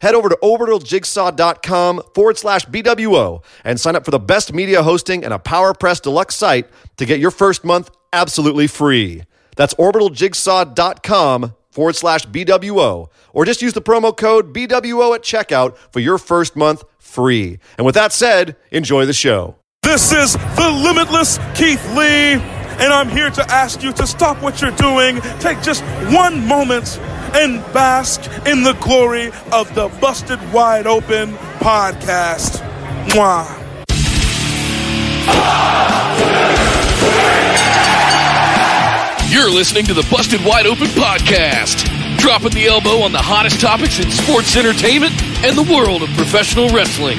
[0.00, 5.24] head over to orbitaljigsaw.com forward slash BWO and sign up for the best media hosting
[5.24, 9.22] and a PowerPress Deluxe site to get your first month absolutely free.
[9.56, 13.08] That's orbitaljigsaw.com forward slash BWO.
[13.32, 17.58] Or just use the promo code BWO at checkout for your first month free.
[17.76, 19.56] And with that said, enjoy the show.
[19.82, 22.42] This is the limitless Keith Lee,
[22.78, 26.98] and I'm here to ask you to stop what you're doing, take just one moment,
[27.34, 32.62] and bask in the glory of the Busted Wide Open podcast.
[33.08, 33.64] Mwah.
[39.28, 41.84] You're listening to the Busted Wide Open podcast,
[42.18, 45.12] dropping the elbow on the hottest topics in sports entertainment
[45.44, 47.18] and the world of professional wrestling.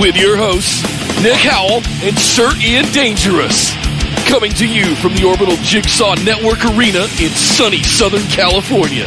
[0.00, 0.82] With your hosts,
[1.22, 3.85] Nick Howell and Sir Ian Dangerous.
[4.26, 9.06] Coming to you from the Orbital Jigsaw Network Arena in sunny Southern California.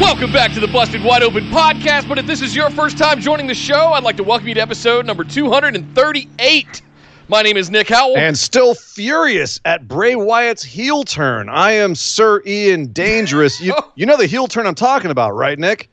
[0.00, 2.08] Welcome back to the Busted Wide Open podcast.
[2.08, 4.54] But if this is your first time joining the show, I'd like to welcome you
[4.54, 6.82] to episode number 238.
[7.28, 8.16] My name is Nick Howell.
[8.16, 11.50] And still furious at Bray Wyatt's heel turn.
[11.50, 13.60] I am Sir Ian Dangerous.
[13.60, 15.90] You, you know the heel turn I'm talking about, right, Nick?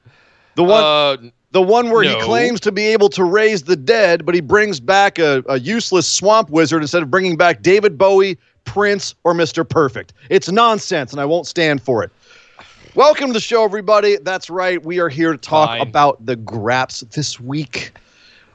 [0.55, 1.17] The one, uh,
[1.51, 2.15] the one where no.
[2.15, 5.59] he claims to be able to raise the dead, but he brings back a, a
[5.59, 9.67] useless swamp wizard instead of bringing back David Bowie, Prince, or Mr.
[9.67, 10.13] Perfect.
[10.29, 12.11] It's nonsense, and I won't stand for it.
[12.95, 14.17] Welcome to the show, everybody.
[14.17, 14.83] That's right.
[14.83, 15.81] We are here to talk Fine.
[15.81, 17.93] about the Graps this week.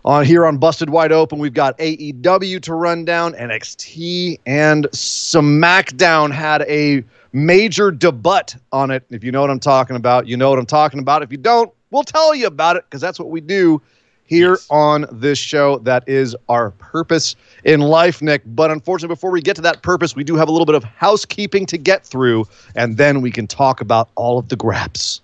[0.06, 6.30] On here on Busted Wide Open, we've got AEW to run down, NXT, and SmackDown
[6.30, 9.02] had a major debut on it.
[9.08, 11.22] If you know what I'm talking about, you know what I'm talking about.
[11.22, 13.80] If you don't, we'll tell you about it because that's what we do
[14.24, 14.66] here Yes.
[14.68, 15.78] on this show.
[15.78, 18.42] That is our purpose in life, Nick.
[18.46, 20.82] But unfortunately, before we get to that purpose, we do have a little bit of
[20.82, 25.20] housekeeping to get through, and then we can talk about all of the graps.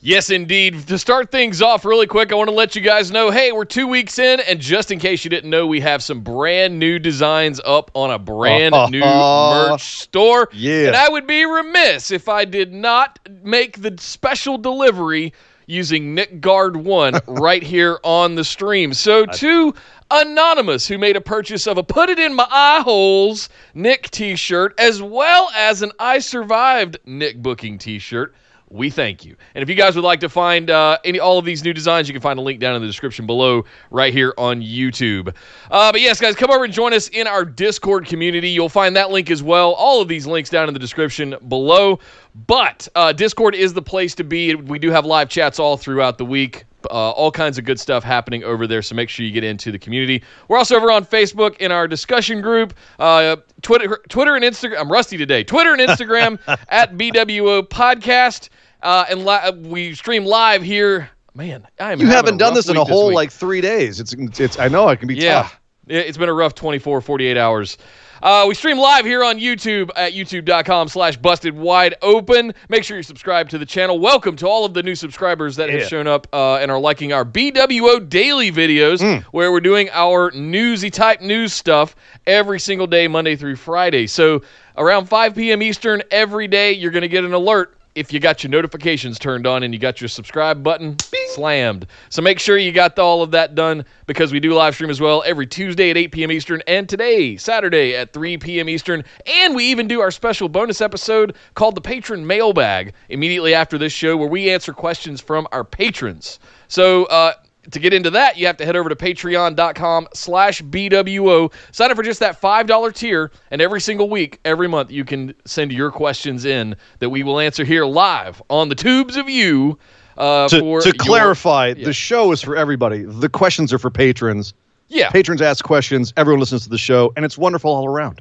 [0.00, 0.86] Yes, indeed.
[0.86, 3.64] To start things off really quick, I want to let you guys know hey, we're
[3.64, 6.98] two weeks in, and just in case you didn't know, we have some brand new
[6.98, 8.88] designs up on a brand uh-huh.
[8.90, 10.48] new merch store.
[10.52, 10.86] Yeah.
[10.86, 15.32] And I would be remiss if I did not make the special delivery
[15.68, 18.92] using Nick Guard 1 right here on the stream.
[18.94, 19.74] So, to
[20.10, 24.34] Anonymous, who made a purchase of a Put It In My Eye Holes Nick t
[24.34, 28.34] shirt, as well as an I Survived Nick booking t shirt
[28.70, 29.36] we thank you.
[29.54, 32.08] And if you guys would like to find uh, any all of these new designs,
[32.08, 35.34] you can find a link down in the description below, right here on YouTube.
[35.70, 38.50] Uh, but yes, guys, come over and join us in our Discord community.
[38.50, 39.72] You'll find that link as well.
[39.72, 41.98] All of these links down in the description below.
[42.46, 44.54] But uh, Discord is the place to be.
[44.54, 46.64] We do have live chats all throughout the week.
[46.84, 49.72] Uh, all kinds of good stuff happening over there, so make sure you get into
[49.72, 50.22] the community.
[50.46, 54.80] We're also over on Facebook in our discussion group, uh, Twitter, Twitter and Instagram.
[54.80, 55.42] I'm rusty today.
[55.42, 56.38] Twitter and Instagram
[56.68, 58.48] at BWO Podcast,
[58.82, 61.10] uh, and li- we stream live here.
[61.34, 62.00] Man, I am.
[62.00, 63.98] You haven't done this in a whole like three days.
[64.00, 64.58] It's it's.
[64.58, 65.42] I know it can be Yeah.
[65.42, 65.60] tough.
[65.88, 67.78] Yeah, It's been a rough 24, 48 hours.
[68.22, 72.52] Uh, we stream live here on YouTube at youtube.com slash busted wide open.
[72.68, 73.98] Make sure you subscribe to the channel.
[74.00, 77.12] Welcome to all of the new subscribers that have shown up uh, and are liking
[77.12, 81.94] our BWO daily videos where we're doing our newsy type news stuff
[82.26, 84.06] every single day, Monday through Friday.
[84.06, 84.42] So
[84.76, 85.62] around 5 p.m.
[85.62, 89.46] Eastern every day, you're going to get an alert if you got your notifications turned
[89.46, 90.96] on and you got your subscribe button
[91.30, 91.86] slammed.
[92.10, 95.00] So make sure you got all of that done because we do live stream as
[95.00, 96.30] well every Tuesday at 8 p.m.
[96.30, 98.68] Eastern and today, Saturday at 3 p.m.
[98.68, 99.02] Eastern.
[99.26, 103.92] And we even do our special bonus episode called the Patron Mailbag immediately after this
[103.92, 106.38] show where we answer questions from our patrons.
[106.68, 107.32] So, uh,
[107.70, 111.52] to get into that, you have to head over to patreon.com slash BWO.
[111.72, 115.34] Sign up for just that $5 tier, and every single week, every month, you can
[115.44, 119.78] send your questions in that we will answer here live on the tubes of you.
[120.16, 121.84] Uh, To, for to your- clarify, yeah.
[121.84, 123.02] the show is for everybody.
[123.04, 124.52] The questions are for patrons.
[124.88, 125.10] Yeah.
[125.10, 126.12] Patrons ask questions.
[126.16, 128.20] Everyone listens to the show, and it's wonderful all around.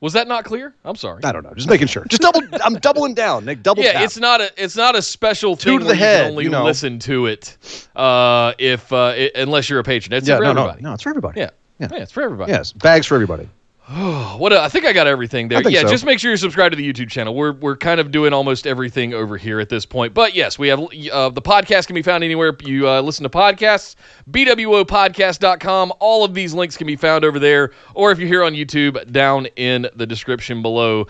[0.00, 0.74] Was that not clear?
[0.84, 1.20] I'm sorry.
[1.24, 1.52] I don't know.
[1.54, 2.04] Just making sure.
[2.06, 2.40] Just double.
[2.64, 3.62] I'm doubling down, Nick.
[3.62, 3.82] Double.
[3.82, 4.02] yeah, tap.
[4.04, 6.44] it's not a it's not a special Two thing to the where you can only
[6.44, 6.64] you know.
[6.64, 7.56] listen to it
[7.96, 10.14] uh, if uh, i unless you're a patron.
[10.14, 10.38] It's yeah.
[10.38, 10.82] for No, no, everybody.
[10.82, 10.94] no.
[10.94, 11.40] It's for everybody.
[11.40, 11.50] Yeah.
[11.78, 11.88] Yeah.
[11.92, 12.50] yeah, it's for everybody.
[12.50, 12.72] Yes.
[12.72, 13.48] Bags for everybody.
[14.40, 15.68] What I think I got everything there.
[15.68, 15.88] Yeah, so.
[15.88, 17.34] just make sure you're subscribed to the YouTube channel.
[17.34, 20.14] We're we're kind of doing almost everything over here at this point.
[20.14, 23.28] But yes, we have uh, the podcast can be found anywhere you uh, listen to
[23.28, 23.96] podcasts.
[24.30, 25.92] bwopodcast.com.
[25.98, 29.10] All of these links can be found over there, or if you're here on YouTube,
[29.10, 31.08] down in the description below.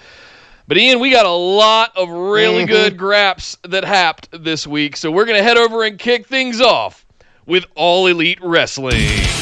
[0.67, 5.11] But Ian, we got a lot of really good graps that happed this week, so
[5.11, 7.05] we're gonna head over and kick things off
[7.45, 9.40] with All Elite Wrestling.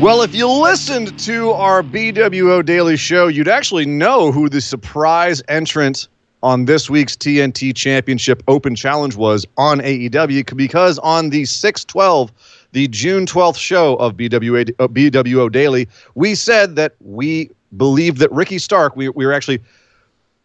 [0.00, 5.40] Well, if you listened to our BWO Daily Show, you'd actually know who the surprise
[5.46, 6.08] entrant
[6.42, 12.32] on this week's TNT Championship Open Challenge was on AEW because on the 612,
[12.72, 15.86] the June 12th show of BWA, uh, BWO Daily,
[16.16, 19.60] we said that we believed that Ricky Stark, we, we were actually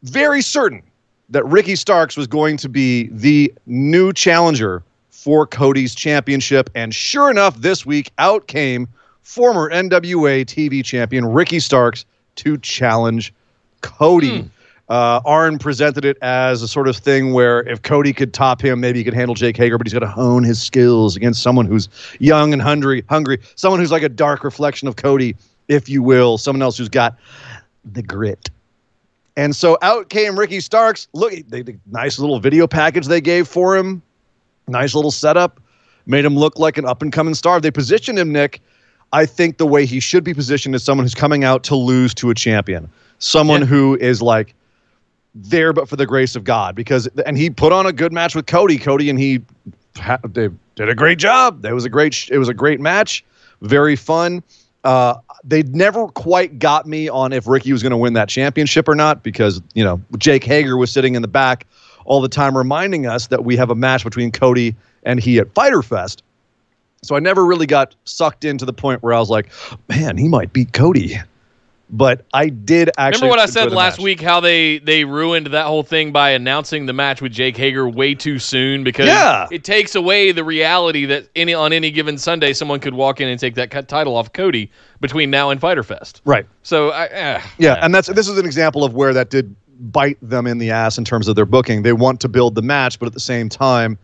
[0.03, 0.83] very certain
[1.31, 6.69] that Ricky Starks was going to be the new challenger for Cody's championship.
[6.75, 8.87] And sure enough, this week out came
[9.21, 12.05] former NWA TV champion Ricky Starks
[12.35, 13.33] to challenge
[13.81, 14.49] Cody.
[14.89, 18.79] Uh, Arn presented it as a sort of thing where if Cody could top him,
[18.79, 21.67] maybe he could handle Jake Hager, but he's got to hone his skills against someone
[21.67, 21.87] who's
[22.19, 25.35] young and hungry, hungry, someone who's like a dark reflection of Cody,
[25.67, 27.15] if you will, someone else who's got
[27.85, 28.49] the grit.
[29.37, 31.07] And so out came Ricky Starks.
[31.13, 34.01] Look, they, the nice little video package they gave for him.
[34.67, 35.59] Nice little setup.
[36.07, 37.61] Made him look like an up and coming star.
[37.61, 38.59] They positioned him, Nick,
[39.11, 42.13] I think the way he should be positioned is someone who's coming out to lose
[42.15, 42.89] to a champion.
[43.19, 43.67] Someone Yeah.
[43.67, 44.53] who is like
[45.35, 46.75] there but for the grace of God.
[46.75, 48.77] Because and he put on a good match with Cody.
[48.77, 49.41] Cody and he
[50.29, 51.65] they did a great job.
[51.65, 53.23] It was a great it was a great match.
[53.61, 54.43] Very fun.
[54.85, 58.87] Uh, they never quite got me on if Ricky was going to win that championship
[58.87, 61.65] or not because you know Jake Hager was sitting in the back
[62.05, 65.53] all the time reminding us that we have a match between Cody and he at
[65.53, 66.23] Fighter Fest.
[67.01, 69.49] So I never really got sucked into the point where I was like,
[69.87, 71.17] man, he might beat Cody.
[71.91, 73.21] But I did actually.
[73.21, 74.03] Remember what I said last match.
[74.03, 74.21] week?
[74.21, 78.13] How they they ruined that whole thing by announcing the match with Jake Hager way
[78.13, 79.47] too soon because Yeah.
[79.49, 83.27] it takes away the reality that any on any given Sunday someone could walk in
[83.27, 84.69] and take that cut title off Cody
[85.01, 86.21] between now and Fighter Fest.
[86.25, 86.45] Right.
[86.61, 90.19] So I, eh, Yeah, and that's this is an example of where that did bite
[90.21, 91.81] them in the ass in terms of their booking.
[91.81, 93.97] They want to build the match, but at the same time,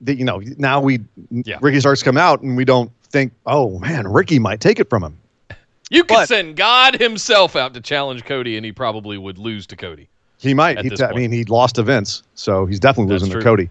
[0.00, 1.00] the, you know, now we
[1.30, 1.58] Yeah.
[1.60, 4.88] Ricky starts to come out, and we don't think, oh man, Ricky might take it
[4.90, 5.18] from him.
[5.90, 9.66] you could but- send God Himself out to challenge Cody, and he probably would lose
[9.68, 10.08] to Cody.
[10.38, 10.78] He might.
[10.84, 13.44] He, I mean, he lost to Vince, so he's definitely That's losing to.
[13.44, 13.70] Cody.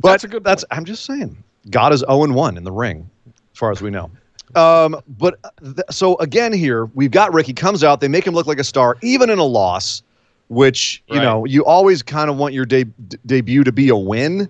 [0.00, 1.36] But That's a good That's I'm just saying.
[1.70, 4.10] God is 0 and 1 in the ring, as far as we know.
[4.54, 8.00] Um, but th- so again, here we've got Ricky comes out.
[8.00, 10.02] They make him look like a star, even in a loss,
[10.48, 11.22] which you Right.
[11.24, 14.48] know you always kind of want your de- d- debut to be a win.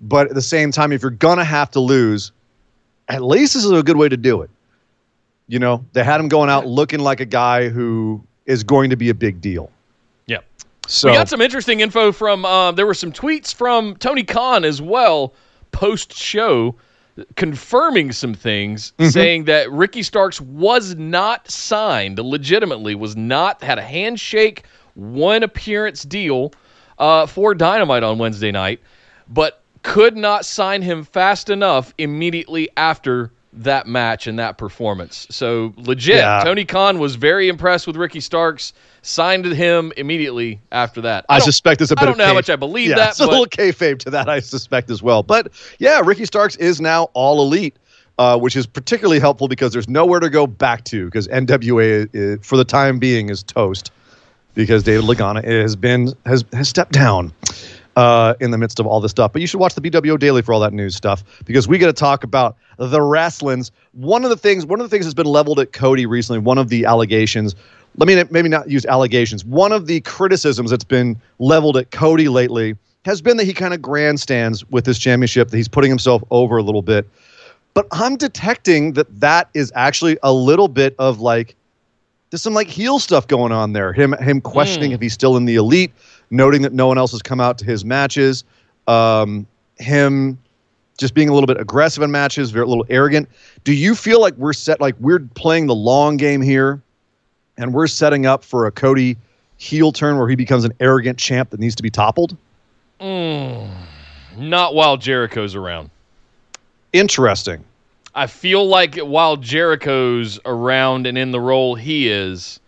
[0.00, 2.32] But at the same time, if you're gonna have to lose,
[3.08, 4.50] at least this is a good way to do it.
[5.48, 8.96] You know, they had him going out looking like a guy who is going to
[8.96, 9.70] be a big deal.
[10.26, 10.38] Yeah.
[10.88, 12.44] So we got some interesting info from.
[12.44, 15.32] Uh, there were some tweets from Tony Khan as well
[15.72, 16.74] post show,
[17.36, 19.10] confirming some things, Mm-hmm.
[19.10, 24.64] saying that Ricky Starks was not signed legitimately, was not had a handshake,
[24.94, 26.52] one appearance deal
[26.98, 28.80] uh, for Dynamite on Wednesday night,
[29.28, 35.26] but could not sign him fast enough immediately after that match and that performance.
[35.30, 36.42] So legit, Yeah.
[36.44, 38.72] Tony Khan was very impressed with Ricky Starks,
[39.02, 41.24] signed him immediately after that.
[41.28, 43.10] I, don't- suspect there's a bit I don't know how much I believe yeah, that,
[43.10, 45.22] It's a but- little kayfabe to that, I suspect as well.
[45.22, 47.76] But yeah, Ricky Starks is now all elite,
[48.18, 52.44] uh, which is particularly helpful because there's nowhere to go back to because NWA, is,
[52.44, 53.90] for the time being, is toast
[54.54, 57.32] because David Lagana has been has has stepped down.
[57.96, 60.42] Uh, in the midst of all this stuff, but you should watch the BWO Daily
[60.42, 63.70] for all that news stuff because we got to talk about the wrestlings.
[63.92, 66.38] One of the things, one of the things that's been leveled at Cody recently.
[66.38, 67.54] One of the allegations
[67.98, 69.44] let me maybe not use allegations.
[69.44, 73.72] One of the criticisms that's been leveled at Cody lately has been that he kind
[73.72, 77.08] of grandstands with this championship, that he's putting himself over a little bit.
[77.72, 81.54] But I'm detecting that that is actually a little bit of like
[82.30, 83.92] there's some like heel stuff going on there.
[83.92, 85.92] Him him questioning if he's still in the elite,
[86.30, 88.44] noting that no one else has come out to his matches.
[88.86, 89.46] Um,
[89.78, 90.38] him
[90.98, 93.28] just being a little bit aggressive in matches, very a little arrogant.
[93.64, 96.80] Do you feel like we're set like we're playing the long game here,
[97.58, 99.16] and we're setting up for a Cody
[99.58, 102.36] heel turn where he becomes an arrogant champ that needs to be toppled?
[103.00, 105.90] Not while Jericho's around.
[106.92, 107.64] Interesting.
[108.14, 112.60] I feel like while Jericho's around and in the role he is,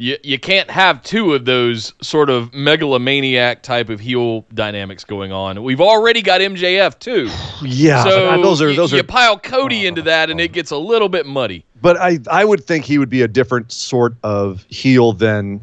[0.00, 5.30] You, you can't have two of those sort of megalomaniac type of heel dynamics going
[5.30, 5.62] on.
[5.62, 7.28] We've already got MJF too.
[7.62, 9.02] Yeah, so but, uh, those are those you are.
[9.02, 11.66] pile Cody into that, and it gets a little bit muddy.
[11.82, 15.60] But I I would think he would be a different sort of heel than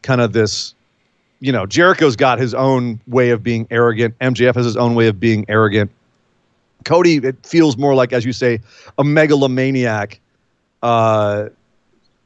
[0.00, 0.74] kind of this.
[1.40, 4.18] You know, Jericho's got his own way of being arrogant.
[4.20, 5.90] MJF has his own way of being arrogant.
[6.86, 8.60] Cody, it feels more like, as you say,
[8.96, 10.18] a megalomaniac.
[10.82, 11.50] Uh,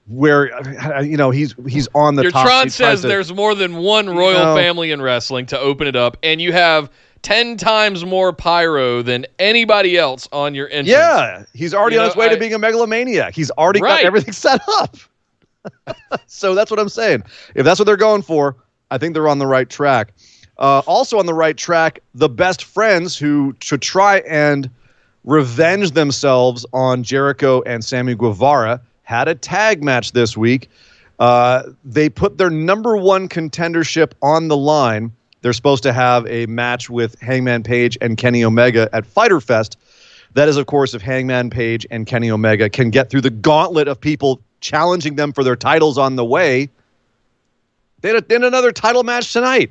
[0.09, 2.47] where uh, you know he's he's on the Your top.
[2.47, 5.97] Tron says to- there's more than one royal know- family in wrestling to open it
[5.97, 6.91] up, and you have
[7.23, 10.89] ten times more pyro than anybody else on your entrance.
[10.89, 13.35] Yeah, he's already You on know, his way I- to being a megalomaniac.
[13.35, 14.03] He's already Right.
[14.03, 14.97] got everything set up.
[16.27, 17.23] so that's what I'm saying.
[17.55, 18.57] If that's what they're going for,
[18.91, 20.13] I think they're on the right track.
[20.59, 24.71] Uh, also on the right track, the best friends who should try and
[25.25, 30.69] revenge themselves on Jericho and Sammy Guevara had a tag match this week.
[31.19, 35.11] Uh, they put their number one contendership on the line.
[35.41, 39.79] They're supposed to have a match with Hangman Page and Kenny Omega at Fighter Fest.
[40.35, 43.89] That is, of course, if Hangman Page and Kenny Omega can get through the gauntlet
[43.89, 46.69] of people challenging them for their titles on the way.
[48.03, 49.71] They had, a, they had another title match tonight.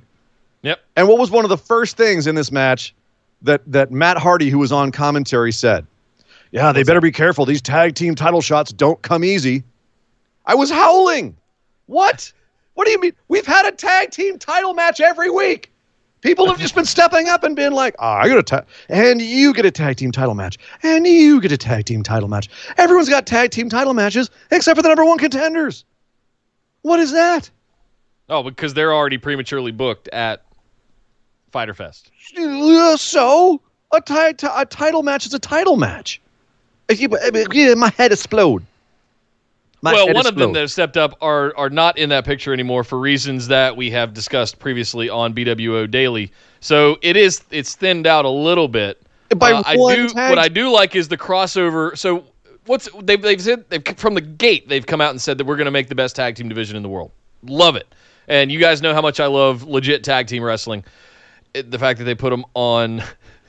[0.64, 0.80] Yep.
[0.96, 2.92] And what was one of the first things in this match
[3.44, 5.86] that that Matt Hardy, who was on commentary, said?
[6.52, 7.46] Yeah, they better be careful.
[7.46, 9.64] These tag team title shots don't come easy.
[10.46, 11.36] I was howling.
[11.88, 12.32] What?
[12.74, 13.14] What do you mean?
[13.28, 15.72] We've had a tag team title match every week.
[16.22, 19.22] People have just been stepping up and been like, oh, I got a tag, and
[19.22, 22.50] you get a tag team title match, and you get a tag team title match.
[22.78, 25.86] Everyone's got tag team title matches except for the number one contenders.
[26.82, 27.50] What is that?
[28.30, 30.44] Oh, because they're already prematurely booked at
[31.52, 32.12] Fighter Fest.
[32.98, 33.62] So
[33.92, 36.20] a, ti- a title match is a title match.
[37.78, 38.64] My head explode.
[39.82, 42.52] My well, one of them that have stepped up are are not in that picture
[42.52, 46.32] anymore for reasons that we have discussed previously on BWO Daily.
[46.62, 49.02] So it is it's thinned out a little bit.
[49.36, 51.96] By Uh, I do tag- what I do like is the crossover.
[51.96, 52.24] So
[52.66, 55.58] what's they've they've said they've from the gate they've come out and said that we're
[55.58, 57.12] going to make the best tag team division in the world.
[57.44, 57.88] Love it.
[58.28, 60.84] And you guys know how much I love legit tag team wrestling.
[61.54, 63.04] It, the fact that they put them on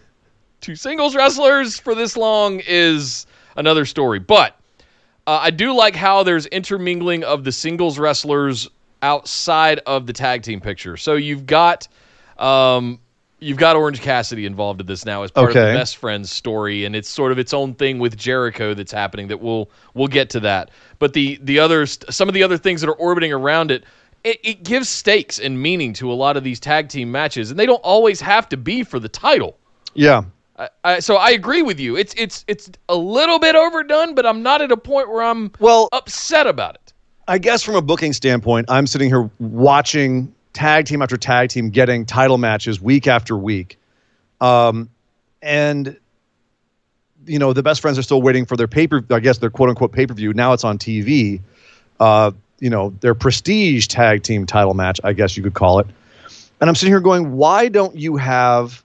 [0.61, 3.26] two singles wrestlers for this long is
[3.58, 4.18] another story.
[4.18, 4.58] But
[5.26, 8.68] uh, I do like how there's intermingling of the singles wrestlers
[9.02, 10.96] outside of the tag team picture.
[10.96, 11.86] So you've got
[12.38, 12.98] um,
[13.40, 16.84] you've got Orange Cassidy involved in this now as part of the best friends story,
[16.84, 19.28] and it's sort of its own thing with Jericho that's happening.
[19.28, 20.70] That we'll we'll get to that.
[20.98, 23.84] But the the others, some of the other things that are orbiting around it.
[24.24, 27.58] It, it gives stakes and meaning to a lot of these tag team matches, and
[27.58, 29.56] they don't always have to be for the title.
[29.94, 30.24] Yeah.
[30.58, 31.96] I, I, so I agree with you.
[31.96, 35.52] It's it's it's a little bit overdone, but I'm not at a point where I'm
[35.60, 36.92] Well, upset about it.
[37.28, 41.70] I guess from a booking standpoint, I'm sitting here watching tag team after tag team
[41.70, 43.78] getting title matches week after week.
[44.40, 44.88] Um,
[45.42, 45.96] and,
[47.26, 49.68] you know, the best friends are still waiting for their paper, I guess their quote
[49.68, 50.32] unquote pay per view.
[50.32, 51.40] Now it's on TV.
[52.00, 55.86] Uh, you know, their prestige tag team title match, I guess you could call it.
[56.60, 58.82] And I'm sitting here going, why don't you have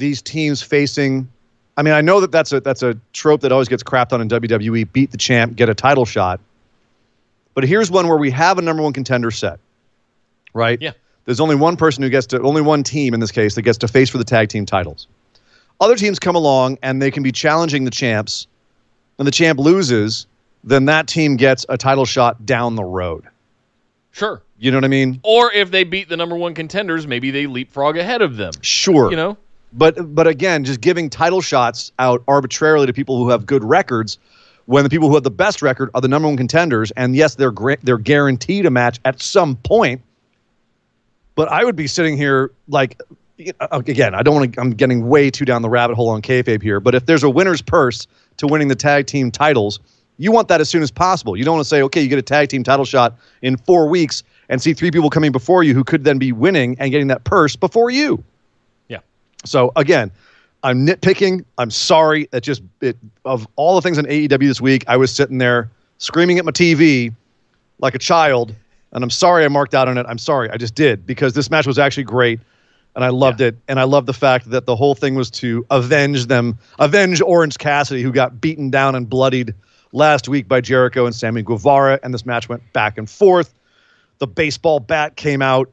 [0.00, 1.28] these teams facing?
[1.76, 4.20] I mean, I know that that's a that's a trope that always gets crapped on
[4.20, 6.40] in WWE: beat the champ, get a title shot.
[7.54, 9.60] But here's one where we have a number one contender set,
[10.52, 10.80] right?
[10.80, 10.92] Yeah.
[11.26, 13.78] There's only one person who gets to, only one team in this case that gets
[13.78, 15.06] to face for the tag team titles.
[15.80, 18.46] Other teams come along and they can be challenging the champs,
[19.18, 20.26] and the champ loses,
[20.64, 23.24] then that team gets a title shot down the road.
[24.12, 24.42] Sure.
[24.58, 25.20] You know what I mean?
[25.22, 28.52] Or if they beat the number one contenders, maybe they leapfrog ahead of them.
[28.60, 29.10] Sure.
[29.10, 29.36] You know,
[29.72, 34.18] But but again, just giving title shots out arbitrarily to people who have good records,
[34.66, 37.34] when the people who have the best record are the number one contenders, and yes,
[37.36, 40.00] they're gra- they're guaranteed a match at some point.
[41.34, 43.00] But I would be sitting here like,
[43.38, 44.60] again, I don't want to.
[44.60, 46.80] I'm getting way too down the rabbit hole on kayfabe here.
[46.80, 49.80] But if there's a winner's purse to winning the tag team titles,
[50.18, 51.36] you want that as soon as possible.
[51.36, 53.88] You don't want to say, okay, you get a tag team title shot in four
[53.88, 57.06] weeks and see three people coming before you who could then be winning and getting
[57.06, 58.22] that purse before you.
[59.42, 59.48] Yeah.
[59.48, 60.10] So again,
[60.62, 61.44] I'm nitpicking.
[61.58, 62.28] I'm sorry.
[62.32, 65.70] That just it of all the things on AEW this week, I was sitting there
[65.98, 67.14] screaming at my TV
[67.78, 68.54] like a child,
[68.92, 70.06] and I'm sorry I marked out on it.
[70.08, 70.50] I'm sorry.
[70.50, 72.40] I just did because this match was actually great.
[72.96, 73.56] And I loved it.
[73.68, 77.56] And I love the fact that the whole thing was to avenge them, avenge Orange
[77.56, 79.54] Cassidy, who got beaten down and bloodied
[79.92, 82.00] last week by Jericho and Sammy Guevara.
[82.02, 83.54] And this match went back and forth.
[84.18, 85.70] The baseball bat came out.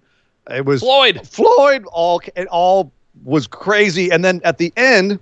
[0.51, 1.27] It was Floyd.
[1.27, 2.91] Floyd all it all
[3.23, 5.19] was crazy, and then at the end,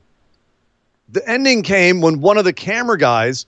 [1.10, 3.46] the ending came when one of the camera guys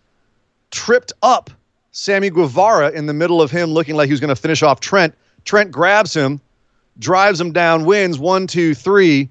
[0.72, 1.50] tripped up
[1.92, 4.80] Sammy Guevara in the middle of him looking like he was going to finish off
[4.80, 5.16] Trent.
[5.46, 6.40] Trent grabs him,
[7.00, 9.30] drives him down, wins one, two, three.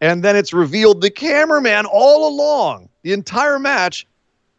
[0.00, 4.06] And then it's revealed the cameraman all along, the entire match,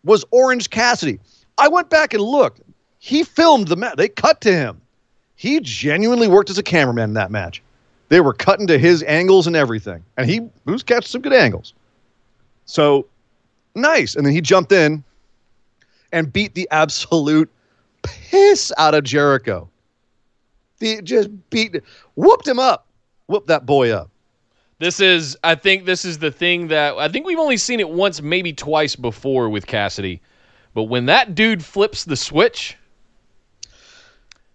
[0.04, 1.20] was Orange Cassidy.
[1.58, 2.62] I went back and looked.
[3.00, 3.96] He filmed the match.
[3.96, 4.82] They cut to him.
[5.36, 7.62] He genuinely worked as a cameraman in that match.
[8.10, 10.04] They were cutting to his angles and everything.
[10.18, 11.74] And he was catching some good angles.
[12.66, 13.08] So
[13.76, 14.16] nice.
[14.16, 15.04] And then he jumped in
[16.12, 17.52] and beat the absolute
[18.04, 19.70] piss out of Jericho.
[20.80, 21.82] He just beat,
[22.16, 22.88] whooped him up,
[23.28, 24.10] whooped that boy up.
[24.80, 27.90] This is, I think, this is the thing that I think we've only seen it
[27.90, 30.22] once, maybe twice before with Cassidy.
[30.76, 32.78] But when that dude flips the switch,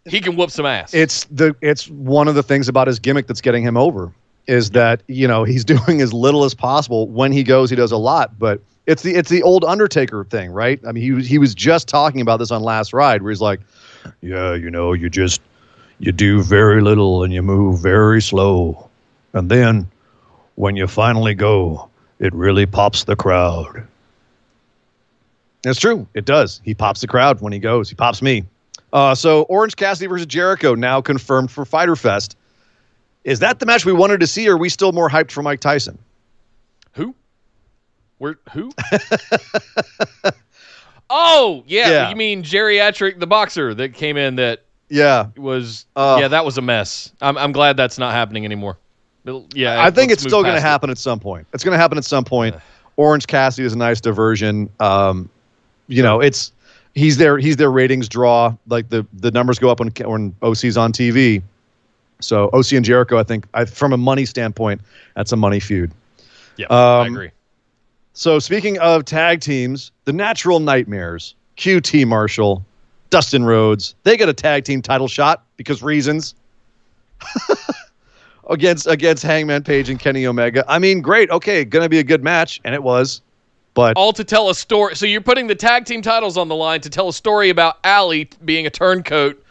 [0.07, 0.95] he can whoop some ass.
[0.95, 4.13] It's the it's one of the things about his gimmick that's getting him over
[4.47, 7.09] is that you know he's doing as little as possible.
[7.09, 10.51] When he goes, he does a lot, but it's the it's the old Undertaker thing,
[10.51, 10.81] right?
[10.87, 13.61] I mean, he he was just talking about this on Last Ride, where he's like,
[14.21, 15.41] "Yeah, you know, you just
[16.01, 18.89] you do very little and you move very slow,
[19.33, 19.89] and then
[20.57, 23.87] when you finally go, it really pops the crowd."
[25.63, 26.09] That's true.
[26.15, 26.61] It does.
[26.65, 27.89] He pops the crowd when he goes.
[27.89, 28.45] He pops me.
[28.93, 32.37] Uh, so Orange Cassidy versus Jericho now confirmed for Fighter Fest.
[33.25, 35.43] Is that the match we wanted to see, or are we still more hyped for
[35.43, 35.99] Mike Tyson?
[36.95, 37.15] Who?
[38.19, 38.37] Where?
[38.53, 38.73] Who?
[41.11, 42.11] oh yeah, Yeah.
[42.11, 46.59] you mean geriatric, the boxer that came in that Yeah, was Uh, yeah, that was
[46.59, 47.13] a mess.
[47.21, 48.77] I'm I'm glad that's not happening anymore.
[49.55, 50.63] Yeah, I think it's still going to it.
[50.63, 51.47] happen at some point.
[51.55, 52.57] It's going to happen at some point.
[52.97, 54.69] Orange Cassidy is a nice diversion.
[54.81, 55.31] Um,
[55.87, 56.53] you know, it's
[56.95, 58.55] he's their he's their ratings draw.
[58.67, 61.43] Like the the numbers go up when when OC's on TV.
[62.21, 64.81] So OC and Jericho, I think, I, from a money standpoint,
[65.17, 65.91] that's a money feud.
[66.57, 67.31] Yeah, I Um, agree.
[68.13, 72.65] So speaking of tag teams, the Natural Nightmares, QT Marshall,
[73.11, 76.35] Dustin Rhodes, they get a tag team title shot because reasons.
[78.51, 80.65] against against Hangman Page and Kenny Omega.
[80.69, 81.31] I mean, great.
[81.31, 83.21] Okay, gonna be a good match, and it was.
[83.75, 84.97] But All to tell a story.
[84.97, 87.79] So you're putting the tag team titles on the line to tell a story about
[87.85, 89.43] Allie being a turncoat,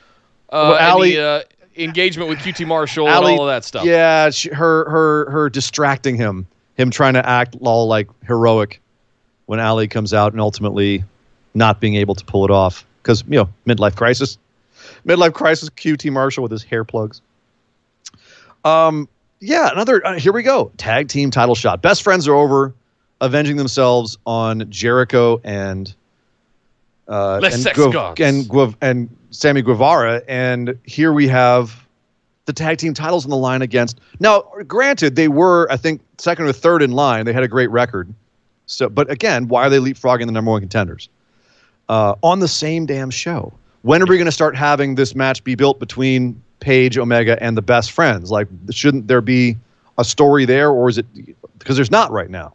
[0.49, 1.41] uh, Well, Allie- the uh,
[1.75, 3.83] engagement with QT Marshall Allie- and all of that stuff.
[3.85, 8.79] Yeah, she, her her her distracting him, him trying to act all like heroic
[9.47, 11.03] when Allie comes out and ultimately
[11.55, 14.37] not being able to pull it off because you know midlife crisis,
[15.05, 15.69] midlife crisis.
[15.69, 17.22] QT Marshall with his hair plugs.
[18.63, 20.05] Um, yeah, another.
[20.05, 20.72] Uh, here we go.
[20.77, 21.81] Tag team title shot.
[21.81, 22.74] Best friends are over,
[23.22, 25.94] avenging themselves on Jericho and.
[27.07, 27.66] Uh, and,
[28.20, 28.48] and
[28.81, 31.86] and Sammy Guevara, and here we have
[32.46, 34.00] the tag team titles on the line against.
[34.20, 37.25] Now, granted, they were, I think, second or third in line.
[37.25, 38.14] They had a great record.
[38.66, 41.10] So, but again, why are they leapfrogging the number one contenders
[41.90, 43.53] uh, on the same damn show?
[43.84, 47.57] When are we going to start having this match be built between Page, Omega, and
[47.57, 48.31] the best friends?
[48.31, 49.57] Like, shouldn't there be
[49.98, 51.05] a story there, or is it
[51.57, 52.53] because there's not right now?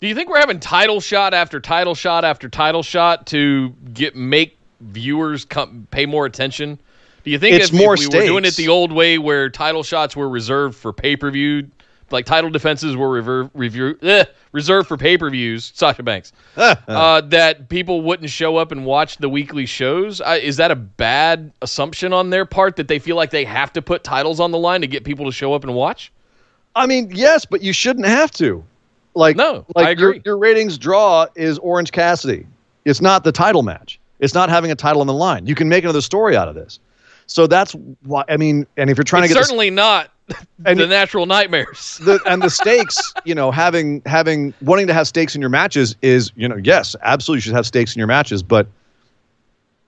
[0.00, 4.16] Do you think we're having title shot after title shot after title shot to get
[4.16, 6.78] make viewers come pay more attention?
[7.22, 9.50] Do you think It's if, more if we were doing it the old way where
[9.50, 11.68] title shots were reserved for pay per view,
[12.10, 17.20] like title defenses were rever- review, eh, reserved for pay per views, Sasha Banks, uh,
[17.20, 20.22] that people wouldn't show up and watch the weekly shows?
[20.26, 23.82] Is that a bad assumption on their part that they feel like they have to
[23.82, 26.10] put titles on the line to get people to show up and watch?
[26.74, 28.64] I mean, yes, but you shouldn't have to.
[29.14, 30.22] Like, No, like I Your, agree.
[30.24, 32.46] your ratings draw is Orange Cassidy.
[32.84, 33.98] It's not the title match.
[34.20, 35.46] It's not having a title on the line.
[35.46, 36.78] You can make another story out of this.
[37.26, 38.24] So that's why.
[38.28, 40.10] I mean, and if you're trying It's to get certainly not
[40.66, 41.98] And the natural nightmares.
[42.04, 45.96] the and the stakes, you know, having having wanting to have stakes in your matches
[46.02, 48.66] is, you know, yes, absolutely you should have stakes in your matches, but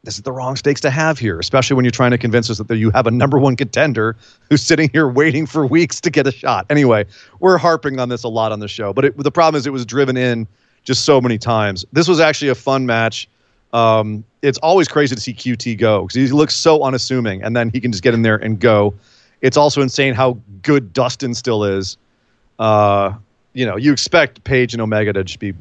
[0.04, 2.58] this is the wrong stakes to have here, especially when you're trying to convince us
[2.58, 4.16] that you have a number one contender
[4.50, 6.66] who's sitting here waiting for weeks to get a shot.
[6.70, 7.04] Anyway,
[7.38, 9.72] we're harping on this a lot on the show, but it, the problem is it
[9.72, 10.48] was driven in
[10.82, 11.84] just so many times.
[11.92, 13.28] This was actually a fun match.
[13.72, 17.70] Um, it's always crazy to see QT go because he looks so unassuming, and then
[17.70, 18.92] he can just get in there and go.
[19.40, 21.96] It's also insane how good Dustin still is.
[22.58, 23.14] Uh,
[23.52, 25.54] you know, you expect Page and Omega to just be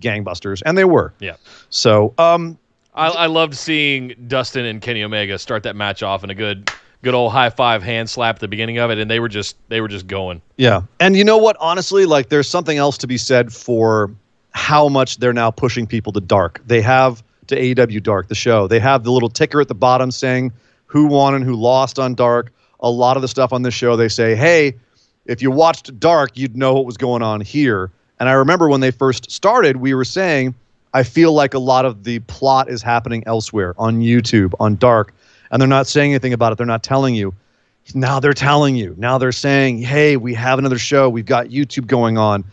[0.00, 1.12] gangbusters, and they were.
[1.20, 1.36] Yeah.
[1.70, 2.58] So, um,
[2.96, 6.70] I, I loved seeing Dustin and Kenny Omega start that match off in a good,
[7.02, 9.56] good old high five hand slap at the beginning of it, and they were just
[9.68, 10.40] they were just going.
[10.56, 10.82] Yeah.
[10.98, 11.56] And you know what?
[11.60, 14.10] Honestly, like there's something else to be said for
[14.52, 16.62] how much they're now pushing people to dark.
[16.66, 18.66] They have to AEW Dark, the show.
[18.66, 20.52] They have the little ticker at the bottom saying
[20.86, 22.52] who won and who lost on Dark.
[22.80, 24.74] A lot of the stuff on this show, they say, hey,
[25.26, 27.90] if you watched Dark, you'd know what was going on here.
[28.18, 30.54] And I remember when they first started, we were saying
[30.94, 35.12] I feel like a lot of the plot is happening elsewhere on YouTube, on Dark,
[35.50, 36.58] and they're not saying anything about it.
[36.58, 37.34] They're not telling you.
[37.94, 38.94] Now they're telling you.
[38.98, 41.08] Now they're saying, hey, we have another show.
[41.08, 42.44] We've got YouTube going on.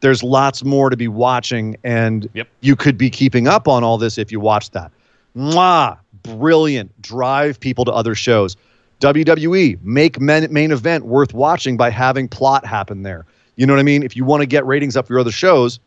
[0.00, 2.48] There's lots more to be watching, and Yep.
[2.60, 4.90] you could be keeping up on all this if you watch that.
[5.36, 5.98] Mwah!
[6.22, 7.00] Brilliant.
[7.02, 8.56] Drive people to other shows.
[9.00, 13.24] WWE, make men, main event worth watching by having plot happen there.
[13.56, 14.02] You know what I mean?
[14.02, 15.78] If you want to get ratings up for your other shows,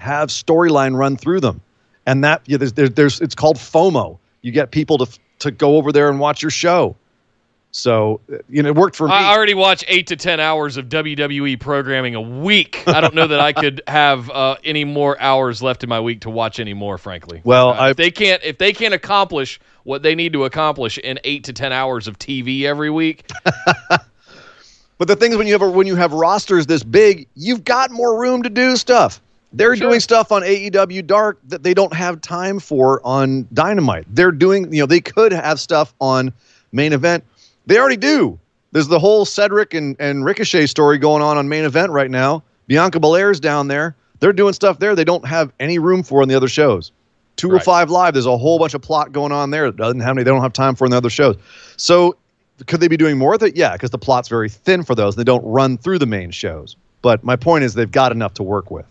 [0.00, 1.60] have storyline run through them.
[2.06, 4.18] And that, yeah, there's, there's, there's, it's called FOMO.
[4.42, 6.96] You get people to, to go over there and watch your show.
[7.72, 9.12] So, uh, you know, it worked for me.
[9.12, 12.82] I already watch eight to ten hours of WWE programming a week.
[12.88, 16.22] I don't know that I could have uh, any more hours left in my week
[16.22, 16.98] to watch any more.
[16.98, 20.98] Frankly, Well, Uh, if they can't if they can't accomplish what they need to accomplish
[20.98, 23.30] in eight to ten hours of TV every week,
[25.00, 27.64] But the thing is, when you have a, when you have rosters this big, you've
[27.64, 29.22] got more room to do stuff.
[29.52, 29.88] They're Sure.
[29.88, 34.06] doing stuff on AEW Dark that they don't have time for on Dynamite.
[34.08, 36.32] They're doing, you know, they could have stuff on
[36.72, 37.24] main event.
[37.66, 38.38] They already do.
[38.72, 42.44] There's the whole Cedric and, and Ricochet story going on on main event right now.
[42.68, 43.96] Bianca Belair's down there.
[44.20, 46.92] They're doing stuff there they don't have any room for on the other shows.
[47.36, 50.22] 205 Live, there's a whole bunch of plot going on there that doesn't have any,
[50.22, 51.36] they don't have time for in the other shows.
[51.76, 52.16] So
[52.66, 53.56] could they be doing more with it?
[53.56, 55.16] Yeah, because the plot's very thin for those.
[55.16, 56.76] They don't run through the main shows.
[57.02, 58.84] But my point is they've got enough to work with.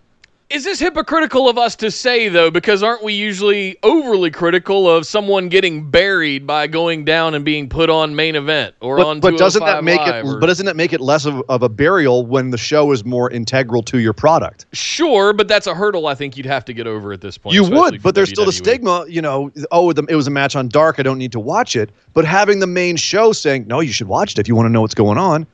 [0.49, 2.49] Is this hypocritical of us to say though?
[2.49, 7.69] Because aren't we usually overly critical of someone getting buried by going down and being
[7.69, 9.19] put on main event or But, on?
[9.19, 10.27] but doesn't that make oh Live it?
[10.27, 13.05] or- But doesn't that make it less of, of a burial when the show is
[13.05, 14.65] more integral to your product?
[14.73, 17.53] Sure, but that's a hurdle I think you'd have to get over at this point.
[17.53, 19.05] You would, but there's still the stigma.
[19.07, 20.99] You know, oh, the, it was a match on Dark.
[20.99, 21.91] I don't need to watch it.
[22.13, 24.71] But having the main show saying, no, you should watch it if you want to
[24.71, 25.45] know what's going on,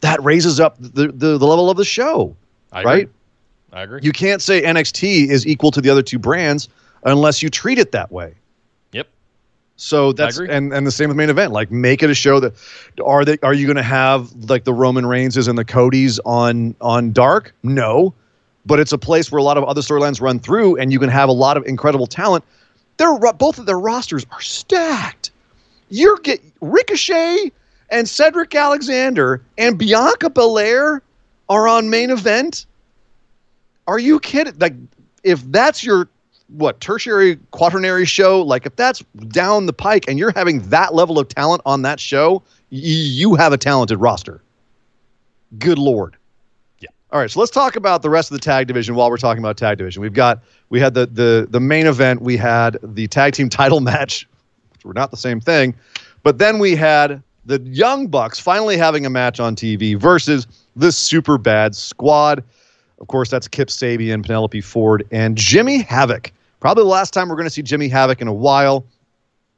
[0.00, 2.34] that raises up the the, the level of the show,
[2.72, 3.06] I agree.
[3.72, 4.00] I agree.
[4.02, 6.68] You can't say NXT is equal to the other two brands
[7.04, 8.34] unless you treat it that way.
[8.92, 9.08] yep.
[9.76, 11.52] So that's and and the same with main event.
[11.52, 12.54] Like make it a show that
[13.04, 16.74] are they are you going to have like the Roman Reigns and the Codys on
[16.80, 17.54] on Dark?
[17.62, 18.14] No,
[18.66, 21.08] but it's a place where a lot of other storylines run through, and you can
[21.08, 22.44] have a lot of incredible talent.
[22.96, 25.30] They're both of their rosters are stacked.
[25.88, 27.50] You're get Ricochet
[27.90, 31.02] and Cedric Alexander and Bianca Belair
[31.48, 32.66] are on main event.
[33.90, 34.54] Are you kidding?
[34.60, 34.74] Like,
[35.24, 36.08] if that's your
[36.46, 41.18] what tertiary quaternary show, like if that's down the pike and you're having that level
[41.18, 44.42] of talent on that show, y- you have a talented roster.
[45.58, 46.16] Good lord.
[46.78, 46.90] Yeah.
[47.10, 49.42] All right, so let's talk about the rest of the tag division while we're talking
[49.42, 50.02] about tag division.
[50.02, 53.80] We've got we had the the the main event, we had the tag team title
[53.92, 54.28] match,
[54.72, 55.74] which were not the same thing,
[56.22, 60.92] but then we had the Young Bucks finally having a match on TV versus the
[60.92, 62.44] Super Bad Squad.
[63.00, 66.32] Of course, that's Kip Sabian, Penelope Ford, and Jimmy Havoc.
[66.60, 68.84] Probably the last time we're going to see Jimmy Havoc in a while.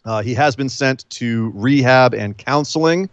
[0.04, 3.08] Uh, he has been sent to rehab and counseling.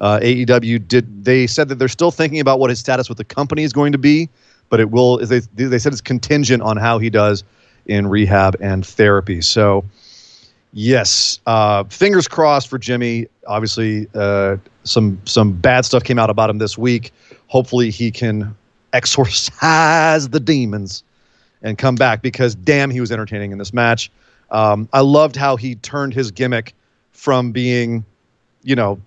[0.00, 1.24] Uh, AEW did.
[1.24, 3.92] They said that they're still thinking about what his status with the company is going
[3.92, 4.28] to be,
[4.68, 5.18] but it will.
[5.18, 7.44] They they said it's contingent on how he does
[7.86, 9.40] in rehab and therapy.
[9.40, 9.84] So,
[10.72, 13.28] yes, uh, fingers crossed for Jimmy.
[13.46, 17.12] Obviously, uh, some some bad stuff came out about him this week.
[17.46, 18.56] Hopefully, he can
[18.94, 21.04] exorcise the demons
[21.62, 24.10] and come back because damn, he was entertaining in this match.
[24.50, 26.74] Um, I loved how he turned his gimmick
[27.12, 28.04] from being,
[28.62, 29.00] you know,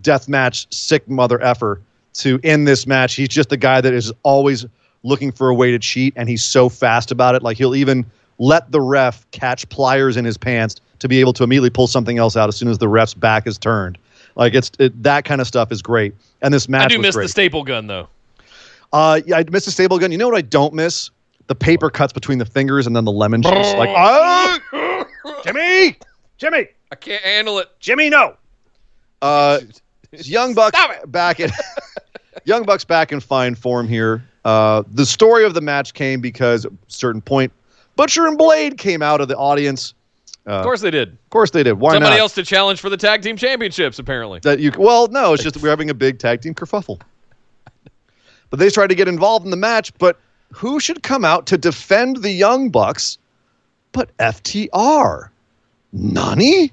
[0.00, 1.80] death match sick mother effer
[2.14, 3.14] to in this match.
[3.14, 4.64] He's just the guy that is always
[5.02, 7.42] looking for a way to cheat, and he's so fast about it.
[7.42, 8.06] Like he'll even
[8.38, 12.18] let the ref catch pliers in his pants to be able to immediately pull something
[12.18, 13.98] else out as soon as the ref's back is turned.
[14.36, 16.14] Like it's it, that kind of stuff is great.
[16.42, 17.24] And this match I do miss great.
[17.24, 18.08] the staple gun though.
[18.94, 20.12] Uh, yeah, I miss the stable gun.
[20.12, 21.10] You know what I don't miss?
[21.48, 23.74] The paper cuts between the fingers and then the lemon juice.
[23.74, 25.04] Like, oh,
[25.42, 25.98] Jimmy,
[26.38, 27.68] Jimmy, I can't handle it.
[27.80, 28.36] Jimmy, no.
[29.20, 29.58] Uh,
[30.12, 30.78] Young Bucks
[31.08, 31.50] back in
[32.44, 34.22] Young Bucks back in fine form here.
[34.44, 37.52] Uh, the story of the match came because at a certain point,
[37.96, 39.92] Butcher and Blade came out of the audience.
[40.46, 41.08] Of course they did.
[41.08, 41.72] Of course they did.
[41.72, 42.20] Why Somebody not?
[42.20, 44.38] else to challenge for the tag team championships, apparently.
[44.44, 47.00] that you well no it's just that we're having a big tag team kerfuffle
[48.54, 50.16] but they tried to get involved in the match but
[50.52, 53.18] who should come out to defend the young bucks
[53.90, 55.28] but ftr
[55.92, 56.70] nani?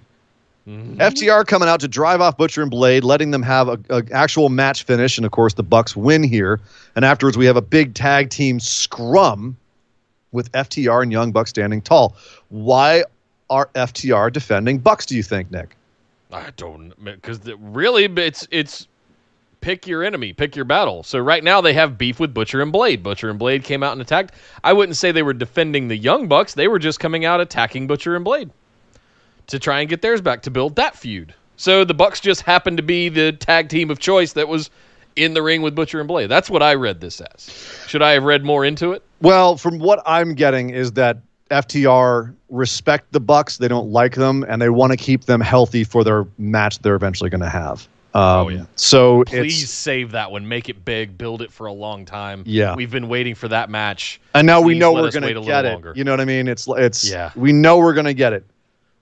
[0.68, 1.02] Mm-hmm.
[1.02, 4.50] Ftr coming out to drive off butcher and blade letting them have a, a actual
[4.50, 6.60] match finish and of course the bucks win here.
[6.96, 9.58] And afterwards we have a big tag team scrum
[10.32, 12.16] with ftr and young bucks standing tall.
[12.50, 13.06] Why
[13.50, 15.76] are ftr defending bucks do you think nick?
[16.32, 18.88] I don't because really, it's it's
[19.62, 21.04] pick your enemy, pick your battle.
[21.04, 23.04] So right now they have beef with Butcher and Blade.
[23.04, 24.34] Butcher and Blade came out and attacked.
[24.64, 26.56] I wouldn't say they were defending the Young Bucks.
[26.56, 28.50] They were just coming out attacking Butcher and Blade
[29.48, 31.34] to try and get theirs back to build that feud.
[31.58, 34.70] So the Bucks just happened to be the tag team of choice that was
[35.16, 36.28] in the ring with Butcher and Blade.
[36.28, 37.50] That's what I read this as.
[37.88, 39.04] Should I have read more into it?
[39.22, 41.18] Well, from what I'm getting is that
[41.52, 43.58] FTR respect the Bucks.
[43.58, 46.96] They don't like them, and they want to keep them healthy for their match they're
[46.96, 47.88] eventually going to have.
[48.14, 48.66] Um, Oh, yeah.
[48.76, 50.48] So Please save that one.
[50.48, 51.18] Make it big.
[51.18, 52.44] Build it for a long time.
[52.46, 52.76] Yeah.
[52.76, 54.20] We've been waiting for that match.
[54.34, 55.72] and now we know we're going wait a to little get it.
[55.74, 55.94] longer.
[55.96, 56.48] You know what I mean?
[56.48, 57.32] It's it's Yeah.
[57.36, 58.44] We know we're going to get it.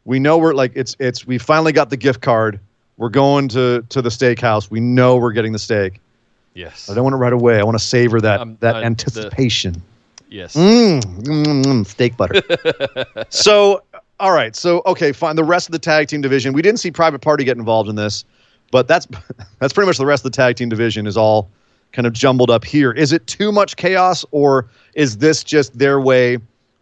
[0.06, 2.60] We know we're like it's it's we finally got the gift card.
[2.98, 4.70] We're going to to the steakhouse.
[4.70, 6.00] We know we're getting the steak.
[6.54, 6.90] Yes.
[6.90, 7.60] I don't want it right away.
[7.60, 9.82] I want to savor that Um, that uh, the- anticipation.
[10.30, 10.54] Yes.
[10.56, 12.42] Mm, mm, mm, mm, steak butter.
[13.30, 13.82] so,
[14.20, 14.56] all right.
[14.56, 15.36] So, okay, fine.
[15.36, 17.96] The rest of the tag team division, we didn't see Private Party get involved in
[17.96, 18.26] this,
[18.72, 19.08] but that's
[19.60, 21.50] that's pretty much the rest of the tag team division is all
[21.92, 22.92] kind of jumbled up here.
[22.92, 26.38] Is it too much chaos, or is this just their way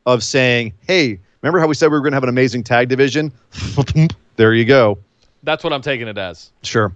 [0.06, 2.89] of saying, "Hey, remember how we said we were going to have an amazing tag
[2.89, 3.32] division?
[4.36, 4.97] there you go."
[5.43, 6.52] That's what I'm taking it as.
[6.63, 6.91] Sure.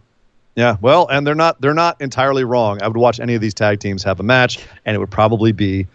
[0.56, 2.82] Yeah, well, and they're not they're not entirely wrong.
[2.82, 5.54] I would watch any of these tag teams have a match, and it would probably
[5.54, 5.88] be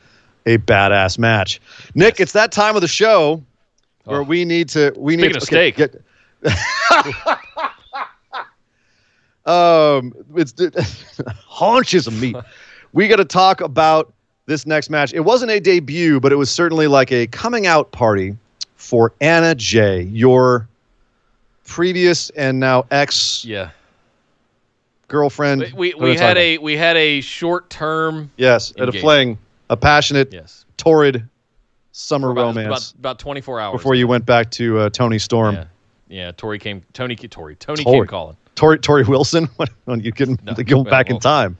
[0.46, 1.60] a badass match.
[1.94, 3.42] Nick, it's that time of the show
[4.04, 4.22] where Oh.
[4.22, 5.76] we need to we need Speaking to of steak.
[5.76, 6.02] get
[9.46, 10.54] um it's
[11.46, 12.36] haunches of meat.
[12.92, 14.12] we got to talk about
[14.46, 15.12] this next match.
[15.12, 18.36] It wasn't a debut, but it was certainly like a coming out party
[18.76, 20.68] for Anna Jay, your
[21.64, 23.70] previous and now ex Yeah.
[25.08, 25.62] girlfriend.
[25.76, 29.38] We we, we had a we had a short term yes at a fling,
[29.70, 31.26] a passionate, yes torrid
[31.92, 35.54] summer about, romance about about 24 hours before you went back to uh, Toni Storm.
[35.54, 35.64] Yeah.
[36.08, 38.00] Yeah, Tori came Tony Tori Tony Tori.
[38.00, 38.36] came calling.
[38.56, 39.48] Tori Torrie Wilson
[39.84, 41.56] when you can No, go back in time.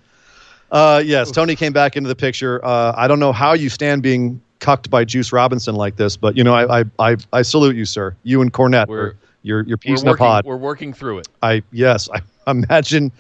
[0.72, 2.62] Uh, yes, Toni came back into the picture.
[2.64, 6.37] Uh, I don't know how you stand being cucked by Juice Robinson like this, but
[6.37, 8.16] you know I I I, I salute you, sir.
[8.24, 10.44] You and Cornette, We're- you're We're piece in working, pod.
[10.44, 11.28] we're working through it.
[11.40, 13.12] I yes, I imagine,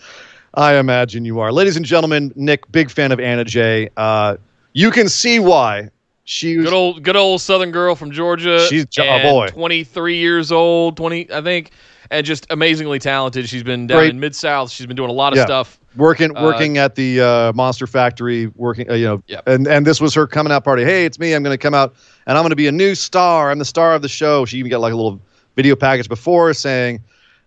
[0.54, 2.32] I imagine you are, ladies and gentlemen.
[2.34, 3.90] Nick, big fan of Anna Jay.
[3.96, 4.36] Uh,
[4.72, 5.88] you can see why
[6.24, 8.66] she was Good old good old southern girl from Georgia.
[8.68, 9.46] She's a and boy.
[9.48, 11.70] 23 years old, 20 I think,
[12.10, 13.48] and just amazingly talented.
[13.48, 14.10] She's been down Great.
[14.10, 14.70] in Mid South.
[14.70, 15.46] She's been doing a lot of Yeah.
[15.46, 15.78] stuff.
[15.96, 19.48] working Uh, working at the uh, Monster Factory, working uh, you know, Yep.
[19.48, 20.84] and and this was her coming out party.
[20.84, 21.32] Hey, it's me.
[21.32, 21.94] I'm going to come out
[22.26, 23.50] and I'm going to be a new star.
[23.50, 24.44] I'm the star of the show.
[24.44, 25.18] She even got like a little
[25.56, 27.00] video package before saying,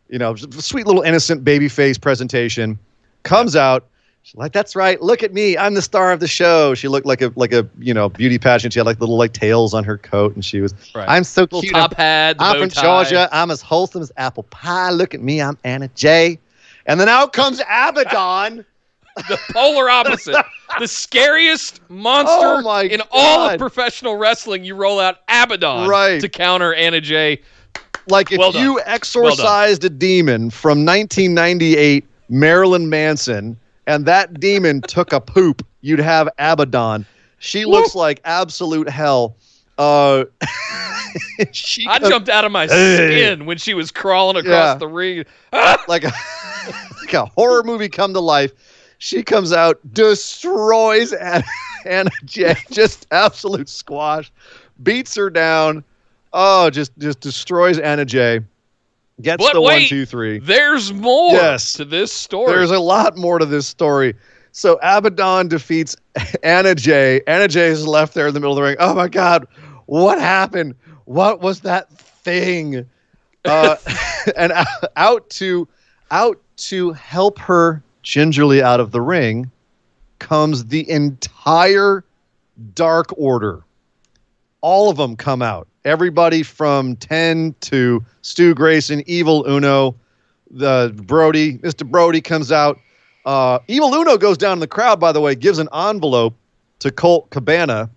[0.10, 2.80] you know, sweet little innocent baby face presentation.
[3.22, 3.86] Comes out.
[4.23, 5.01] She's like, that's right.
[5.01, 5.58] Look at me.
[5.58, 6.75] I'm the star of the show.
[6.75, 8.73] She looked like a like a you know beauty pageant.
[8.73, 10.73] She had like little like tails on her coat, and she was.
[10.93, 11.10] Right.
[11.10, 11.73] I'm so Little cute.
[11.73, 12.82] top hat, the I'm from tie.
[13.03, 13.29] Georgia.
[13.32, 14.91] I'm as wholesome as apple pie.
[14.91, 15.41] Look at me.
[15.41, 16.38] I'm Anna Jay.
[16.86, 18.65] And then out comes Abaddon.
[19.27, 20.36] the polar opposite.
[20.79, 24.63] the scariest monster Oh in all of professional wrestling.
[24.63, 26.21] You roll out Abaddon Right.
[26.21, 27.41] to counter Anna Jay.
[28.08, 33.58] Like if Well you exorcised a demon from 1998 Marilyn Manson
[33.89, 37.06] and that demon took a poop, you'd have Abaddon.
[37.39, 39.36] She looks like absolute hell.
[39.80, 40.25] Uh,
[41.52, 44.75] she I jumped out of my skin when she was crawling across Yeah.
[44.75, 45.25] the ring.
[45.88, 46.12] like a
[47.02, 48.52] like a horror movie come to life.
[48.99, 51.45] She comes out, destroys Anna,
[51.86, 54.32] Anna Jay, just absolute squash,
[54.84, 55.84] beats her down.
[56.34, 58.41] Oh, just just destroys Anna Jay.
[59.21, 60.39] Gets But the one, wait, two, three.
[60.39, 61.73] There's more Yes.
[61.73, 62.51] to this story.
[62.53, 64.15] There's a lot more to this story.
[64.51, 65.95] So Abaddon defeats
[66.43, 67.21] Anna Jay.
[67.27, 68.77] Anna Jay is left there in the middle of the ring.
[68.79, 69.45] Oh my God,
[69.88, 70.75] what happened?
[71.05, 72.86] What was that thing?
[73.45, 73.75] Uh,
[74.38, 74.53] and
[74.95, 75.67] out to
[76.12, 79.51] out to help her gingerly out of the ring
[80.19, 82.03] comes the entire
[82.73, 83.63] Dark Order.
[84.62, 85.68] All of them come out.
[85.85, 89.95] Everybody from 10 to Stu Grayson, Evil Uno,
[90.51, 91.85] the Brodie, Mr.
[91.89, 92.79] Brodie comes out.
[93.25, 96.35] Uh, Evil Uno goes down in the crowd, by the way, gives an envelope
[96.79, 97.89] to Colt Cabana.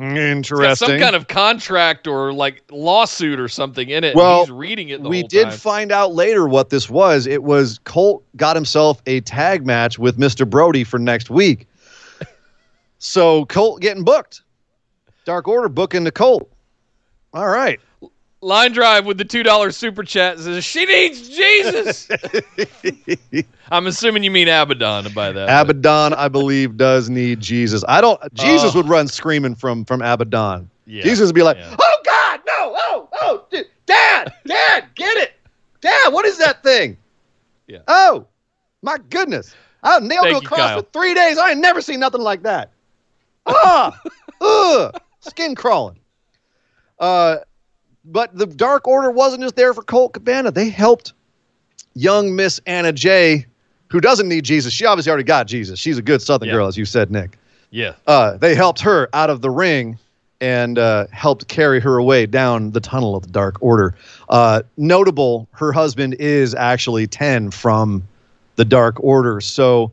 [0.00, 0.88] Interesting.
[0.88, 4.14] some kind of contract or like lawsuit or something in it.
[4.14, 5.02] Well, he's reading it.
[5.02, 5.58] The we whole did time.
[5.58, 7.26] find out later what this was.
[7.26, 10.48] It was Colt got himself a tag match with Mr.
[10.48, 11.66] Brodie for next week.
[12.98, 14.42] so Colt getting booked.
[15.24, 16.48] Dark Order booking the Colt.
[17.34, 17.80] All right.
[18.40, 22.08] Line Drive with the two dollar super chat says she needs Jesus.
[23.70, 25.48] I'm assuming you mean Abaddon by that.
[25.48, 27.82] Abaddon, I believe, does need Jesus.
[27.88, 28.20] I don't.
[28.34, 28.78] Jesus Oh.
[28.78, 30.70] would run screaming from from Abaddon.
[30.86, 31.74] Yeah, Jesus would be like, yeah.
[31.78, 32.74] "Oh God, no!
[32.76, 35.32] Oh, oh, d- Dad, Dad, get it,
[35.80, 36.12] Dad!
[36.12, 36.96] What is that thing?
[37.66, 37.78] Yeah.
[37.88, 38.24] Oh,
[38.82, 39.54] My goodness.
[39.82, 40.80] I nailed Thank to a cross Kyle.
[40.82, 41.38] for three days.
[41.38, 42.70] I ain't never seen nothing like that.
[43.46, 44.00] Ah,
[44.40, 45.98] ugh, skin crawling.
[47.00, 47.36] Uh,
[48.04, 50.50] but the Dark Order wasn't just there for Colt Cabana.
[50.50, 51.12] They helped
[51.94, 53.46] young Miss Anna Jay,
[53.88, 54.72] who doesn't need Jesus.
[54.72, 55.78] She obviously already got Jesus.
[55.78, 56.54] She's a good Southern Yeah.
[56.54, 57.38] girl, as you said, Nick.
[57.70, 57.92] Yeah.
[58.06, 59.98] Uh, they helped her out of the ring
[60.40, 63.94] and uh, helped carry her away down the tunnel of the Dark Order.
[64.28, 68.06] Uh, notable, her husband is actually 10 from
[68.56, 69.40] the Dark Order.
[69.40, 69.90] So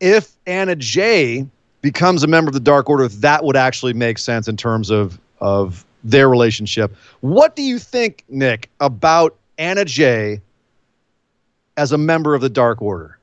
[0.00, 1.46] if Anna Jay
[1.80, 5.18] becomes a member of the Dark Order, that would actually make sense in terms of,
[5.40, 6.94] of their relationship.
[7.20, 10.40] What do you think, Nick, about Anna Jay
[11.76, 13.18] as a member of the Dark Order?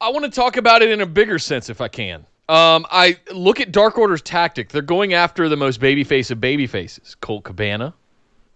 [0.00, 2.24] I want to talk about it in a bigger sense if I can.
[2.48, 4.70] Um, I look at Dark Order's tactic.
[4.70, 7.94] They're going after the most babyface of babyfaces, Colt Cabana,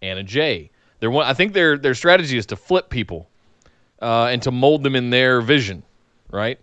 [0.00, 0.70] Anna Jay.
[1.00, 3.28] They're one, I think their their strategy is to flip people
[4.00, 5.82] uh, and to mold them in their vision,
[6.30, 6.58] right?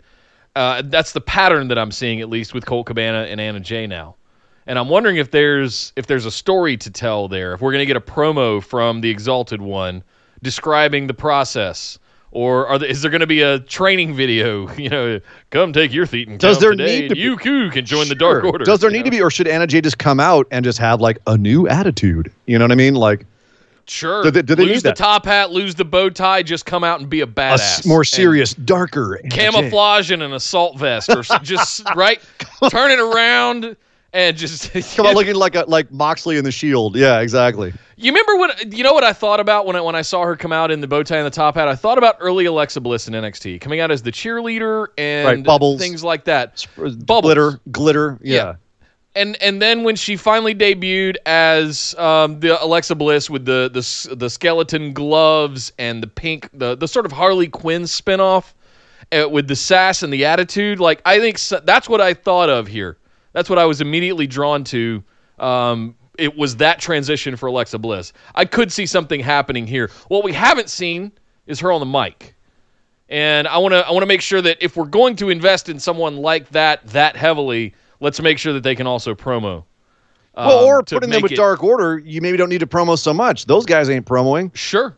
[0.56, 3.86] Uh, that's the pattern that I'm seeing at least with Colt Cabana and Anna Jay
[3.86, 4.16] now.
[4.70, 7.54] And I'm wondering if there's if there's a story to tell there.
[7.54, 10.04] If we're going to get a promo from the Exalted One
[10.44, 11.98] describing the process,
[12.30, 14.70] or there, is there going to be a training video?
[14.78, 17.72] You know, come take your feet and Does there today, need to be- you too
[17.72, 18.64] can join the Dark Order.
[18.64, 21.02] Does there need to be, or should Anna Jay just come out and just have
[21.02, 22.32] like a new attitude?
[22.46, 22.94] You know what I mean?
[22.94, 23.26] Like
[23.88, 24.22] Sure.
[24.22, 27.00] Do they- do they lose the top hat, lose the bow tie, just come out
[27.00, 27.54] and be a a badass.
[27.80, 29.36] s- more And serious, darker Anna Jay.
[29.36, 32.22] camouflage and an assault vest, or just right,
[32.70, 33.76] turn it around
[34.14, 36.96] and just Come out looking like a like Moxley in the Shield.
[36.96, 37.74] Yeah, exactly.
[37.98, 40.36] You remember what you know what I thought about when I when I saw her
[40.36, 41.68] come out in the bow tie and the top hat?
[41.68, 45.44] I thought about early Alexa Bliss in NXT, coming out as the cheerleader and Right,
[45.44, 45.80] bubbles.
[45.80, 46.66] things like that.
[46.76, 46.96] Bubbles.
[47.34, 48.18] Glitter, glitter.
[48.22, 48.36] Yeah.
[48.36, 48.56] Yeah.
[49.16, 54.16] And and then when she finally debuted as um, the Alexa Bliss with the the
[54.16, 58.54] the skeleton gloves and the pink the the sort of Harley Quinn spinoff
[59.12, 62.50] uh, with the sass and the attitude, like I think so, that's what I thought
[62.50, 62.98] of here.
[63.34, 65.04] That's what I was immediately drawn to.
[65.38, 68.12] Um, it was that transition for Alexa Bliss.
[68.36, 69.90] I could see something happening here.
[70.10, 71.12] What we haven't seen
[71.48, 72.36] is her on the mic.
[73.08, 75.68] And I want to I want to make sure that if we're going to invest
[75.70, 79.64] in someone like that that heavily, let's make sure that they can also promo.
[80.36, 82.68] Well, um, or to putting them with it- Dark Order, you maybe don't need to
[82.68, 83.46] promo so much.
[83.46, 84.56] Those guys ain't promoing.
[84.56, 84.96] Sure.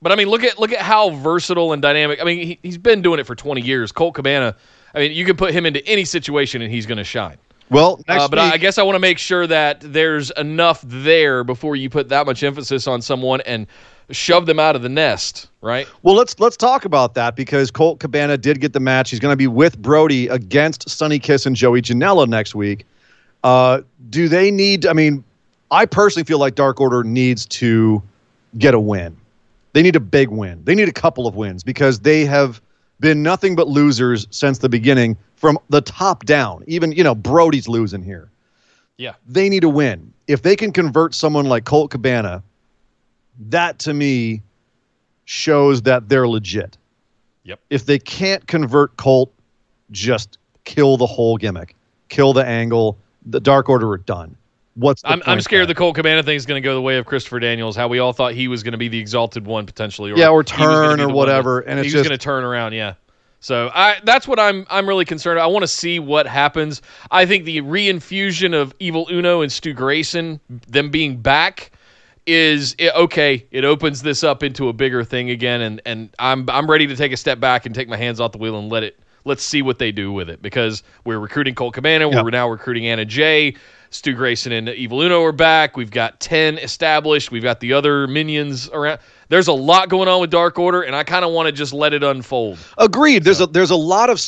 [0.00, 2.20] But I mean, look at look at how versatile and dynamic.
[2.20, 3.90] I mean, he, he's been doing it for 20 years.
[3.92, 4.54] Colt Cabana.
[4.94, 7.36] I mean, you can put him into any situation and he's going to shine.
[7.70, 10.82] Well, next Uh, but I, I guess I want to make sure that there's enough
[10.84, 13.66] there before you put that much emphasis on someone and
[14.10, 15.86] shove them out of the nest, right?
[16.02, 19.10] well, let's let's talk about that because Colt Cabana did get the match.
[19.10, 22.86] He's going to be with Brodie against Sonny Kiss and Joey Janela next week.
[23.44, 24.86] Uh, do they need?
[24.86, 25.22] I mean,
[25.70, 28.02] I personally feel like Dark Order needs to
[28.58, 29.16] get a win.
[29.72, 30.62] They need a big win.
[30.64, 32.60] They need a couple of wins because they have
[32.98, 36.62] been nothing but losers since the beginning from the top down.
[36.66, 38.30] Even, you know, Brodie's losing here.
[38.98, 39.14] Yeah.
[39.26, 40.12] They need to win.
[40.28, 42.42] If they can convert someone like Colt Cabana,
[43.48, 44.42] that to me
[45.24, 46.76] shows that they're legit.
[47.44, 47.58] Yep.
[47.70, 49.32] If they can't convert Colt,
[49.90, 51.74] just kill the whole gimmick,
[52.10, 52.98] kill the angle.
[53.26, 54.36] The Dark Order are done.
[54.74, 55.74] What's I'm, I'm scared the?
[55.74, 57.74] Colt Cabana thing is going to go the way of Christopher Daniels.
[57.76, 60.28] How we all thought he was going to be the exalted one potentially, or Yeah,
[60.28, 62.22] or he was gonna turn or whatever, that- and it's he was just- going to
[62.22, 62.72] turn around.
[62.74, 62.94] Yeah,
[63.40, 65.38] so I that's what I'm I'm really concerned.
[65.38, 65.48] About.
[65.48, 66.82] I want to see what happens.
[67.10, 71.72] I think the reinfusion of Evil Uno and Stu Grayson, them being back,
[72.26, 73.46] is okay.
[73.50, 76.96] It opens this up into a bigger thing again, and and I'm I'm ready to
[76.96, 78.98] take a step back and take my hands off the wheel and let it.
[79.24, 82.10] Let's see what they do with it because we're recruiting Colt Cabana.
[82.10, 82.22] Yeah.
[82.22, 83.54] We're now recruiting Anna Jay.
[83.90, 85.76] Stu Grayson and Evil Uno are back.
[85.76, 87.32] We've got 10 established.
[87.32, 89.00] We've got the other minions around.
[89.30, 91.72] There's a lot going on with Dark Order, and I kind of want to just
[91.72, 92.58] let it unfold.
[92.78, 93.22] Agreed.
[93.22, 94.20] There's a there's a lot of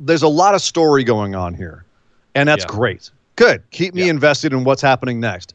[0.00, 1.84] there's a lot of story going on here,
[2.34, 2.74] and that's Yeah.
[2.74, 3.10] great.
[3.36, 3.62] Good.
[3.70, 4.10] Keep me Yeah.
[4.10, 5.54] invested in what's happening next.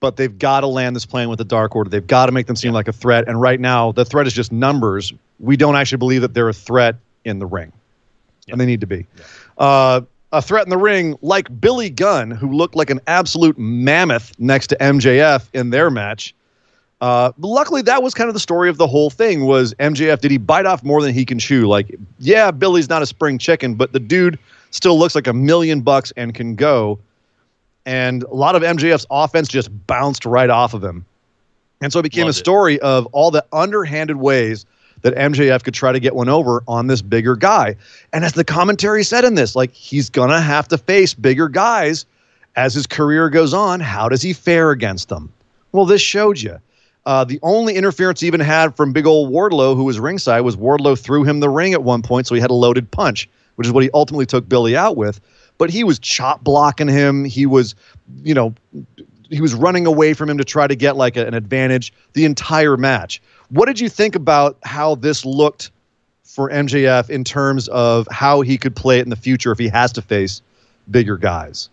[0.00, 1.88] But they've got to land this plane with the Dark Order.
[1.88, 3.28] They've got to make them seem like a threat.
[3.28, 5.12] And right now, the threat is just numbers.
[5.38, 7.70] We don't actually believe that they're a threat in the ring,
[8.48, 9.06] and they need to be.
[9.56, 10.00] Uh,
[10.32, 14.68] a threat in the ring, like Billy Gunn, who looked like an absolute mammoth next
[14.68, 16.34] to MJF in their match.
[17.02, 19.44] Uh, luckily, that was kind of the story of the whole thing.
[19.44, 21.66] Was MJF did he bite off more than he can chew?
[21.66, 24.38] Like, yeah, Billy's not a spring chicken, but the dude
[24.70, 27.00] still looks like a million bucks and can go.
[27.84, 31.04] And a lot of MJF's offense just bounced right off of him,
[31.80, 32.44] and so it became Loved a it.
[32.44, 34.64] story of all the underhanded ways
[35.00, 37.74] that MJF could try to get one over on this bigger guy.
[38.12, 42.06] And as the commentary said in this, like he's gonna have to face bigger guys
[42.54, 43.80] as his career goes on.
[43.80, 45.32] How does he fare against them?
[45.72, 46.60] Well, this showed you.
[47.04, 50.56] Uh, the only interference he even had from big old Wardlow, who was ringside, was
[50.56, 53.66] Wardlow threw him the ring at one point, so he had a loaded punch, which
[53.66, 55.20] is what he ultimately took Billy out with.
[55.58, 57.24] But he was chop blocking him.
[57.24, 57.74] He was,
[58.22, 58.54] you know,
[59.30, 62.24] he was running away from him to try to get like a, an advantage the
[62.24, 63.20] entire match.
[63.48, 65.70] What did you think about how this looked
[66.24, 69.68] for MJF in terms of how he could play it in the future if he
[69.68, 70.40] has to face
[70.90, 71.68] bigger guys?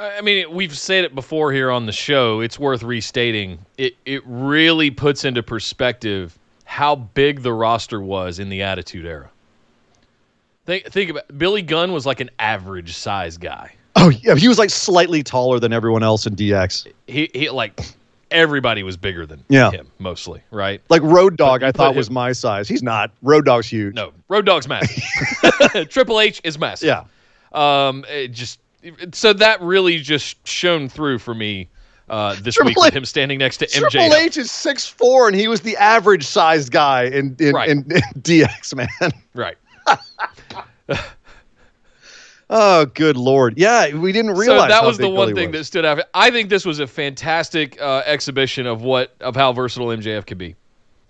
[0.00, 2.40] I mean, we've said it before here on the show.
[2.40, 3.58] It's worth restating.
[3.76, 9.28] It it really puts into perspective how big the roster was in the Attitude Era.
[10.66, 13.72] Think think about Billy Gunn was like an average size guy.
[13.96, 16.86] Oh yeah, he was like slightly taller than everyone else in DX.
[17.06, 17.80] He he like
[18.30, 19.70] everybody was bigger than Yeah.
[19.72, 20.80] him mostly, right?
[20.88, 22.68] Like Road Dog, I thought him- was my size.
[22.68, 23.10] He's not.
[23.22, 23.94] Road Dog's huge.
[23.94, 25.02] No, Road Dog's massive.
[25.90, 26.86] Triple H is massive.
[26.86, 27.04] Yeah.
[27.52, 28.60] Um, it just
[29.12, 31.68] so that really just shone through for me
[32.08, 34.14] uh, this Triple week with H- him standing next to Triple MJF.
[34.18, 37.68] H is six four, and he was the average sized guy in in, Right.
[37.68, 39.12] in, in DX, man.
[39.34, 39.56] Right.
[42.52, 43.56] Oh, good lord!
[43.58, 45.60] Yeah, we didn't So realize that how was the one thing was.
[45.60, 46.00] that stood out.
[46.14, 50.38] I think this was a fantastic uh, exhibition of what of how versatile MJF could
[50.38, 50.56] be.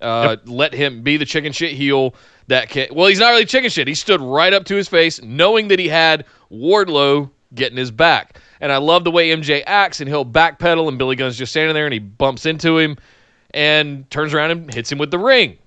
[0.02, 2.14] Uh, Let him be the chicken shit heel
[2.48, 2.88] that can.
[2.92, 3.88] Well, he's not really chicken shit.
[3.88, 8.38] He stood right up to his face, knowing that he had Wardlow getting his back.
[8.60, 11.74] And I love the way MJ acts, and he'll backpedal, and Billy Gunn's just standing
[11.74, 12.96] there, and he bumps into him,
[13.52, 15.58] and turns around and hits him with the ring.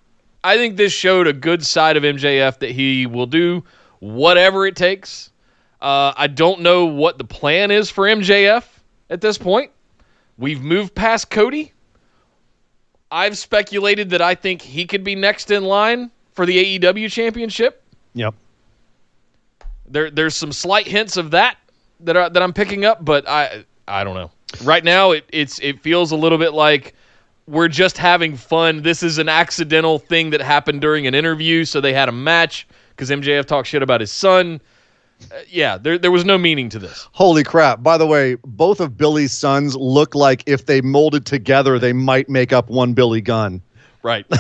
[0.44, 3.64] I think this showed a good side of MJF that he will do
[4.00, 5.32] whatever it takes.
[5.82, 8.64] Uh, I don't know what the plan is for MJF
[9.10, 9.72] at this point.
[10.38, 11.74] We've moved past Cody.
[13.12, 17.84] I've speculated that I think he could be next in line for the AEW championship.
[18.16, 18.34] Yep.
[19.88, 21.58] There, there's some slight hints of that
[22.06, 24.32] that are, that I'm picking up, but I, I don't know.
[24.64, 26.94] Right now, it it's it feels a little bit like
[27.48, 28.84] we're just having fun.
[28.84, 32.68] This is an accidental thing that happened during an interview, so they had a match
[32.90, 34.62] because MJF talked shit about his son.
[35.32, 37.08] Uh, yeah, there there was no meaning to this.
[37.14, 37.82] Holy crap!
[37.82, 42.30] By the way, both of Billy's sons look like if they molded together, they might
[42.30, 43.62] make up one Billy Gunn.
[44.04, 44.26] Right.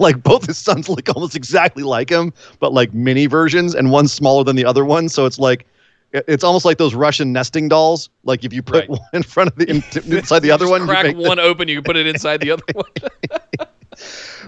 [0.00, 4.14] Like both his sons look almost exactly like him, but like mini versions, and one's
[4.14, 5.08] smaller than the other one.
[5.08, 5.66] So it's like.
[6.12, 8.08] It- It's almost like those Russian nesting dolls.
[8.24, 8.90] Like if you put Right.
[8.90, 9.76] one in front of the in,
[10.18, 12.40] inside the other one, you crack make the- one open, you can put it inside
[12.40, 12.86] the other one.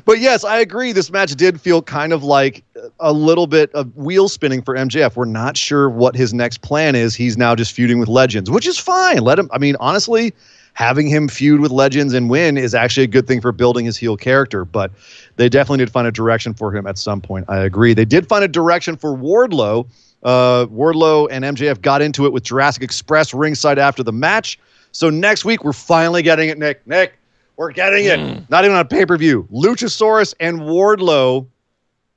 [0.04, 0.92] But yes, I agree.
[0.92, 2.64] This match did feel kind of like
[3.00, 5.14] a little bit of wheel spinning for MJF.
[5.16, 7.14] We're not sure what his next plan is.
[7.14, 9.18] He's now just feuding with legends, which is fine.
[9.18, 9.50] Let him.
[9.52, 10.32] I mean, honestly,
[10.72, 13.96] having him feud with legends and win is actually a good thing for building his
[13.96, 14.64] heel character.
[14.64, 14.90] But
[15.36, 17.44] they definitely did find a direction for him at some point.
[17.48, 17.92] I agree.
[17.94, 19.86] They did find a direction for Wardlow.
[20.22, 24.58] Uh, Wardlow and MJF got into it with Jurassic Express ringside after the match.
[24.92, 26.86] So next week we're finally getting it, Nick.
[26.86, 27.14] Nick,
[27.56, 28.48] we're getting it.
[28.50, 29.48] Not even on pay per view.
[29.52, 31.46] Luchasaurus and Wardlow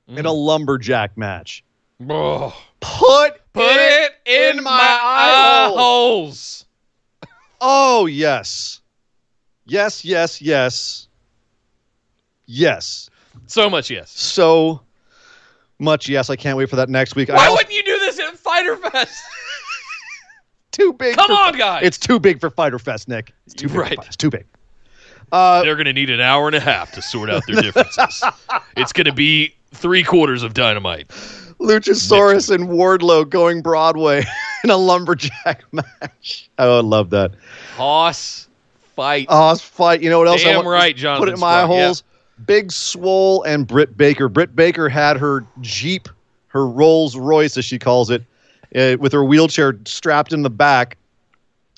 [0.08, 1.64] in a lumberjack match.
[2.10, 6.66] Oh, Put put it in, my, eye holes.
[7.62, 8.82] Oh yes,
[9.66, 11.08] yes, yes, yes,
[12.46, 13.10] yes.
[13.48, 14.12] So much yes.
[14.12, 14.82] So
[15.80, 16.30] much yes.
[16.30, 17.30] I can't wait for that next week.
[17.30, 17.85] I Why also- wouldn't you do this at
[18.76, 19.24] Fyter Fest?
[20.72, 21.16] too big?
[21.16, 21.84] Come for- on, guys.
[21.84, 23.34] It's too big for Fyter Fest, Nick.
[23.46, 23.78] It's too big.
[23.78, 23.98] Right.
[24.06, 24.46] It's too big.
[25.32, 28.24] Uh, They're going to need an hour and a half to sort out their differences.
[28.78, 31.08] it's going to be three quarters of dynamite.
[31.60, 34.24] Luchasaurus and Wardlow going Broadway
[34.64, 36.50] in a lumberjack match.
[36.60, 37.32] Oh, I love that.
[37.76, 38.48] Hoss
[38.96, 39.28] fight.
[39.30, 40.02] It's fight.
[40.02, 40.42] You know what else?
[40.42, 40.68] I Damn want?
[40.68, 41.18] right, John.
[41.18, 41.86] Put it in my Sprung, yeah.
[41.86, 42.04] holes.
[42.46, 44.28] Big Swole and Britt Baker.
[44.30, 46.10] Britt Baker had her Jeep,
[46.48, 48.24] her Rolls Royce, as she calls it,
[48.76, 50.98] uh, with her wheelchair strapped in the back,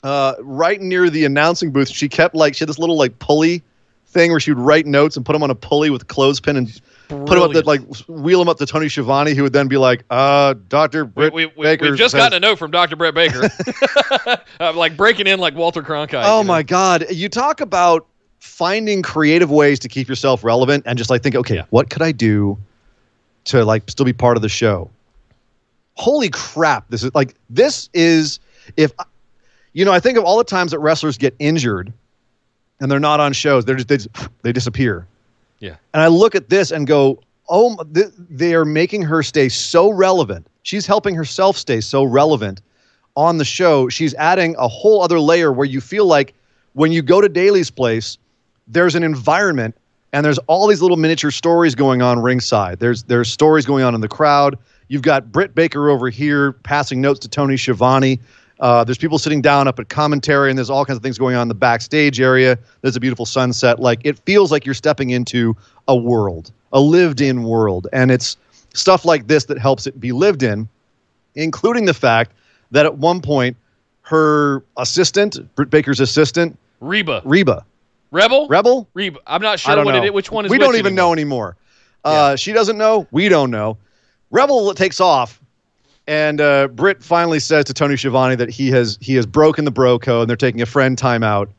[0.03, 1.89] uh, right near the announcing booth.
[1.89, 3.61] She kept like she had this little like pulley
[4.07, 6.57] thing where she would write notes and put them on a pulley with a clothespin
[6.57, 9.67] and put them up to like wheel them up to Tony Schiavone, who would then
[9.67, 12.95] be like, "Uh, Doctor Britt we, we, Baker." we've just gotten a note from Dr.
[12.95, 13.49] Britt Baker.
[14.59, 16.23] uh, like breaking in like Walter Cronkite.
[16.25, 16.47] Oh you know?
[16.47, 17.05] my God.
[17.11, 18.07] You talk about
[18.39, 21.65] finding creative ways to keep yourself relevant and just like think, okay, Yeah.
[21.69, 22.57] what could I do
[23.45, 24.89] to like still be part of the show?
[25.97, 26.89] Holy crap.
[26.89, 28.39] This is like, this is,
[28.77, 28.91] if,
[29.73, 31.91] you know, I think of all the times that wrestlers get injured
[32.79, 34.09] and they're not on shows, they're just, they, just,
[34.43, 35.07] they disappear.
[35.59, 35.75] Yeah.
[35.93, 37.19] And I look at this and go,
[37.49, 40.47] oh, th- they are making her stay so relevant.
[40.63, 42.61] She's helping herself stay so relevant
[43.15, 43.89] on the show.
[43.89, 46.33] She's adding a whole other layer where you feel like
[46.73, 48.17] when you go to Daily's place,
[48.67, 49.75] there's an environment
[50.13, 52.79] and there's all these little miniature stories going on ringside.
[52.79, 54.57] There's there's stories going on in the crowd.
[54.87, 58.19] You've got Britt Baker over here passing notes to Tony Schiavone.
[58.59, 61.35] Uh, there's people sitting down up at commentary, and there's all kinds of things going
[61.35, 62.57] on in the backstage area.
[62.81, 63.79] There's a beautiful sunset.
[63.79, 65.55] Like it feels like you're stepping into
[65.87, 68.37] a world, a lived-in world, and it's
[68.73, 70.67] stuff like this that helps it be lived in,
[71.35, 72.31] including the fact
[72.71, 73.57] that at one point
[74.01, 77.21] her assistant, Britt Baker's assistant, Reba.
[77.25, 77.65] Reba,
[78.11, 78.47] Rebel?
[78.47, 79.19] Rebel, Reba.
[79.27, 80.03] I'm not sure what know.
[80.03, 80.11] it is.
[80.11, 81.57] Which one is we don't even know anymore.
[82.05, 82.31] anymore.
[82.31, 83.07] Uh, She doesn't know.
[83.11, 83.77] We don't know.
[84.31, 85.41] Rebel takes off,
[86.07, 89.71] and uh, Britt finally says to Tony Schiavone that he has he has broken the
[89.71, 91.49] bro code, and they're taking a friend timeout.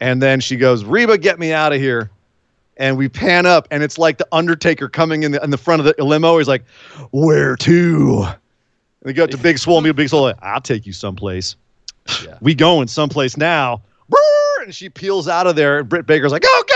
[0.00, 2.10] And then she goes, "Reba, get me out of here."
[2.78, 5.80] And we pan up, and it's like the Undertaker coming in the in the front
[5.80, 6.38] of the limo.
[6.38, 6.64] He's like,
[7.12, 8.36] "Where to?" And
[9.02, 11.56] they go up to Big Swole, and Big Swole, like, "I'll take you someplace."
[12.24, 12.38] Yeah.
[12.40, 13.82] We going someplace now.
[14.64, 16.75] And she peels out of there, and Britt Baker's like, "Oh God,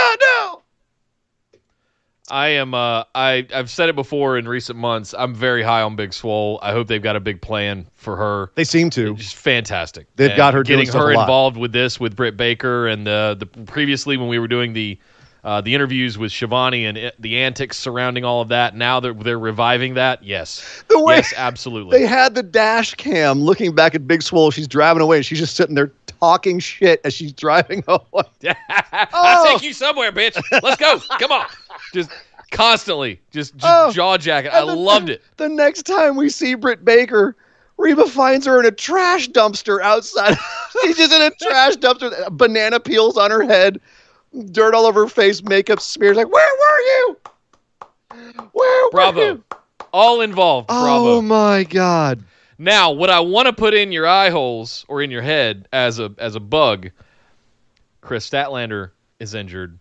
[2.31, 2.73] I am.
[2.73, 5.13] Uh, I I've said it before in recent months.
[5.17, 6.59] I'm very high on Big Swole.
[6.61, 8.51] I hope they've got a big plan for her.
[8.55, 9.15] They seem to.
[9.15, 10.07] Just fantastic.
[10.15, 13.35] They've And got her doing getting her involved with this with Britt Baker and the
[13.37, 14.97] the previously when we were doing the
[15.43, 18.75] uh, the interviews with Schiavone and it, the antics surrounding all of that.
[18.75, 21.97] Now that they're reviving that, yes, The way yes, absolutely.
[21.99, 24.51] they had the dash cam looking back at Big Swole.
[24.51, 28.23] She's driving away, and she's just sitting there talking shit as she's driving away.
[28.91, 29.53] I'll Oh.
[29.53, 30.39] take you somewhere, bitch.
[30.61, 30.99] Let's go.
[31.17, 31.47] Come on.
[31.93, 32.09] Just
[32.51, 33.91] constantly, just, just Oh.
[33.91, 34.53] jaw jacket.
[34.53, 35.21] I the- loved it.
[35.37, 37.35] The next time we see Britt Baker,
[37.77, 40.37] Reba finds her in a trash dumpster outside.
[40.83, 42.29] she's just in a trash dumpster.
[42.31, 43.79] Banana peels on her head,
[44.51, 46.17] dirt all over her face, makeup smears.
[46.17, 47.17] Like, where were you?
[48.53, 49.21] Where were Bravo.
[49.21, 49.43] you?
[49.93, 50.67] All involved.
[50.69, 51.07] Oh Bravo.
[51.17, 52.23] Oh my God.
[52.57, 55.99] Now, what I want to put in your eye holes or in your head as
[55.99, 56.91] a as a bug,
[58.01, 59.79] Kris Statlander is injured.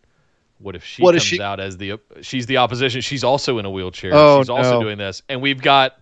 [0.61, 3.01] What if she What comes she- out as the she's the opposition?
[3.01, 4.13] She's also in a wheelchair.
[4.15, 4.83] Oh, she's also no.
[4.83, 5.97] doing this, and we've got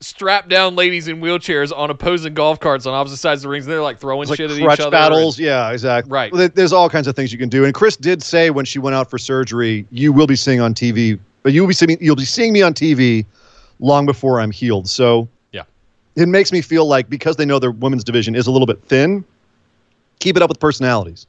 [0.00, 3.66] strapped down ladies in wheelchairs on opposing golf carts on opposite sides of the rings.
[3.66, 4.90] And they're like throwing like shit at each other.
[4.90, 5.38] battles.
[5.38, 6.10] Yeah, exactly.
[6.10, 6.32] Right.
[6.32, 7.64] Well, there's all kinds of things you can do.
[7.64, 10.72] And Kris did say when she went out for surgery, you will be seeing on
[10.74, 13.26] TV, but uh, you'll be seeing you'll be seeing me on TV
[13.80, 14.88] long before I'm healed.
[14.88, 15.64] So Yeah.
[16.16, 18.82] it makes me feel like because they know their women's division is a little bit
[18.84, 19.24] thin,
[20.20, 21.26] keep it up with personalities.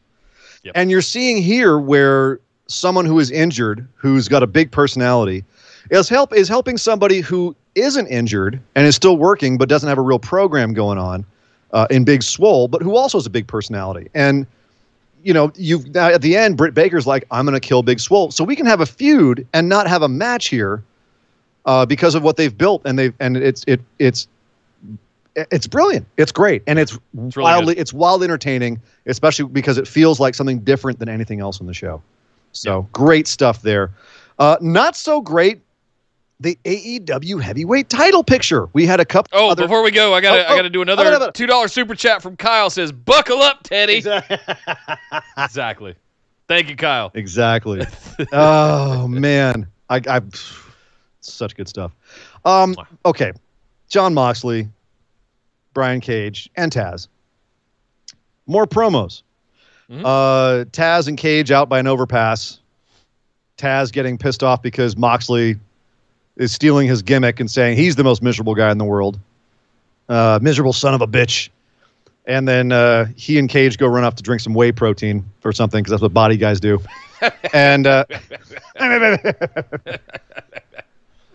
[0.64, 0.74] Yep.
[0.78, 2.40] And you're seeing here where
[2.74, 5.44] someone who is injured, who's got a big personality,
[5.90, 9.98] is help is helping somebody who isn't injured and is still working but doesn't have
[9.98, 11.26] a real program going on
[11.72, 14.10] uh, in Big Swole, but who also has a big personality.
[14.14, 14.46] And
[15.24, 18.00] you know, you now at the end, Britt Baker's like, "I'm going to kill Big
[18.00, 20.84] Swole," so we can have a feud and not have a match here
[21.66, 24.28] uh, because of what they've built, and they've and it's it it's
[25.36, 26.06] it's brilliant.
[26.18, 30.36] It's great, and it's, It's really wildly it's wild entertaining, especially because it feels like
[30.36, 32.02] something different than anything else in the show.
[32.54, 33.92] So great stuff there.
[34.40, 35.62] Uh, not so great.
[36.40, 38.68] The AEW heavyweight title picture.
[38.74, 39.30] We had a couple.
[39.38, 41.32] Oh, other, before we go, I gotta Oh, oh, I gotta do another no, no.
[41.32, 42.70] two dollar super chat from Kyle.
[42.70, 44.04] Says, "Buckle up, Teddy."
[45.38, 45.96] exactly.
[46.48, 47.12] Thank you, Kyle.
[47.14, 47.86] Exactly.
[48.34, 50.22] oh man, I, I
[51.22, 51.94] such good stuff.
[52.44, 52.76] Um,
[53.06, 53.32] okay,
[53.88, 54.68] Jon Moxley,
[55.74, 57.08] Brian Cage, and Taz.
[58.48, 59.22] More promos.
[59.90, 60.02] Mhm.
[60.04, 62.60] Uh, Taz and Cage out by an overpass.
[63.58, 65.58] Taz getting pissed off because Moxley
[66.38, 69.20] is stealing his gimmick and saying he's the most miserable guy in the world.
[70.10, 71.50] Uh, miserable son of a bitch.
[72.26, 75.52] And then uh, he and Cage go run off to drink some whey protein or
[75.52, 76.80] something because that's what body guys do.
[77.54, 78.06] and uh,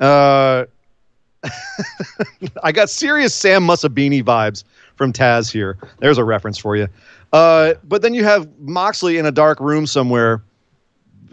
[0.00, 0.64] uh,
[2.62, 4.64] I got serious Sam Mussabini vibes
[4.96, 5.76] from Taz here.
[5.98, 6.88] There's a reference for you.
[7.32, 10.42] Uh, but then you have Moxley in a dark room somewhere,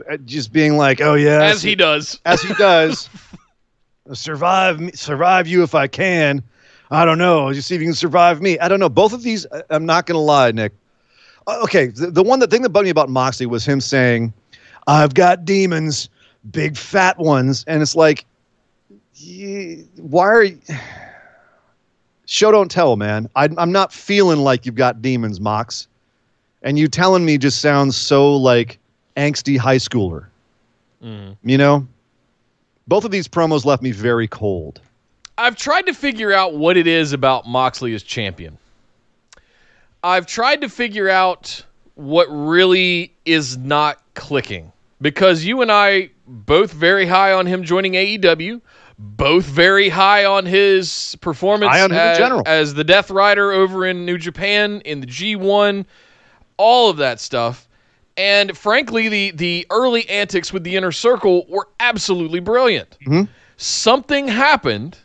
[0.10, 2.20] uh, just being like, "Oh yeah," As he does.
[2.26, 3.10] as he does.
[4.14, 6.44] survive me, survive you if I can.
[6.92, 7.50] I don't know.
[7.50, 8.60] You see if you can survive me.
[8.60, 8.90] I don't know.
[8.90, 10.74] Both of these, I'm not going to lie, Nick.
[11.48, 14.34] Uh, Okay, the, the one that thing that bugged me about Moxley was him saying,
[14.88, 16.10] "I've got demons,
[16.52, 18.26] big fat ones," and it's like,
[19.98, 20.60] why are you?
[22.26, 23.30] Show don't tell, man.
[23.36, 25.88] I, I'm not feeling like you've got demons, Mox,
[26.64, 28.80] and you telling me just sounds so like
[29.16, 30.28] angsty high schooler.
[31.04, 31.38] Mhm.
[31.44, 31.88] You know,
[32.88, 34.82] both of these promos left me very cold.
[35.38, 38.58] I've tried to figure out what it is about Moxley as champion.
[40.04, 41.64] I've tried to figure out
[41.96, 44.72] what really is not clicking
[45.02, 48.62] because you and I both very high on him joining AEW,
[48.98, 54.18] both very high on his performance on as, as the Death Rider over in New
[54.18, 55.86] Japan in the G1,
[56.58, 57.68] all of that stuff.
[58.18, 62.98] And frankly, the the early antics with the inner circle were absolutely brilliant.
[63.06, 63.28] Mhm.
[63.58, 64.98] Something happened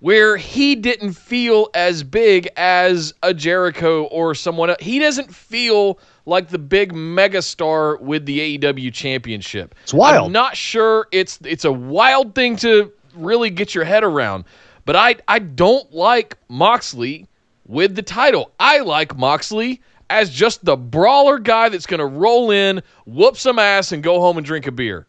[0.00, 4.78] where he didn't feel as big as a Jericho or someone else.
[4.80, 9.74] He doesn't feel like the big megastar with the AEW championship.
[9.82, 10.26] It's wild.
[10.26, 14.44] I'm not sure it's it's a wild thing to really get your head around.
[14.84, 17.26] But I I don't like Moxley
[17.66, 18.52] with the title.
[18.58, 23.58] I like Moxley as just the brawler guy that's going to roll in, whoop some
[23.58, 25.06] ass, and go home and drink a beer.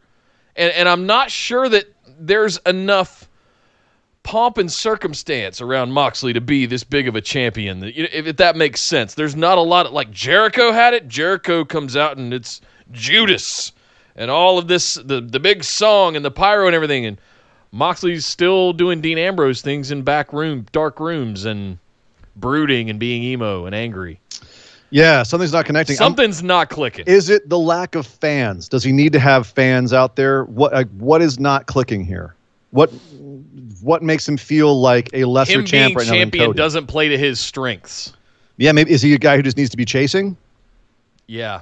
[0.56, 1.86] And and I'm not sure that
[2.20, 3.30] there's enough
[4.24, 7.82] pomp and circumstance around Moxley to be this big of a champion.
[7.84, 11.08] If, that makes sense, there's not a lot of like Jericho had it.
[11.08, 13.72] Jericho comes out and it's Judas
[14.16, 17.06] and all of this, the the big song and the pyro and everything.
[17.06, 17.20] And
[17.72, 21.78] Moxley's still doing Dean Ambrose things in back room, dark rooms, and
[22.36, 24.20] brooding and being emo and angry.
[24.92, 25.96] Yeah, something's not connecting.
[25.96, 27.06] Something's I'm, not clicking.
[27.06, 28.68] Is it the lack of fans?
[28.68, 30.46] Does he need to have fans out there?
[30.46, 32.34] What uh, what is not clicking here?
[32.72, 32.90] What
[33.82, 36.14] what makes him feel like a lesser him champ right now?
[36.14, 38.14] champion doesn't play to his strengths.
[38.58, 40.36] Yeah, maybe is he a guy who just needs to be chasing?
[41.28, 41.62] Yeah.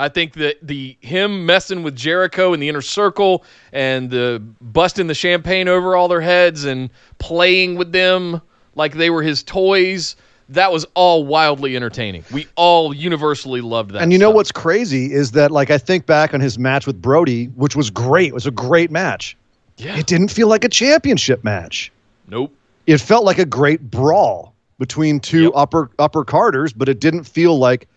[0.00, 5.06] I think that the him messing with Jericho in the inner circle and the busting
[5.06, 8.40] the champagne over all their heads and playing with them
[8.74, 10.16] like they were his toys
[10.50, 12.24] that was all wildly entertaining.
[12.32, 14.02] We all universally loved that.
[14.02, 14.28] And you stuff.
[14.28, 17.76] know what's crazy is that like I think back on his match with Brodie, which
[17.76, 18.28] was great.
[18.28, 19.36] It was a great match.
[19.76, 19.96] Yeah.
[19.96, 21.92] It didn't feel like a championship match.
[22.26, 22.52] Nope.
[22.86, 25.52] It felt like a great brawl between two yep.
[25.54, 27.88] upper upper carders, but it didn't feel like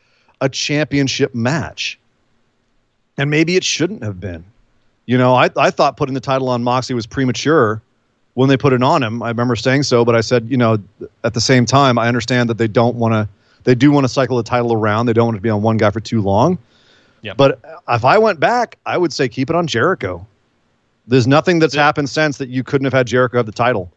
[0.43, 1.97] a championship match.
[3.17, 4.43] And maybe it shouldn't have been.
[5.05, 7.81] You know, I, I thought putting the title on Moxley was premature
[8.33, 9.23] when they put it on him.
[9.23, 10.79] I remember saying so, but I said, you know,
[11.23, 13.29] at the same time, I understand that they don't want to,
[13.63, 15.05] they do want to cycle the title around.
[15.05, 16.57] They don't want to be on one guy for too long.
[17.21, 17.33] Yeah.
[17.35, 20.27] But if I went back, I would say keep it on Jericho.
[21.07, 21.83] There's nothing that's yeah.
[21.83, 23.89] happened since that you couldn't have had Jericho have the title.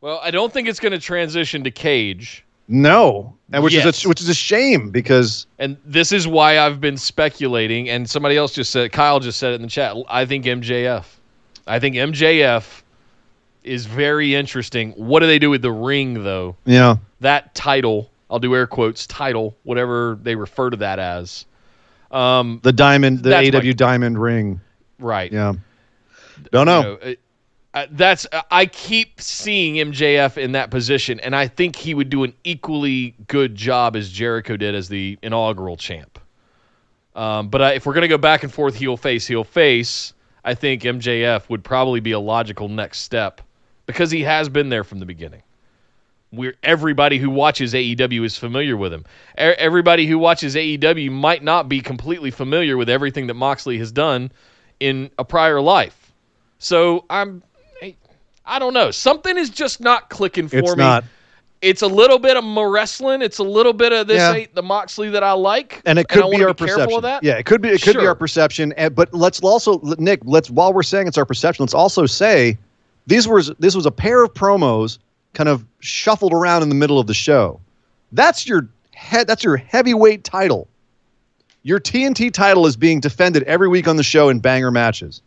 [0.00, 2.44] Well, I don't think it's going to transition to Cage.
[2.72, 6.80] No, and which is a, which is a shame because and this is why I've
[6.80, 7.88] been speculating.
[7.88, 9.96] And somebody else just said, Kyle just said it in the chat.
[10.08, 11.04] I think MJF.
[11.66, 12.82] I think MJF
[13.64, 14.92] is very interesting.
[14.92, 16.54] What do they do with the ring, though?
[16.64, 16.96] Yeah.
[17.20, 21.46] That title, I'll do air quotes, title, whatever they refer to that as.
[22.12, 24.60] Um, the diamond, the AW my, diamond ring.
[25.00, 25.32] Right.
[25.32, 25.54] Yeah.
[26.52, 26.98] Don't know.
[27.02, 27.16] You know
[27.72, 32.10] uh, that's uh, I keep seeing MJF in that position, and I think he would
[32.10, 36.18] do an equally good job as Jericho did as the inaugural champ.
[37.14, 40.14] Um, but I, if we're gonna go back and forth, heel face, heel face,
[40.44, 43.40] I think MJF would probably be a logical next step
[43.86, 45.42] because he has been there from the beginning.
[46.32, 49.04] We're, everybody who watches AEW is familiar with him.
[49.36, 54.30] Everybody who watches AEW might not be completely familiar with everything that Moxley has done
[54.78, 56.12] in a prior life.
[56.60, 57.42] So I'm,
[58.50, 58.90] I don't know.
[58.90, 60.82] Something is just not clicking for it's me.
[60.82, 61.04] Not.
[61.62, 63.22] It's a little bit of more wrestling.
[63.22, 64.32] It's a little bit of this yeah.
[64.32, 67.02] ain't the Moxley that I like, and it could and be our be perception.
[67.22, 67.68] Yeah, it could be.
[67.68, 68.02] It could sure.
[68.02, 68.72] be our perception.
[68.72, 70.20] And, but let's also, Nick.
[70.24, 72.58] Let's while we're saying it's our perception, let's also say
[73.06, 74.98] these were this was a pair of promos
[75.34, 77.60] kind of shuffled around in the middle of the show.
[78.10, 79.26] That's your head.
[79.26, 80.66] That's your heavyweight title.
[81.62, 85.20] Your TNT title is being defended every week on the show in banger matches,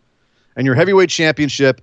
[0.55, 1.79] and your heavyweight championship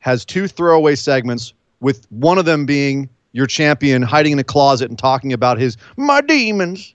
[0.00, 4.88] has two throwaway segments, with one of them being your champion hiding in a closet
[4.88, 6.94] and talking about his my demons.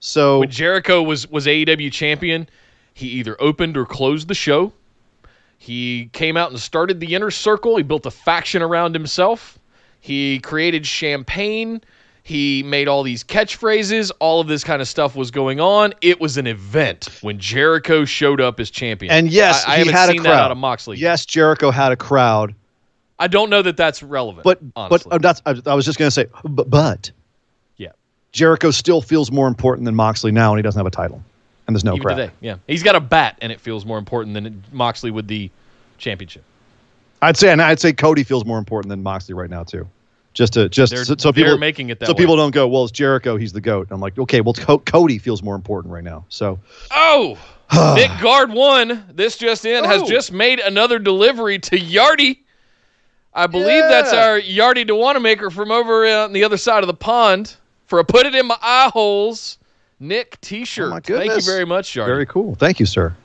[0.00, 2.48] So when Jericho was was AEW champion,
[2.94, 4.72] he either opened or closed the show.
[5.58, 7.76] He came out and started the inner circle.
[7.76, 9.58] He built a faction around himself.
[10.00, 11.82] He created champagne.
[12.28, 14.12] He made all these catchphrases.
[14.18, 15.94] All of this kind of stuff was going on.
[16.02, 19.10] It was an event when Jericho showed up as champion.
[19.10, 20.26] And yes, I, I he had a crowd.
[20.26, 20.98] out of Moxley.
[20.98, 22.54] Yes, Jericho had a crowd.
[23.18, 24.44] I don't know that that's relevant.
[24.44, 25.08] But oh, honestly.
[25.08, 27.10] but that's I, I was just going to say but, but
[27.78, 27.92] yeah,
[28.32, 31.22] Jericho still feels more important than Moxley now, and he doesn't have a title,
[31.66, 32.16] and there's no Even crowd.
[32.16, 35.50] Today, yeah, he's got a bat, and it feels more important than Moxley with the
[35.96, 36.44] championship.
[37.22, 39.88] I'd say, and I'd say Cody feels more important than Moxley right now too.
[40.34, 42.18] Just to just they're, so, so people making it that so way.
[42.18, 43.88] people don't go, well, it's Jericho, he's the goat.
[43.90, 46.24] I'm like, okay, well, Co- Cody feels more important right now.
[46.28, 46.58] So,
[46.90, 47.36] oh,
[47.70, 47.94] ah.
[47.96, 49.04] Nick Guard one.
[49.12, 49.88] This just in oh.
[49.88, 52.38] has just made another delivery to Yardy.
[53.34, 53.88] I believe yeah.
[53.88, 57.56] that's our Yardy Dewanamaker from over on the other side of the pond
[57.86, 59.58] for a put it in my eye holes.
[60.00, 60.92] Nick T-shirt.
[60.92, 62.06] Oh Thank you very much, Yardy.
[62.06, 62.54] Very cool.
[62.54, 63.16] Thank you, sir.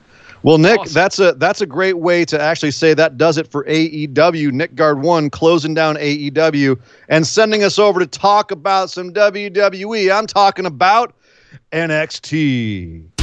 [0.44, 0.92] Well, Nick, Awesome.
[0.92, 4.52] that's a that's a great way to actually say that does it for AEW.
[4.52, 6.78] Nick Guard one closing down AEW
[7.08, 10.14] and sending us over to talk about some WWE.
[10.14, 11.14] I'm talking about
[11.72, 13.13] NXT.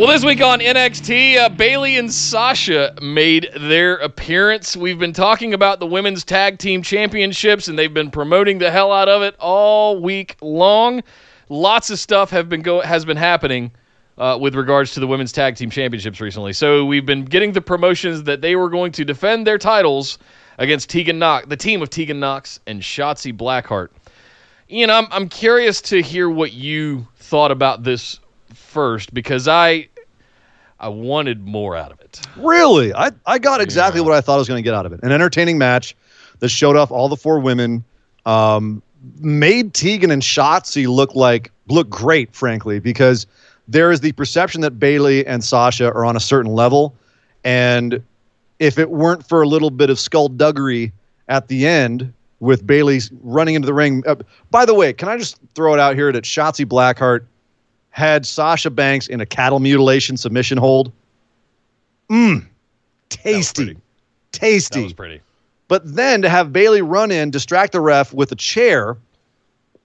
[0.00, 4.74] Well, this week on NXT, uh, Bayley and Sasha made their appearance.
[4.74, 8.92] We've been talking about the women's tag team championships, and they've been promoting the hell
[8.92, 11.02] out of it all week long.
[11.50, 13.72] Lots of stuff have been go has been happening
[14.16, 16.54] uh, with regards to the women's tag team championships recently.
[16.54, 20.16] So we've been getting the promotions that they were going to defend their titles
[20.56, 23.88] against Tegan Knox, the team of Tegan Knox and Shotzi Blackheart.
[24.70, 28.18] Ian, I'm I'm curious to hear what you thought about this
[28.54, 29.88] first because I
[30.78, 32.20] I wanted more out of it.
[32.36, 32.94] Really?
[32.94, 34.06] I, I got exactly yeah.
[34.06, 35.00] what I thought I was going to get out of it.
[35.02, 35.94] An entertaining match
[36.38, 37.84] that showed off all the four women,
[38.24, 38.82] um,
[39.18, 43.26] made Tegan and Shotzi look like look great, frankly, because
[43.68, 46.94] there is the perception that Bayley and Sasha are on a certain level,
[47.44, 48.02] and
[48.58, 50.92] if it weren't for a little bit of skullduggery
[51.28, 54.02] at the end with Bayley running into the ring.
[54.06, 54.16] Uh,
[54.50, 57.24] by the way, can I just throw it out here that Shotzi Blackheart
[57.90, 60.92] had Sasha Banks in a cattle mutilation submission hold.
[62.08, 62.46] Mmm,
[63.08, 63.76] tasty,
[64.32, 64.80] tasty.
[64.80, 65.20] That was pretty.
[65.68, 68.96] But then to have Bayley run in, distract the ref with a chair,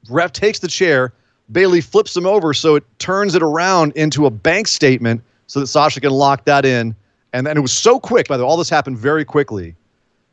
[0.10, 1.14] ref takes the chair,
[1.52, 5.68] Bayley flips him over so it turns it around into a bank statement so that
[5.68, 6.96] Sasha can lock that in.
[7.34, 9.76] And then it was so quick, by the way, all this happened very quickly.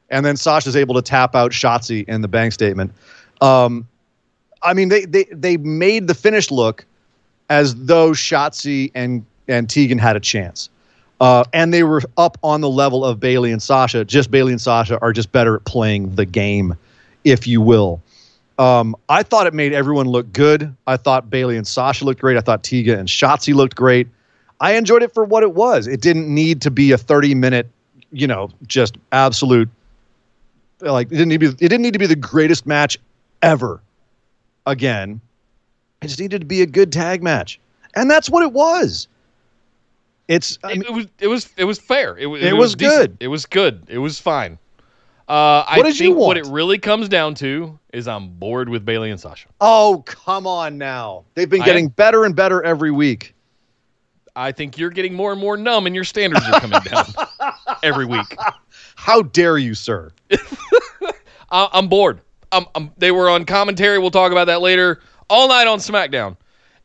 [0.09, 2.93] And then Sasha's able to tap out Shotzi in the bank statement.
[3.41, 3.87] Um,
[4.63, 6.87] I mean, they, they, they made the finish look
[7.53, 10.71] as though Shotzi and and Tegan had a chance.
[11.21, 14.05] Uh, and they were up on the level of Bayley and Sasha.
[14.05, 16.75] Just Bayley and Sasha are just better at playing the game,
[17.25, 18.01] if you will.
[18.59, 20.75] Um, I thought it made everyone look good.
[20.87, 22.39] I thought Bayley and Sasha looked great.
[22.39, 24.09] I thought Tegan and Shotzi looked great.
[24.61, 25.87] I enjoyed it for what it was.
[25.87, 27.69] It didn't need to be a 30 minute,
[28.13, 29.69] you know, just absolute
[30.81, 32.99] like it didn't need to be, it didn't need to be the greatest match
[33.43, 33.81] ever
[34.67, 35.21] again
[36.03, 37.61] it just needed to be a good tag match,
[37.95, 39.09] and that's what it was.
[40.29, 42.17] It's I mean, it, was it was it was fair.
[42.17, 43.17] It, it, it was, was good.
[43.21, 43.85] It was good.
[43.89, 44.59] It was fine.
[45.29, 49.21] Uh, I think what it really comes down to is I'm bored with Bayley and
[49.21, 49.49] Sasha.
[49.61, 51.25] Oh come on now!
[51.35, 53.35] They've been getting better and better every week.
[54.35, 57.07] I think you're getting more and more numb, and your standards are coming down
[57.83, 58.37] every week.
[58.97, 60.11] How dare you, sir?
[61.51, 62.21] I'm bored.
[62.51, 63.99] I'm, I'm, they were on commentary.
[63.99, 65.01] We'll talk about that later
[65.33, 66.37] all night on SmackDown,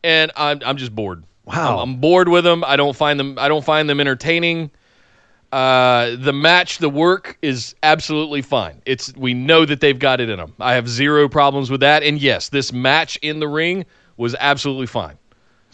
[0.03, 1.23] and I'm I'm just bored.
[1.45, 2.63] Wow, I'm, I'm bored with them.
[2.65, 3.37] I don't find them.
[3.37, 4.71] I don't find them entertaining.
[5.51, 8.81] Uh, the match, the work is absolutely fine.
[8.85, 10.53] It's we know that they've got it in them.
[10.59, 12.03] I have zero problems with that.
[12.03, 13.85] And yes, this match in the ring
[14.17, 15.17] was absolutely fine.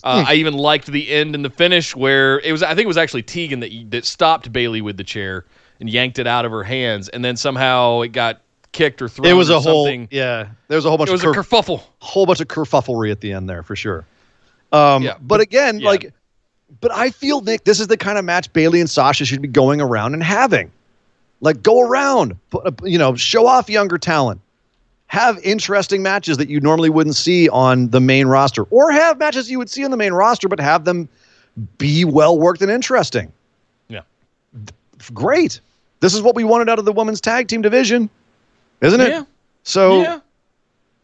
[0.03, 0.29] Uh, hmm.
[0.29, 2.61] I even liked the end and the finish where it was.
[2.61, 5.45] I think it was actually Tegan that that stopped Bayley with the chair
[5.79, 8.41] and yanked it out of her hands, and then somehow it got
[8.73, 9.27] kicked or thrown.
[9.27, 10.49] It was a whole yeah.
[10.67, 11.09] There was a whole bunch.
[11.09, 11.81] It was of a kerfuffle.
[11.99, 14.05] Whole bunch of kerfufflery at the end there for sure.
[14.73, 15.87] Um, yeah, but, again, yeah.
[15.87, 16.13] like,
[16.81, 19.47] but I feel Nick, this is the kind of match Bayley and Sasha should be
[19.47, 20.71] going around and having.
[21.41, 24.41] Like, go around, put, you know, show off younger talent,
[25.07, 29.51] have interesting matches that you normally wouldn't see on the main roster, or have matches
[29.51, 31.07] you would see on the main roster, but have them
[31.77, 33.31] be well worked and interesting.
[33.89, 34.01] Yeah,
[35.13, 35.59] great.
[35.99, 38.09] This is what we wanted out of the women's tag team division
[38.83, 39.09] isn't it?
[39.09, 39.23] Yeah.
[39.63, 40.19] So yeah.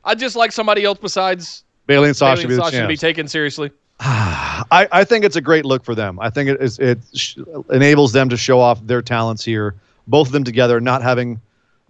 [0.04, 3.28] I just like somebody else besides Bayley and Sasha, Bayley and Sasha to be taken
[3.28, 3.72] seriously.
[4.00, 6.20] I, I think it's a great look for them.
[6.20, 7.38] I think it is it sh-
[7.70, 9.76] enables them to show off their talents here,
[10.08, 11.42] both of them together, not having,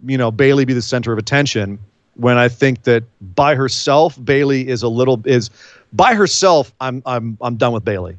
[0.06, 1.78] you know, Bayley be the center of attention.
[2.14, 5.50] When I think that by herself, Bayley is a little is
[5.92, 6.72] by herself.
[6.80, 8.18] I'm I'm I'm done with Bayley,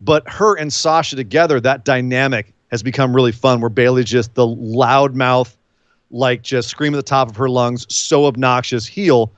[0.00, 3.60] but her and Sasha together, that dynamic has become really fun.
[3.60, 5.54] Where Bayley's just the loudmouth
[6.10, 9.32] like just scream at the top of her lungs, so obnoxious heel.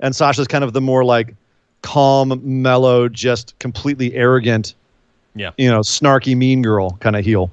[0.00, 1.34] And Sasha's kind of the more like
[1.82, 4.74] calm, mellow, just completely arrogant,
[5.34, 7.50] yeah, you know, snarky, mean girl kind of heel.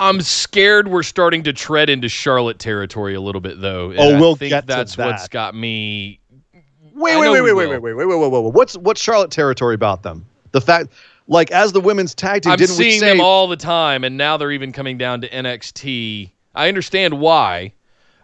[0.00, 3.90] I'm scared we're starting to tread into Charlotte territory a little bit, though.
[3.90, 5.06] And oh, we'll I think get that's that.
[5.06, 6.20] what's got me.
[6.94, 8.52] Wait, wait, wait, wait, wait, wait, wait, wait, wait, wait, wait.
[8.54, 10.24] What's what's Charlotte territory about them?
[10.52, 10.90] The fact,
[11.26, 14.16] like, as the women's tag team, I'm didn't seeing say, them all the time, and
[14.16, 16.30] now they're even coming down to NXT.
[16.54, 17.72] I understand why,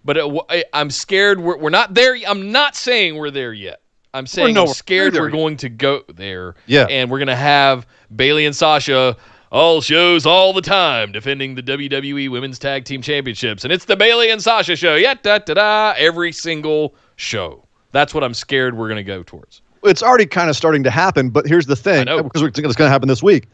[0.05, 2.16] but it, I'm scared we're, we're not there.
[2.26, 3.80] I'm not saying we're there yet.
[4.12, 6.55] I'm saying I'm scared we're going to go there.
[6.66, 6.86] Yeah.
[6.88, 7.84] And we're going to have
[8.14, 9.16] Bayley and Sasha
[9.50, 13.64] all shows all the time defending the WWE Women's Tag Team Championships.
[13.64, 14.94] And it's the Bayley and Sasha show.
[14.94, 15.94] Yeah, da da da.
[15.96, 17.66] Every single show.
[17.90, 19.62] That's what I'm scared we're going to go towards.
[19.82, 22.88] It's already kind of starting to happen, but here's the thing because it's going to
[22.88, 23.48] happen this week.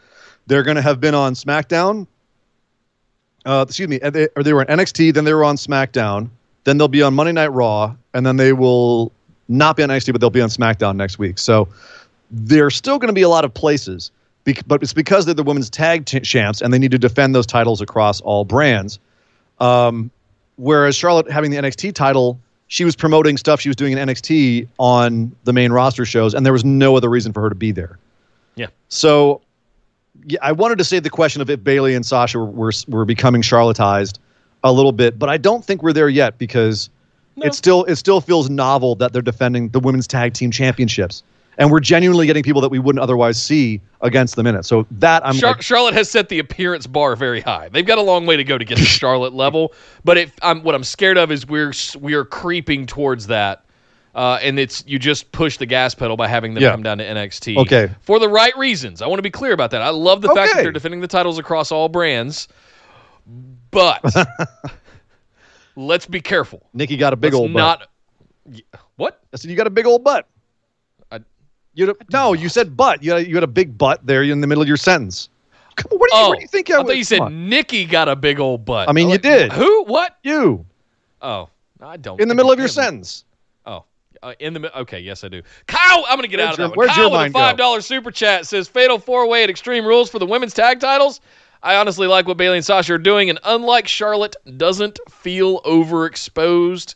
[0.46, 2.06] They're going to have been on SmackDown.
[3.44, 6.30] Uh, excuse me, they, or they were on NXT, then they were on SmackDown.
[6.64, 9.12] Then they'll be on Monday Night Raw, and then they will
[9.48, 11.38] not be on NXT, but they'll be on SmackDown next week.
[11.38, 11.68] So
[12.30, 14.10] there's still going to be a lot of places.
[14.66, 17.46] But it's because they're the women's tag t- champs and they need to defend those
[17.46, 18.98] titles across all brands.
[19.60, 20.10] Um,
[20.56, 24.66] whereas Charlotte having the NXT title, she was promoting stuff she was doing in NXT
[24.78, 27.70] on the main roster shows, and there was no other reason for her to be
[27.70, 27.98] there.
[28.56, 28.68] Yeah.
[28.88, 29.40] So,
[30.26, 33.04] yeah, I wanted to save the question of if Bayley and Sasha were were, were
[33.04, 34.18] becoming Charlottized
[34.64, 36.90] a little bit, but I don't think we're there yet because
[37.36, 41.22] it still it still feels novel that they're defending the women's tag team championships,
[41.56, 44.64] and we're genuinely getting people that we wouldn't otherwise see against them in it.
[44.64, 47.68] So that I'm Char- like, Charlotte has set the appearance bar very high.
[47.70, 49.72] They've got a long way to go to get to Charlotte level,
[50.04, 53.64] but if I'm what I'm scared of is we're we are creeping towards that.
[54.12, 56.72] Uh, and it's you just push the gas pedal by having them Yeah.
[56.72, 57.56] come down to NXT.
[57.58, 57.88] Okay.
[58.00, 59.02] For the right reasons.
[59.02, 59.82] I want to be clear about that.
[59.82, 62.48] I love the fact that they're defending the titles across all brands.
[63.70, 64.02] But
[65.76, 66.62] let's be careful.
[66.74, 67.60] Nikki got a big Let's old butt.
[67.80, 67.88] not
[68.46, 68.60] Y-
[68.96, 69.20] what?
[69.32, 70.26] I said you got a big old butt.
[71.12, 71.20] I-
[71.74, 73.02] You a, no, you said butt.
[73.02, 75.28] You had, you had a big butt there in the middle of your sentence.
[75.76, 76.70] Come on, what do you, Oh, what do you think?
[76.70, 77.48] I would- thought you said on.
[77.48, 78.88] Nikki got a big old butt.
[78.88, 79.52] I mean, you Like, did.
[79.52, 79.84] Who?
[79.84, 80.16] What?
[80.24, 80.64] you
[81.22, 81.48] Oh,
[81.80, 82.20] I don't.
[82.20, 83.24] in the middle of your sentence.
[83.66, 83.84] Oh,
[84.22, 85.42] uh, in the okay, yes I do.
[85.66, 86.76] Kyle, I'm gonna get Where's out of your- that one.
[86.78, 87.40] where's Kyle your with a mind go?
[87.40, 90.80] five dollar super chat says fatal four way at Extreme Rules for the women's tag
[90.80, 91.20] titles.
[91.62, 96.94] I honestly like what Bayley and Sasha are doing, and unlike Charlotte, doesn't feel overexposed.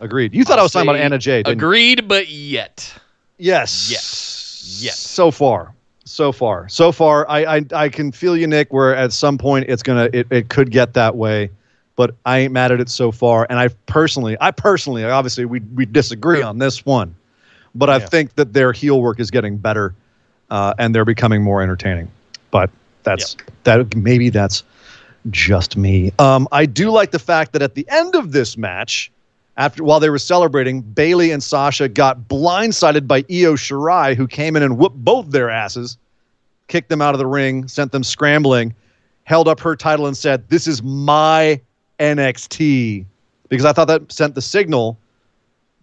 [0.00, 0.32] Agreed.
[0.32, 1.42] You thought I was talking about Anna Jay.
[1.42, 1.66] Didn't you?
[1.66, 2.92] Agreed, but yet.
[3.38, 3.90] Yes.
[3.90, 4.80] Yes.
[4.80, 4.98] Yes.
[4.98, 5.74] So far.
[6.04, 6.68] So far.
[6.68, 7.28] So far.
[7.28, 10.48] I, I I can feel you, Nick, where at some point it's gonna it, it
[10.48, 11.50] could get that way.
[11.96, 13.46] But I ain't mad at it so far.
[13.50, 17.14] And I personally, I personally, obviously we we disagree on this one.
[17.74, 18.06] But I Yeah.
[18.06, 19.94] think that their heel work is getting better
[20.50, 22.08] uh, and they're becoming more entertaining.
[22.50, 22.70] But
[23.02, 24.62] that's that maybe that's
[25.30, 26.12] just me.
[26.18, 29.10] Um, I do like the fact that at the end of this match,
[29.56, 34.56] after while they were celebrating, Bayley and Sasha got blindsided by Io Shirai, who came
[34.56, 35.98] in and whooped both their asses,
[36.68, 38.74] kicked them out of the ring, sent them scrambling,
[39.24, 41.60] held up her title and said, "This is my
[41.98, 43.04] NXT,"
[43.48, 44.98] because I thought that sent the signal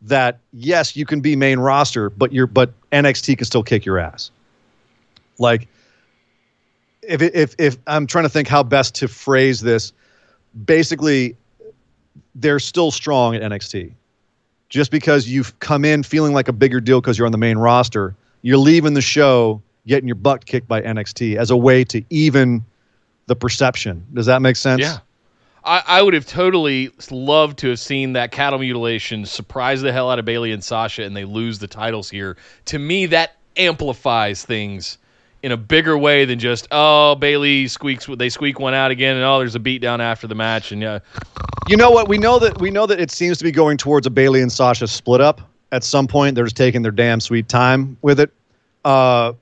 [0.02, 4.00] that yes, you can be main roster, but you're but NXT can still kick your
[4.00, 4.32] ass.
[5.38, 5.68] Like
[7.08, 9.94] if if if I'm trying to think how best to phrase this,
[10.66, 11.36] basically
[12.36, 13.94] they're still strong at NXT.
[14.70, 17.58] Just because you've come in feeling like a bigger deal because you're on the main
[17.58, 22.04] roster, you're leaving the show getting your butt kicked by NXT as a way to
[22.10, 22.66] even
[23.28, 24.06] the perception.
[24.14, 24.82] Does that make sense?
[24.82, 24.98] Yeah.
[25.64, 30.12] I, I would have totally loved to have seen that cattle mutilation surprise the hell
[30.12, 32.38] out of Bayley and Sasha and they lose the titles here.
[32.66, 34.98] To me, that amplifies things
[35.46, 39.24] in a bigger way than just, oh, Bayley squeaks, they squeak one out again and
[39.24, 40.72] oh, there's a beatdown after the match.
[40.72, 40.98] And yeah,
[41.70, 42.08] You know what?
[42.08, 44.52] We know that we know that it seems to be going towards a Bayley and
[44.52, 45.42] Sasha split up
[45.72, 46.34] at some point.
[46.34, 48.32] They're just taking their damn sweet time with it.
[48.86, 49.34] Uh,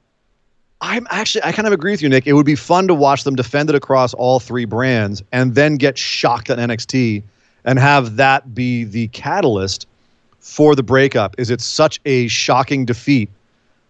[0.82, 2.28] I'm actually I kind of agree with you, Nick.
[2.28, 5.78] It would be fun to watch them defend it across all three brands and then
[5.78, 7.24] get shocked at NXT
[7.64, 9.88] and have that be the catalyst
[10.41, 11.34] for the breakup.
[11.38, 13.30] Is it such a shocking defeat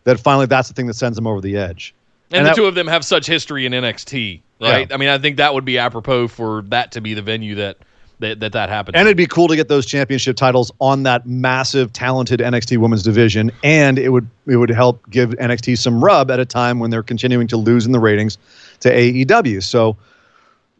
[0.03, 1.93] that finally that's the thing that sends them over the edge.
[2.33, 4.87] And, And the that- two of them have such history in NXT, right?
[4.89, 4.93] Yeah.
[4.95, 7.77] I mean, I think that would be apropos for that to be the venue that
[8.19, 8.95] that that, that happens.
[8.95, 13.03] And it'd be cool to get those championship titles on that massive, talented NXT women's
[13.03, 16.89] division, and it would it would help give NXT some rub at a time when
[16.89, 18.37] they're continuing to lose in the ratings
[18.79, 19.61] to AEW.
[19.61, 19.95] So,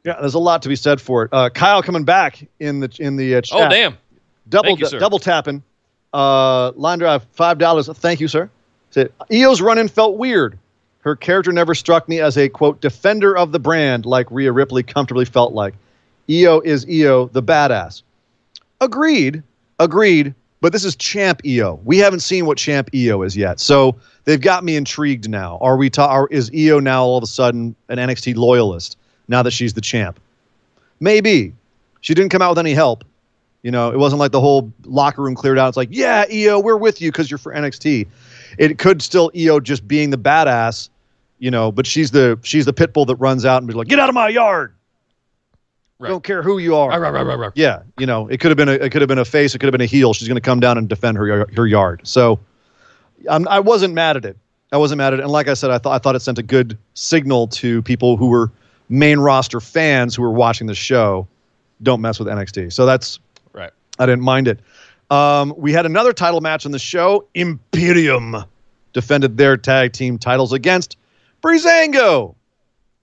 [0.04, 1.30] yeah, there's a lot to be said for it.
[1.32, 3.68] Uh, Kyle coming back in the in the uh, chat.
[3.68, 3.98] oh, damn.
[4.50, 5.00] double you, sir.
[5.00, 5.62] double tapping.
[6.14, 7.88] Uh, line drive five dollars.
[7.90, 8.50] Thank you, sir.
[8.92, 10.58] Said Io's run-in felt weird.
[11.04, 14.84] Her character never struck me as a quote defender of the brand like Rhea Ripley
[14.84, 15.76] comfortably felt like.
[16.30, 18.02] Io is Io, the badass.
[18.80, 19.44] Agreed,
[19.80, 20.34] agreed.
[20.62, 21.82] But this is Champ Io.
[21.84, 25.58] We haven't seen what Champ Io is yet, so they've got me intrigued now.
[25.60, 25.90] Are we?
[25.90, 28.98] Ta- are, is Io now all of a sudden an NXT loyalist
[29.28, 30.22] now that she's the champ?
[31.02, 31.54] Maybe.
[32.00, 33.04] She didn't come out with any help.
[33.62, 35.68] You know, it wasn't like the whole locker room cleared out.
[35.68, 38.08] It's like, yeah, Io, we're with you because you're for NXT.
[38.58, 40.88] It could still Io just being the badass,
[41.44, 43.90] you know, but she's the she's the pit bull that runs out and be like,
[43.90, 44.74] get out of my yard.
[46.00, 46.08] Right.
[46.08, 46.88] Don't care who you are.
[46.88, 47.52] Right, right, right, right, right.
[47.54, 49.60] Yeah, you know, it could have been a it could have been a face, it
[49.60, 50.14] could have been a heel.
[50.14, 52.00] She's going to come down and defend her her yard.
[52.06, 52.40] So,
[53.30, 54.38] I'm, I wasn't mad at it.
[54.72, 55.24] I wasn't mad at it.
[55.24, 58.16] And like I said, I thought I thought it sent a good signal to people
[58.16, 58.50] who were
[58.88, 61.28] main roster fans who were watching the show.
[61.82, 62.72] Don't mess with NXT.
[62.72, 63.20] So that's
[63.52, 63.72] Right.
[64.00, 64.62] I didn't mind it.
[65.12, 67.28] Um, we had another title match on the show.
[67.34, 68.46] Imperium
[68.94, 70.96] defended their tag team titles against
[71.44, 72.36] Breezango.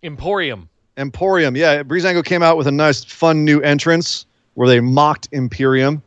[0.02, 0.68] Emporium.
[0.96, 1.56] Emporium.
[1.56, 6.02] Yeah, Breezango came out with a nice, fun new entrance where they mocked Imperium.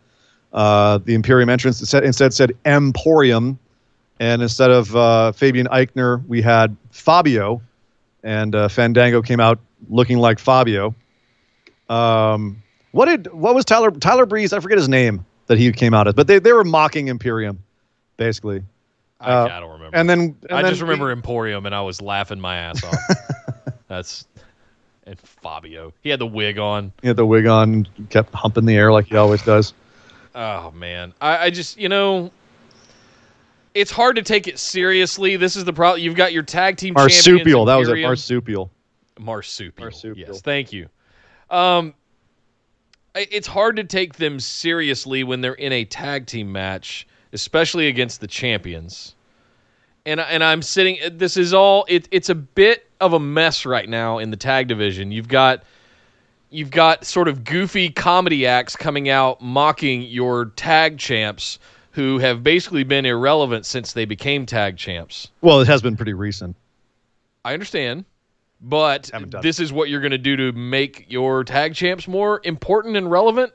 [0.51, 3.57] Uh, the Imperium entrance instead, instead said Emporium.
[4.19, 7.61] And instead of uh, Fabian Aichner, we had Fabio,
[8.23, 9.59] and uh, Fandango came out
[9.89, 10.95] looking like Fabio.
[11.89, 12.61] Um,
[12.91, 14.53] what did what was Tyler Tyler Breeze?
[14.53, 17.61] I forget his name that he came out as, but they, they were mocking Imperium,
[18.17, 18.63] basically.
[19.24, 19.97] I, Uh, I don't remember.
[19.97, 22.95] And then and I then just remember Emporium, and I was laughing my ass off.
[23.88, 24.28] That's
[25.05, 25.93] and Fabio.
[26.01, 26.93] He had the wig on.
[27.01, 29.74] he had the wig on, kept humping the air like he always does.
[30.36, 32.32] Oh man, I, I just you know,
[33.76, 35.36] it's hard to take it seriously.
[35.36, 36.01] This is the problem.
[36.01, 36.95] You've got your tag team.
[36.95, 37.91] Marsupial, that was it.
[37.91, 38.09] Imperium.
[38.09, 38.71] Marsupial.
[39.19, 39.86] marsupial.
[39.86, 40.28] Marsupial.
[40.30, 40.89] Yes, thank you.
[41.51, 41.93] Um,
[43.13, 48.21] it's hard to take them seriously when they're in a tag team match, especially against
[48.21, 49.15] the champions.
[50.05, 50.99] And and I'm sitting.
[51.11, 51.86] This is all.
[51.88, 55.11] It, it's a bit of a mess right now in the tag division.
[55.11, 55.63] You've got.
[56.49, 61.57] You've got sort of goofy comedy acts coming out mocking your tag champs
[61.93, 65.29] who have basically been irrelevant since they became tag champs.
[65.41, 66.55] Well, it has been pretty recent.
[67.43, 68.05] I understand,
[68.61, 69.09] but
[69.41, 73.09] this is what you're going to do to make your tag champs more important and
[73.09, 73.53] relevant.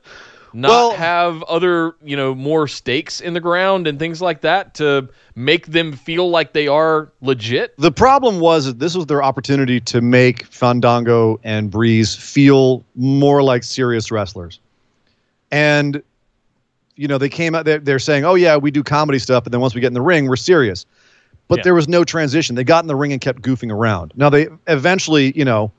[0.55, 4.75] Not Well- have other, you know, more stakes in the ground and things like that
[4.75, 7.75] to make them feel like they are legit.
[7.79, 13.43] The problem was that this was their opportunity to make Fandango and Breeze feel more
[13.43, 14.59] like serious wrestlers.
[15.51, 16.03] And,
[16.97, 19.53] you know, they came out, they're, they're saying, oh, yeah, we do comedy stuff, but
[19.53, 20.85] then once we get in the ring, we're serious.
[21.47, 21.65] But Yeah.
[21.65, 22.57] there was no transition.
[22.57, 24.13] They got in the ring and kept goofing around.
[24.17, 25.73] Now, they eventually, you know,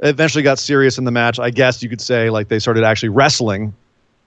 [0.00, 1.38] eventually got serious in the match.
[1.40, 3.74] I guess you could say, like, they started actually wrestling,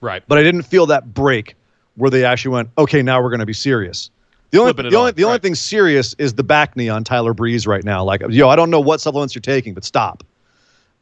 [0.04, 0.22] Right.
[0.28, 1.54] but I didn't feel that break
[1.96, 4.10] where they actually went, okay, now we're going to be serious.
[4.50, 5.42] The only, the only, on, the only right.
[5.42, 8.04] thing serious is the back knee on Tyler Breeze right now.
[8.04, 10.22] Like, yo, I don't know what supplements you're taking, but stop.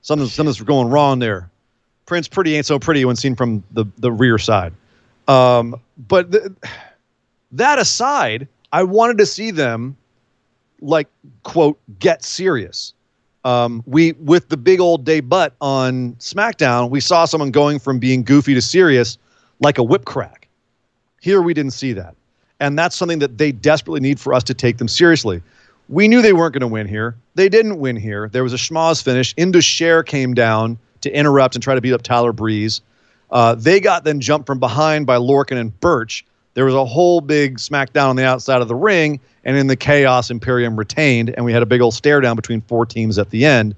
[0.02, 1.50] Something, something's going wrong there.
[2.06, 4.72] Prince Pretty ain't so pretty when seen from the, the rear side.
[5.26, 6.44] Um, but th-
[7.52, 9.96] that aside, I wanted to see them,
[10.80, 11.08] like,
[11.42, 12.94] quote, get serious.
[13.44, 17.98] Um, we with the big old day butt on SmackDown, we saw someone going from
[17.98, 19.18] being goofy to serious
[19.60, 20.48] like a whip crack.
[21.20, 22.14] Here we didn't see that.
[22.60, 25.42] And that's something that they desperately need for us to take them seriously.
[25.88, 27.16] We knew they weren't going to win here.
[27.34, 28.28] They didn't win here.
[28.28, 29.34] There was a schmoz finish.
[29.36, 32.80] Indus Sher came down to interrupt and try to beat up Tyler Breeze.
[33.30, 36.24] Uh, they got then jumped from behind by Lorcan and Burch.
[36.54, 39.76] There was a whole big smackdown on the outside of the ring, and in the
[39.76, 43.30] chaos, Imperium retained, and we had a big old stare down between four teams at
[43.30, 43.74] the end,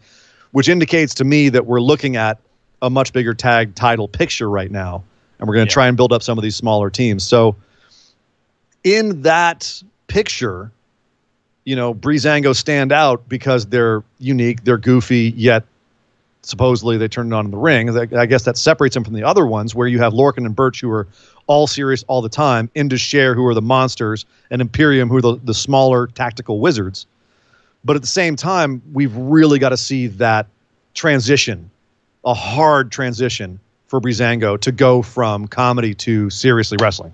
[0.52, 2.38] which indicates to me that we're looking at
[2.82, 5.02] a much bigger tag title picture right now,
[5.38, 5.74] and we're going to Yeah.
[5.74, 7.22] try and build up some of these smaller teams.
[7.22, 7.56] So,
[8.82, 10.70] in that picture,
[11.64, 15.64] you know, Breezango stand out because they're unique, they're goofy, yet
[16.44, 17.96] supposedly they turned it on in the ring.
[17.96, 20.54] I I guess that separates them from the other ones where you have Lorcan and
[20.54, 21.08] Burch who are
[21.46, 25.22] all serious all the time, Indus Sher who are the monsters, and Imperium who are
[25.22, 27.06] the, the smaller tactical wizards.
[27.84, 30.46] But at the same time, we've really got to see that
[30.94, 31.70] transition,
[32.24, 37.12] a hard transition for Breezango to go from comedy to seriously wrestling.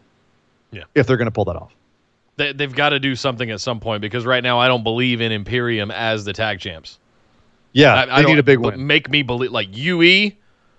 [0.70, 0.84] Yeah.
[0.94, 1.74] If they're going to pull that off.
[2.36, 5.20] They, they've got to do something at some point because right now I don't believe
[5.20, 6.98] in Imperium as the tag champs.
[7.72, 8.86] Yeah, I, I need a big one.
[8.86, 10.32] Make me believe like UE,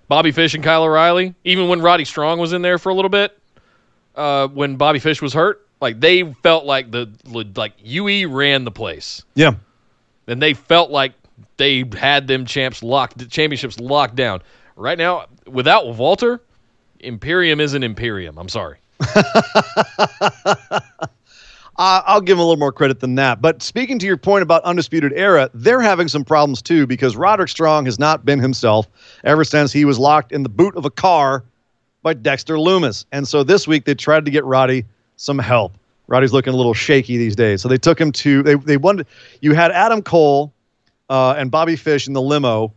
[0.07, 1.33] Bobby Fish and Kyle O'Reilly.
[1.43, 3.37] Even when Roddy Strong was in there for a little bit,
[4.15, 7.09] uh, when Bobby Fish was hurt, like they felt like the
[7.55, 9.53] like UE ran the place, Yeah.
[10.27, 11.13] and they felt like
[11.57, 14.41] they had them champs locked, championships locked down.
[14.75, 16.41] Right now, without Walter,
[16.99, 18.37] Imperium isn't Imperium.
[18.37, 18.77] I'm sorry.
[21.81, 23.41] Uh, I'll give him a little more credit than that.
[23.41, 27.49] But speaking to your point about Undisputed Era, they're having some problems too because Roderick
[27.49, 28.87] Strong has not been himself
[29.23, 31.43] ever since he was locked in the boot of a car
[32.03, 33.05] by Dexter Lumis.
[33.11, 35.73] And so this week they tried to get Roddy some help.
[36.05, 37.63] Roddy's looking a little shaky these days.
[37.63, 39.07] So they took him to, they, they wanted,
[39.39, 40.53] you had Adam Cole
[41.09, 42.71] uh, and Bobby Fish in the limo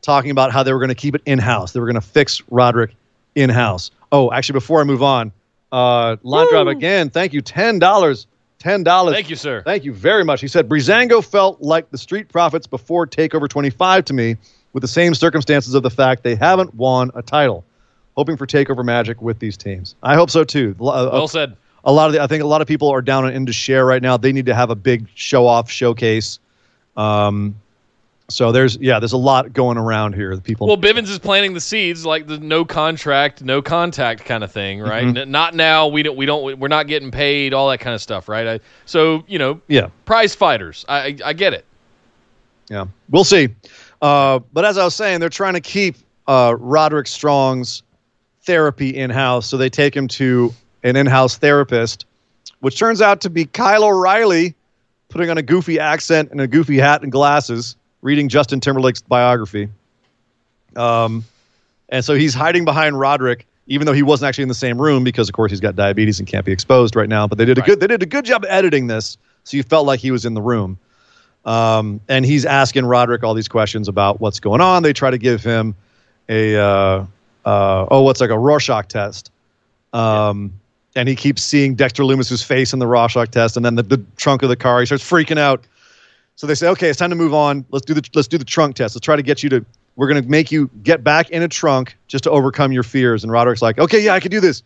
[0.00, 1.72] talking about how they were going to keep it in house.
[1.72, 2.94] They were going to fix Roderick
[3.34, 3.90] in house.
[4.10, 5.32] Oh, actually, before I move on,
[5.70, 7.10] uh, line drive again.
[7.10, 7.42] Thank you.
[7.42, 8.26] $10.
[8.60, 9.12] $10.
[9.12, 9.62] Thank you, sir.
[9.62, 10.40] Thank you very much.
[10.40, 14.36] He said Breezango felt like the Street Profits before Takeover 25 to me,
[14.72, 17.64] with the same circumstances of the fact they haven't won a title.
[18.16, 19.94] Hoping for Takeover magic with these teams.
[20.02, 20.74] I hope so too.
[20.78, 21.56] Well said.
[21.84, 23.84] a lot of the, I think a lot of people are down on Indus Sher
[23.86, 24.16] right now.
[24.16, 26.40] They need to have a big show off showcase.
[26.96, 27.54] Um,
[28.28, 30.34] so there's yeah, there's a lot going around here.
[30.34, 34.44] The people Well, Bivens is planting the seeds, like the no contract, no contact kind
[34.44, 35.04] of thing, right?
[35.04, 35.16] Mm-hmm.
[35.16, 35.88] N- not now.
[35.88, 36.16] We don't.
[36.16, 36.58] We don't.
[36.58, 37.54] We're not getting paid.
[37.54, 38.46] All that kind of stuff, right?
[38.46, 40.84] I, so you know, yeah, prize fighters.
[40.88, 41.64] I, I, I get it.
[42.68, 43.48] yeah, we'll see.
[44.02, 47.82] Uh, but as I was saying, they're trying to keep uh, Roderick Strong's
[48.42, 50.54] therapy in house, so they take him to
[50.84, 52.04] an in house therapist
[52.60, 54.54] which turns out to be Kyle O'Reilly
[55.08, 59.68] putting on a goofy accent and a goofy hat and glasses, reading Justin Timberlake's biography.
[60.76, 61.24] Um,
[61.88, 65.04] and so he's hiding behind Roderick, even though he wasn't actually in the same room
[65.04, 67.26] because, of course, he's got diabetes and can't be exposed right now.
[67.26, 67.66] But they did a Right.
[67.68, 70.34] good they did a good job editing this, so you felt like he was in
[70.34, 70.78] the room.
[71.44, 74.82] Um, and he's asking Roderick all these questions about what's going on.
[74.82, 75.74] They try to give him
[76.28, 77.04] a uh,
[77.46, 79.30] uh, oh, what's like a Rorschach test.
[79.94, 80.52] Um,
[80.94, 84.02] and he keeps seeing Dexter Lumis's face in the Rorschach test, and then the, the
[84.16, 84.80] trunk of the car.
[84.80, 85.64] He starts freaking out.
[86.38, 87.64] So they say, okay, it's time to move on.
[87.70, 88.94] Let's do the let's do the trunk test.
[88.94, 89.66] Let's try to get you to.
[89.96, 93.24] We're gonna make you get back in a trunk just to overcome your fears.
[93.24, 94.62] And Roderick's like, okay, yeah, I can do this.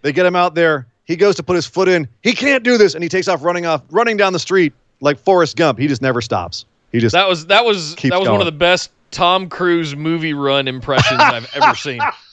[0.00, 0.86] They get him out there.
[1.04, 2.08] He goes to put his foot in.
[2.22, 5.18] He can't do this, and he takes off running off, running down the street like
[5.18, 5.78] Forrest Gump.
[5.78, 6.64] He just never stops.
[6.90, 10.32] He just That was that was that was one of the best Tom Cruise movie
[10.32, 12.00] run impressions I've ever seen.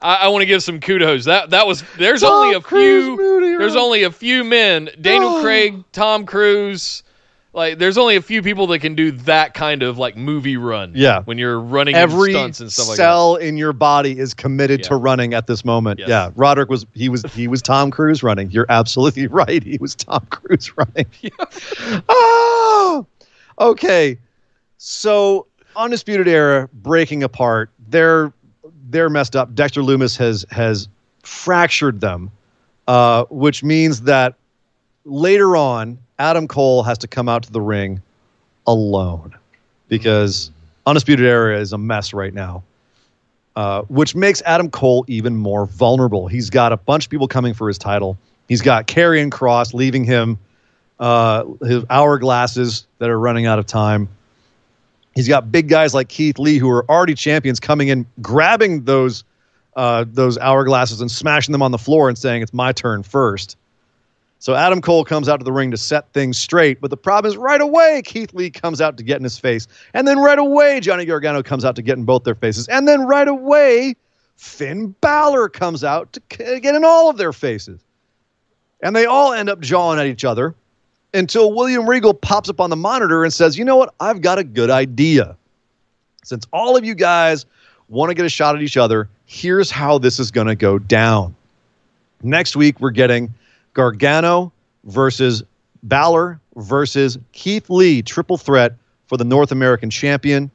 [0.00, 1.24] I, I want to give some kudos.
[1.24, 3.84] That that was there's Tom only a Cruise few movie there's run.
[3.84, 5.42] only a few men Daniel Oh.
[5.42, 7.02] Craig, Tom Cruise.
[7.52, 10.92] Like there's only a few people that can do that kind of like movie run.
[10.94, 11.22] Yeah.
[11.22, 13.02] when you're running in every stunts and stuff like that.
[13.02, 15.98] cell in your body is committed to running at this moment.
[16.00, 16.10] Yes.
[16.10, 18.50] Yeah, Roderick was he was he was Tom Cruise running.
[18.50, 19.62] You're absolutely right.
[19.62, 21.06] He was Tom Cruise running.
[22.10, 23.06] oh,
[23.58, 24.18] okay.
[24.78, 27.70] So undisputed era breaking apart.
[27.88, 28.32] They're
[28.88, 29.54] they're messed up.
[29.54, 30.88] Dexter Lumis has has
[31.22, 32.30] fractured them,
[32.86, 34.34] uh, which means that
[35.04, 38.00] later on, Adam Cole has to come out to the ring
[38.66, 39.34] alone
[39.88, 40.50] because
[40.86, 42.62] Undisputed Era is a mess right now,
[43.56, 46.28] uh, which makes Adam Cole even more vulnerable.
[46.28, 48.16] He's got a bunch of people coming for his title.
[48.48, 50.38] He's got Karrion Kross leaving him
[50.98, 54.08] uh, his hourglasses that are running out of time.
[55.16, 59.24] He's got big guys like Keith Lee who are already champions coming in, grabbing those
[59.74, 63.56] uh, those hourglasses and smashing them on the floor and saying it's my turn first.
[64.38, 67.30] So Adam Cole comes out to the ring to set things straight, but the problem
[67.30, 70.38] is right away Keith Lee comes out to get in his face, and then right
[70.38, 73.96] away Johnny Gargano comes out to get in both their faces, and then right away
[74.36, 76.20] Finn Balor comes out to
[76.60, 77.80] get in all of their faces,
[78.82, 80.54] and they all end up jawing at each other
[81.16, 83.94] until William Regal pops up on the monitor and says, "You know what?
[84.00, 85.36] I've got a good idea.
[86.24, 87.46] Since all of you guys
[87.88, 90.78] want to get a shot at each other, here's how this is going to go
[90.78, 91.34] down."
[92.22, 93.32] Next week we're getting
[93.74, 94.52] Gargano
[94.84, 95.42] versus
[95.82, 98.74] Balor versus Keith Lee, triple threat
[99.06, 100.50] for the North American Championship.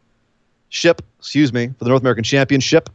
[1.20, 2.90] Excuse me, for the North American Championship.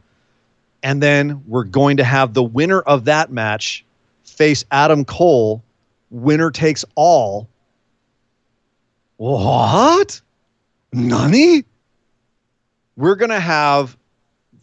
[0.83, 3.83] And then we're going to have the winner of that match
[4.25, 5.63] face Adam Cole.
[6.11, 7.47] Winner takes all.
[9.17, 10.21] What?
[10.93, 11.63] Nani?
[12.95, 13.97] We're going to have,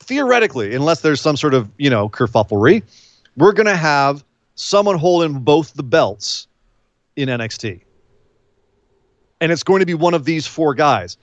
[0.00, 2.82] theoretically, unless there's some sort of, you know, kerfufflery,
[3.36, 4.24] we're going to have
[4.54, 6.48] someone holding both the belts
[7.16, 7.80] in NXT.
[9.40, 11.16] And it's going to be one of these four guys.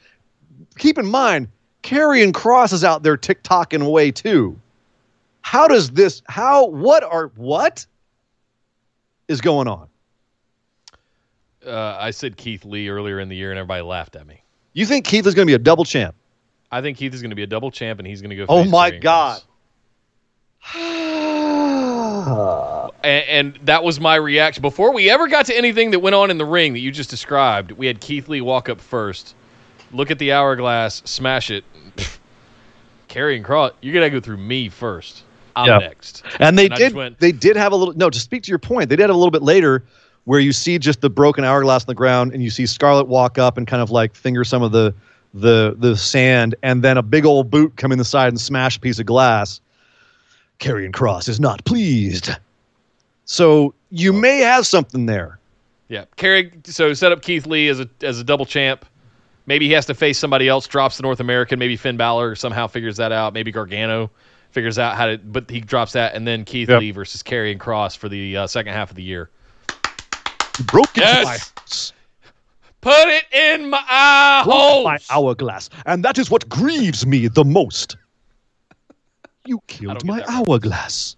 [0.77, 1.47] Keep in mind,
[1.83, 4.59] Karrion Kross is out there TikToking away too.
[5.41, 7.85] How does this, how, what are, what
[9.27, 9.87] is going on?
[11.65, 14.41] Uh, I said Keith Lee earlier in the year, and everybody laughed at me.
[14.73, 16.15] You think Keith is going to be a double champ?
[16.71, 18.45] I think Keith is going to be a double champ, and he's going to go.
[18.47, 19.41] Oh my God.
[23.03, 26.29] And, and that was my reaction before we ever got to anything that went on
[26.29, 27.71] in the ring that you just described.
[27.71, 29.33] We had Keith Lee walk up first,
[29.91, 31.63] look at the hourglass, smash it.
[33.09, 35.23] Karrion Kross, you're gonna go through me first.
[35.55, 35.77] I'm Yeah.
[35.79, 36.23] next.
[36.39, 36.93] And they And did.
[36.93, 37.93] went- they did have a little.
[37.95, 39.83] No, to speak to your point, they did have a little bit later
[40.25, 43.37] where you see just the broken hourglass on the ground, and you see Scarlett walk
[43.37, 44.93] up and kind of like finger some of the
[45.33, 48.77] the the sand, and then a big old boot come in the side and smash
[48.77, 49.61] a piece of glass.
[50.59, 52.29] Karrion Kross is not pleased.
[53.25, 55.39] So you may have something there.
[55.87, 56.51] Yeah, Carry.
[56.65, 58.85] So set up Keith Lee as a as a double champ.
[59.47, 60.67] Maybe he has to face somebody else.
[60.67, 61.59] Drops the North American.
[61.59, 63.33] Maybe Finn Balor somehow figures that out.
[63.33, 64.09] Maybe Gargano
[64.51, 65.17] figures out how to.
[65.17, 66.79] But he drops that, and then Keith Yep.
[66.79, 69.29] Lee versus Karrion Kross for the uh, second half of the year.
[70.57, 71.25] You broke into Yes!
[71.25, 71.93] my house,
[72.81, 74.83] Put it in my eye hole.
[74.83, 77.95] my hourglass, and that is what grieves me the most.
[79.45, 80.29] You killed my right.
[80.29, 81.15] hourglass.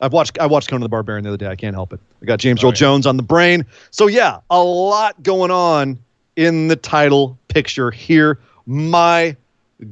[0.00, 1.46] I've watched I watched Conan the Barbarian the other day.
[1.48, 2.00] I can't help it.
[2.22, 2.76] I got James Oh, Earl yeah.
[2.76, 3.66] Jones on the brain.
[3.90, 5.98] So yeah, a lot going on
[6.36, 8.38] in the title picture here.
[8.64, 9.36] My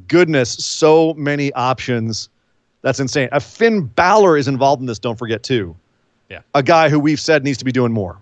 [0.06, 2.30] goodness, so many options.
[2.80, 3.28] That's insane.
[3.32, 4.98] A Finn Balor is involved in this.
[4.98, 5.76] Don't forget too.
[6.28, 6.40] Yeah.
[6.54, 8.18] a guy who we've said needs to be doing more.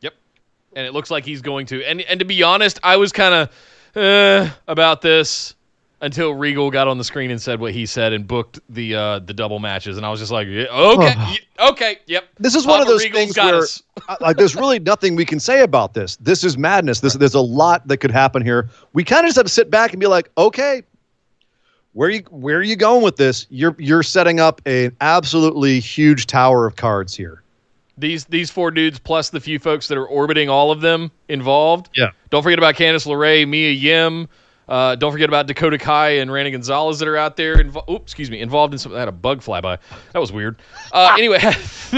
[0.00, 0.14] Yep.
[0.76, 1.82] And it looks like he's going to.
[1.84, 5.54] And and to be honest, I was kind of uh, about this.
[6.00, 9.18] until Regal got on the screen and said what he said and booked the uh,
[9.20, 11.14] the double matches, and I was just like, yeah, okay,
[11.58, 12.28] okay, yep.
[12.38, 15.40] This is one of Papa those Regal's things where like there's really nothing we can
[15.40, 16.16] say about this.
[16.16, 17.00] This is madness.
[17.00, 18.68] This there's a lot that could happen here.
[18.92, 20.82] We kind of just have to sit back and be like, okay,
[21.94, 23.46] where you where are you going with this?
[23.50, 27.42] You're you're setting up an absolutely huge tower of cards here.
[27.96, 31.90] These these four dudes plus the few folks that are orbiting all of them involved.
[31.94, 32.10] Yeah.
[32.30, 34.28] Don't forget about Candice LeRae, Mia Yim.
[34.68, 37.56] Uh, don't forget about Dakota Kai and Randy Gonzalez that are out there.
[37.56, 38.96] Invo- oops, excuse me, involved in something.
[38.96, 39.78] I had a bug fly by.
[40.12, 40.56] That was weird.
[40.90, 41.38] Uh, anyway,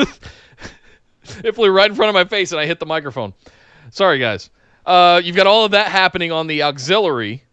[1.44, 3.32] it flew right in front of my face and I hit the microphone.
[3.90, 4.50] Sorry, guys.
[4.84, 7.44] Uh, you've got all of that happening on the auxiliary,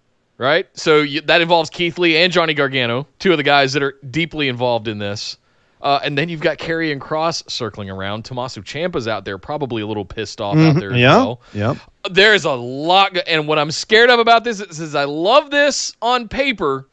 [0.44, 0.68] right?
[0.74, 3.96] So you, that involves Keith Lee and Johnny Gargano, two of the guys that are
[4.12, 5.38] deeply involved in this.
[5.82, 8.24] Uh, and then you've got Karrion Kross circling around.
[8.24, 11.42] Tommaso Ciampa's out there, probably a little pissed off out there as well.
[11.54, 11.76] Yeah.
[12.10, 15.52] There's a lot, go- and what I'm scared of about this is, is I love
[15.52, 16.88] this on paper.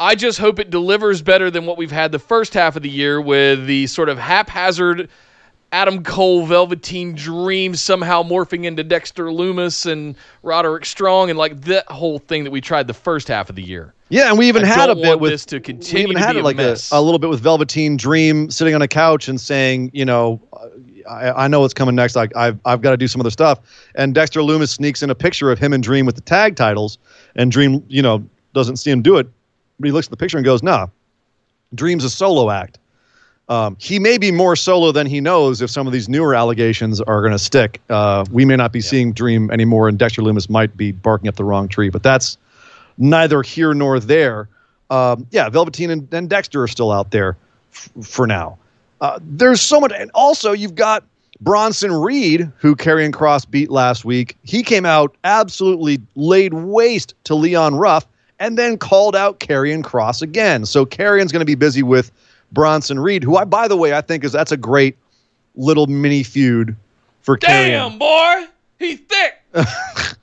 [0.00, 2.88] I just hope it delivers better than what we've had the first half of the
[2.88, 5.10] year with the sort of haphazard
[5.74, 10.14] Adam Cole Velveteen Dream somehow morphing into Dexter Lumis and
[10.44, 13.62] Roderick Strong and like that whole thing that we tried the first half of the
[13.62, 13.92] year.
[14.08, 16.22] Yeah, and we even I had a bit with this to we continue even to
[16.24, 19.26] had be it like a, a little bit with Velveteen Dream sitting on a couch
[19.26, 20.40] and saying, you know,
[21.10, 22.14] I, I know what's coming next.
[22.14, 23.58] Like I've I've got to do some other stuff.
[23.96, 26.98] And Dexter Lumis sneaks in a picture of him and Dream with the tag titles,
[27.34, 29.26] and Dream, you know, doesn't see him do it,
[29.80, 30.86] but he looks at the picture and goes, "Nah,
[31.74, 32.78] Dream's a solo act."
[33.48, 37.00] Um, he may be more solo than he knows if some of these newer allegations
[37.02, 37.80] are going to stick.
[37.90, 41.36] Uh, we may not be seeing Dream anymore, and Dexter Lumis might be barking up
[41.36, 42.38] the wrong tree, but that's
[42.96, 44.48] neither here nor there.
[44.90, 47.36] Um, yeah, Velveteen and, and Dexter are still out there
[47.72, 48.56] f- for now.
[49.00, 51.04] Uh, there's so much, and also you've got
[51.40, 54.36] Bronson Reed, who Karrion Kross beat last week.
[54.44, 58.06] He came out absolutely laid waste to Leon Ruff,
[58.38, 60.64] and then called out Karrion Kross again.
[60.64, 62.10] So Karrion's going to be busy with
[62.54, 64.96] Bronson Reed, who I, by the way, I think is that's a great
[65.56, 66.76] little mini feud
[67.20, 67.36] for.
[67.36, 68.46] Damn, boy,
[68.78, 69.34] he's thick.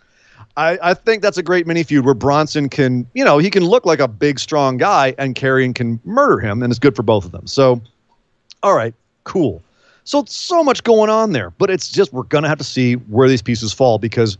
[0.57, 3.65] I, I think that's a great mini feud where Bronson can, you know, he can
[3.65, 7.03] look like a big, strong guy, and Karrion can murder him, and it's good for
[7.03, 7.47] both of them.
[7.47, 7.81] So,
[8.63, 8.93] all right,
[9.23, 9.61] cool.
[10.03, 13.29] So so much going on there, but it's just we're gonna have to see where
[13.29, 14.37] these pieces fall because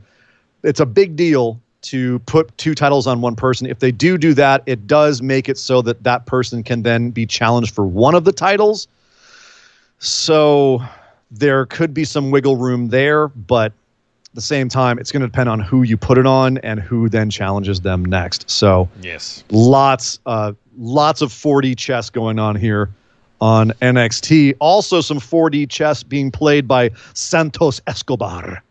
[0.64, 3.68] it's a big deal to put two titles on one person.
[3.68, 7.10] If they do do that, it does make it so that that person can then
[7.10, 8.88] be challenged for one of the titles.
[10.00, 10.82] So
[11.32, 15.28] there could be some wiggle room there, but at the same time, it's going to
[15.28, 18.50] depend on who you put it on and who then challenges them next.
[18.50, 19.44] So Yes.
[19.50, 22.90] lots, uh, lots of 4D chess going on here
[23.42, 24.56] on NXT.
[24.60, 28.64] Also, some 4D chess being played by Santos Escobar,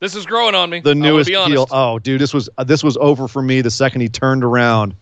[0.00, 0.80] This is growing on me.
[0.80, 1.66] the newest heel.
[1.70, 4.94] Oh, dude, this was uh, this was over for me the second he turned around.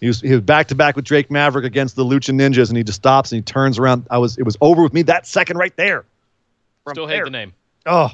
[0.00, 2.76] He was he was back to back with Drake Maverick against the Lucha Ninjas, and
[2.76, 4.06] he just stops and he turns around.
[4.10, 6.04] I was it was over with me that second right there.
[6.84, 7.24] From Still hate there.
[7.24, 7.52] the name,
[7.86, 8.10] Oh,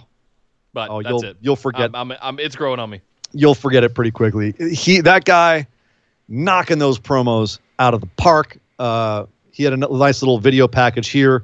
[0.72, 1.36] but oh, that's you'll it.
[1.42, 3.00] you'll forget I'm, I'm, I'm, it's growing on me.
[3.32, 4.54] you'll forget it pretty quickly.
[4.72, 5.66] He that guy
[6.28, 8.56] knocking those promos out of the park.
[8.78, 11.42] Uh, he had a nice little video package here,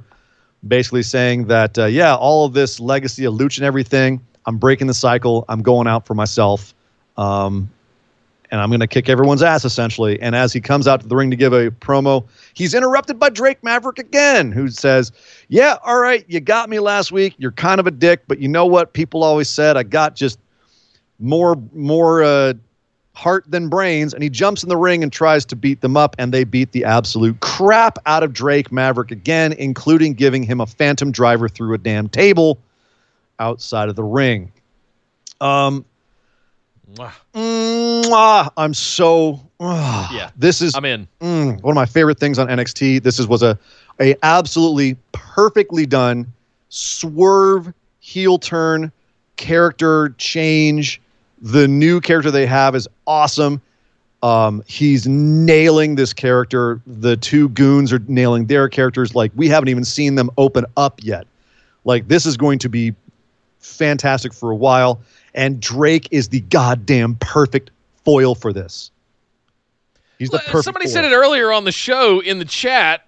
[0.67, 4.21] basically saying that uh, yeah, all of this legacy of Lucha and everything.
[4.45, 5.45] I'm breaking the cycle.
[5.49, 6.73] I'm going out for myself,
[7.17, 7.69] um,
[8.51, 10.19] and I'm going to kick everyone's ass essentially.
[10.21, 13.29] And as he comes out to the ring to give a promo, he's interrupted by
[13.29, 15.11] Drake Maverick again, who says,
[15.49, 17.35] "Yeah, all right, you got me last week.
[17.37, 18.93] You're kind of a dick, but you know what?
[18.93, 20.39] People always said I got just
[21.19, 22.53] more more uh,
[23.13, 26.15] heart than brains, and he jumps in the ring and tries to beat them up,
[26.17, 30.65] and they beat the absolute crap out of Drake Maverick again, including giving him a
[30.65, 32.57] phantom driver through a damn table
[33.39, 34.51] outside of the ring.
[35.41, 35.85] Um,
[36.95, 37.11] Mwah.
[37.33, 40.31] mwah, I'm so ah, Yeah.
[40.35, 41.07] This is I'm in.
[41.21, 43.03] mm, one of my favorite things on NXT.
[43.03, 43.57] This is was a
[44.01, 46.31] a absolutely perfectly done
[46.69, 48.91] swerve heel turn
[49.37, 50.99] character change.
[51.41, 53.61] The new character they have is awesome.
[54.23, 56.81] Um, he's nailing this character.
[56.85, 59.15] The two goons are nailing their characters.
[59.15, 61.27] Like we haven't even seen them open up yet.
[61.85, 62.93] Like this is going to be
[63.59, 65.01] fantastic for a while.
[65.33, 67.71] And Drake is the goddamn perfect
[68.03, 68.91] foil for this.
[70.17, 70.65] He's the perfect.
[70.65, 70.93] Somebody foil.
[70.93, 73.05] said it earlier on the show in the chat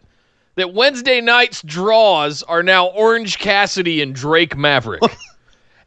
[0.55, 5.01] that Wednesday night's draws are now Orange Cassidy and Drake Maverick.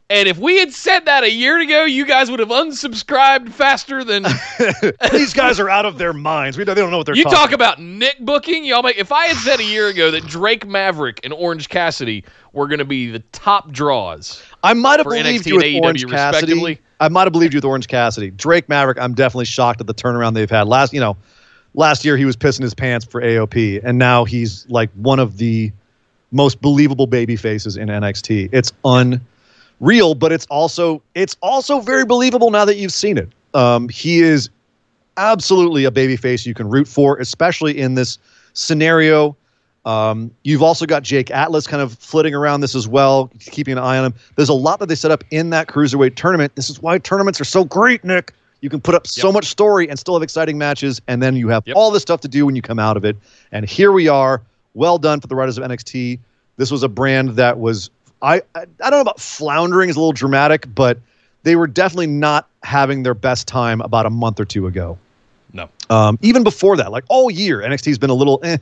[0.09, 4.03] and if we had said that a year ago, you guys would have unsubscribed faster
[4.03, 4.23] than
[5.11, 6.57] These guys are out of their minds.
[6.57, 8.65] We don't, they don't know what they're talking you talking talk about Nick booking.
[8.65, 12.23] Y'all make if I had said a year ago that Drake Maverick and Orange Cassidy
[12.53, 15.81] were going to be the top draws I might have believed NXT you with AEW
[15.81, 16.79] Orange Cassidy.
[16.99, 18.31] I might have believed you with Orange Cassidy.
[18.31, 20.67] Drake Maverick, I'm definitely shocked at the turnaround they've had.
[20.67, 21.17] Last, you know,
[21.73, 25.37] last year he was pissing his pants for AOP, and now he's like one of
[25.37, 25.71] the
[26.31, 28.49] most believable baby faces in NXT.
[28.51, 28.71] It's
[29.79, 33.29] unreal, but it's also it's also very believable now that you've seen it.
[33.53, 34.49] Um, he is
[35.17, 38.17] absolutely a baby face you can root for, especially in this
[38.53, 39.35] scenario.
[39.85, 43.77] Um, you've also got Jake Atlas kind of flitting around this as well, keeping an
[43.77, 44.13] eye on him.
[44.35, 46.55] There's a lot that they set up in that cruiserweight tournament.
[46.55, 48.33] This is why tournaments are so great, Nick.
[48.61, 51.49] You can put up so much story and still have exciting matches, and then you
[51.49, 51.75] have Yep.
[51.77, 53.15] all this stuff to do when you come out of it.
[53.51, 54.41] And here we are.
[54.73, 56.19] Well done for the writers of NXT.
[56.57, 57.91] This was a brand that was
[58.25, 60.99] I I, I don't know about floundering is a little dramatic, but
[61.43, 64.97] they were definitely not having their best time about a month or two ago.
[65.53, 65.69] No.
[65.89, 68.57] Um, even before that, like all year, NXT's been a little eh.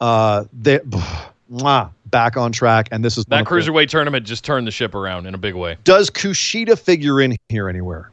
[0.00, 0.78] Uh, they
[1.50, 4.94] mwah, back on track, and this is That the- cruiserweight tournament just turned the ship
[4.94, 5.76] around in a big way.
[5.84, 8.10] Does Kushida figure in here anywhere?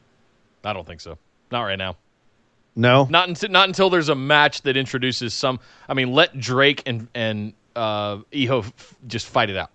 [0.64, 1.18] I don't think so.
[1.52, 1.98] Not right now.
[2.76, 3.08] No.
[3.10, 5.60] Not until not until there's a match that introduces some.
[5.88, 9.70] I mean, let Drake and and uh, Hijo f- just fight it out.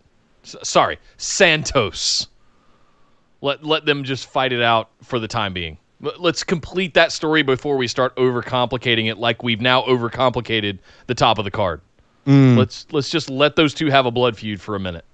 [0.44, 2.26] S- sorry, Santos.
[3.42, 5.78] Let let them just fight it out for the time being.
[6.04, 11.14] L- Let's complete that story before we start overcomplicating it, like we've now overcomplicated the
[11.14, 11.80] top of the card.
[12.26, 12.56] Mm.
[12.58, 15.04] Let's let's just let those two have a blood feud for a minute,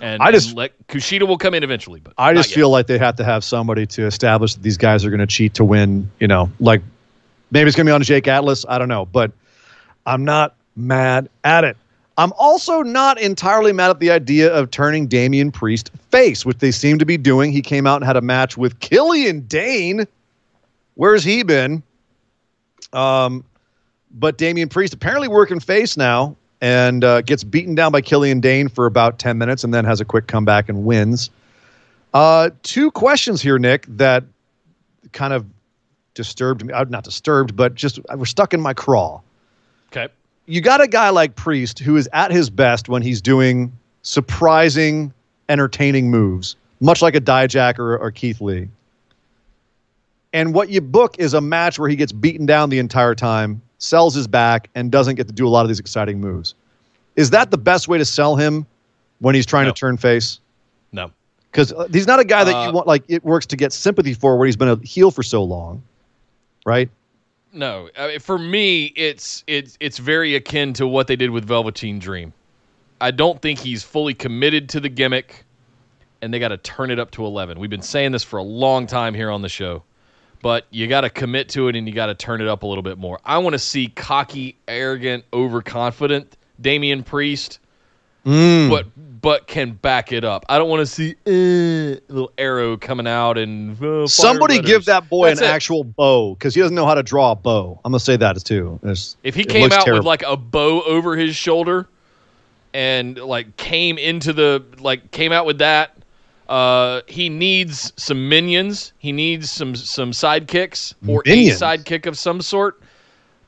[0.00, 2.00] and, I just- and let Kushida will come in eventually.
[2.00, 5.04] But I just feel like they have to have somebody to establish that these guys
[5.04, 6.10] are going to cheat to win.
[6.20, 6.80] You know, like
[7.50, 8.64] maybe it's going to be on Jake Atlas.
[8.66, 9.30] I don't know, but
[10.06, 11.76] I'm not mad at it.
[12.18, 16.72] I'm also not entirely mad at the idea of turning Damian Priest face, which they
[16.72, 17.52] seem to be doing.
[17.52, 20.04] He came out and had a match with Killian Dane.
[20.96, 21.80] Where's he been?
[22.92, 23.44] Um,
[24.10, 28.68] but Damian Priest apparently working face now and uh, gets beaten down by Killian Dane
[28.68, 31.30] for about 10 minutes and then has a quick comeback and wins.
[32.14, 34.24] Uh, two questions here, Nick, that
[35.12, 35.46] kind of
[36.14, 36.72] disturbed me.
[36.72, 39.20] Uh, not disturbed, but just I was stuck in my craw.
[39.92, 40.12] okay.
[40.50, 43.70] You got a guy like Priest who is at his best when he's doing
[44.00, 45.12] surprising,
[45.50, 48.68] entertaining moves, much like a Dijak or, or Keith Lee.
[50.32, 53.60] And what you book is a match where he gets beaten down the entire time,
[53.76, 56.54] sells his back, and doesn't get to do a lot of these exciting moves.
[57.16, 58.66] Is that the best way to sell him
[59.18, 59.72] when he's trying No.
[59.72, 60.40] to turn face?
[60.92, 61.10] No.
[61.52, 64.14] because he's not a guy that Uh, you want like it works to get sympathy
[64.14, 65.82] for where he's been a heel for so long
[66.64, 66.88] right
[67.52, 71.44] No, I mean, for me, it's it's it's very akin to what they did with
[71.46, 72.32] Velveteen Dream.
[73.00, 75.44] I don't think he's fully committed to the gimmick,
[76.20, 77.58] and they got to turn it up to eleven.
[77.58, 79.82] We've been saying this for a long time here on the show,
[80.42, 82.66] but you got to commit to it and you got to turn it up a
[82.66, 83.18] little bit more.
[83.24, 87.60] I want to see cocky, arrogant, overconfident Damian Priest,
[88.26, 88.68] Mm.
[88.68, 88.86] but
[89.20, 90.44] but can back it up.
[90.48, 94.70] I don't want to see eh, little arrow coming out and uh, somebody letters.
[94.70, 95.50] give that boy That's an it.
[95.50, 98.36] actual bow because he doesn't know how to draw a bow i'm gonna say that
[98.44, 101.88] too It's- If he came out with like a bow over his shoulder
[102.74, 105.96] and like came into the like came out with that,
[106.48, 108.92] uh, he needs some minions.
[108.98, 111.60] He needs some some sidekicks or Minions?
[111.60, 112.80] a sidekick of some sort.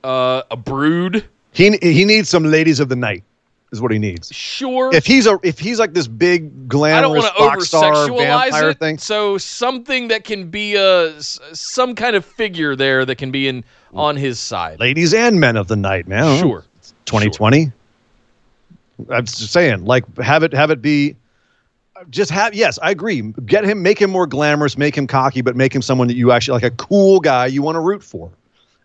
[0.03, 3.23] Uh, a brood, he he needs some ladies of the night
[3.73, 4.91] is what he needs sure.
[4.95, 8.79] if he's a if he's like this big glamorous rock star vampire it.
[8.79, 13.49] thing So something that can be a some kind of figure there that can be
[13.49, 13.65] in
[13.95, 14.81] on his side.
[14.81, 16.65] ladies and men of the night man Sure.
[17.07, 17.73] 2020
[19.11, 21.17] i'm just saying like have it have it be
[22.11, 25.57] just have yes i agree get him make him more glamorous make him cocky but
[25.57, 28.31] make him someone that you actually like a cool guy you want to root for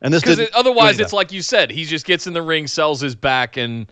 [0.01, 1.71] and this Because otherwise, it's like you said.
[1.71, 3.91] He just gets in the ring, sells his back, and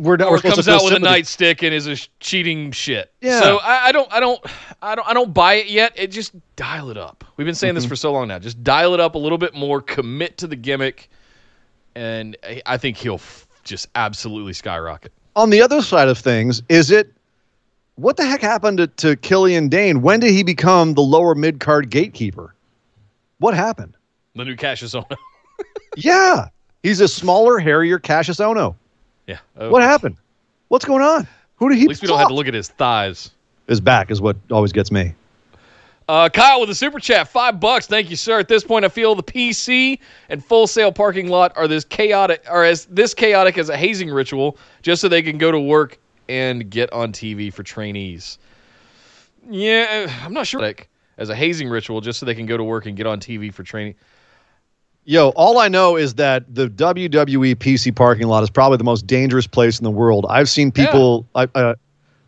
[0.00, 3.12] we're, not, or we're comes out with a nightstick and is a sh- cheating shit.
[3.20, 3.40] Yeah.
[3.40, 4.44] So I, I don't, I don't,
[4.82, 5.92] I don't, I don't buy it yet.
[5.96, 7.24] It just dial it up.
[7.36, 7.88] We've been saying this Mm-hmm.
[7.90, 8.38] for so long now.
[8.38, 9.80] Just dial it up a little bit more.
[9.80, 11.10] Commit to the gimmick,
[11.94, 15.12] and I- I think he'll f- just absolutely skyrocket.
[15.36, 17.12] on the other side of things is it
[17.96, 21.60] what the heck happened to, to Killian Dane when did he become the lower mid
[21.60, 22.54] card gatekeeper
[23.38, 23.94] what happened
[24.34, 25.16] The new Cassius Ohno.
[25.96, 26.48] yeah
[26.82, 28.74] he's a smaller hairier Cassius Ohno
[29.26, 29.38] yeah.
[29.56, 30.16] Uh, what happened
[30.68, 31.26] what's going on
[31.56, 33.30] who did he At least we don't have to look at his thighs.
[33.66, 35.14] his back is what always gets me
[36.08, 37.86] Uh, Kyle with a super chat, five bucks.
[37.86, 38.40] Thank you, sir.
[38.40, 42.44] At this point, I feel the PC and Full Sail parking lot are this chaotic,
[42.48, 46.00] are as this chaotic as a hazing ritual, just so they can go to work
[46.28, 48.38] and get on TV for trainees.
[49.48, 50.72] Yeah, I'm not sure.
[51.16, 53.54] As a hazing ritual, just so they can go to work and get on TV
[53.54, 53.94] for training.
[55.04, 59.06] Yo, all I know is that the WWE PC parking lot is probably the most
[59.06, 60.26] dangerous place in the world.
[60.28, 61.26] I've seen people.
[61.34, 61.74] I, uh,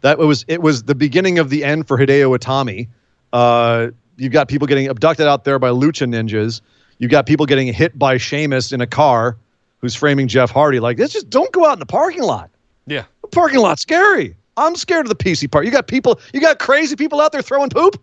[0.00, 2.88] that was it was the beginning of the end for Hideo Itami.
[3.32, 6.60] Uh, you've got people getting abducted out there by lucha ninjas.
[6.98, 9.36] You've got people getting hit by Sheamus in a car
[9.78, 10.80] who's framing Jeff Hardy.
[10.80, 12.50] Like, this just don't go out in the parking lot.
[12.86, 13.04] Yeah.
[13.22, 14.36] The parking lot's scary.
[14.56, 15.64] I'm scared of the PC part.
[15.64, 18.02] You got people, you got crazy people out there throwing poop.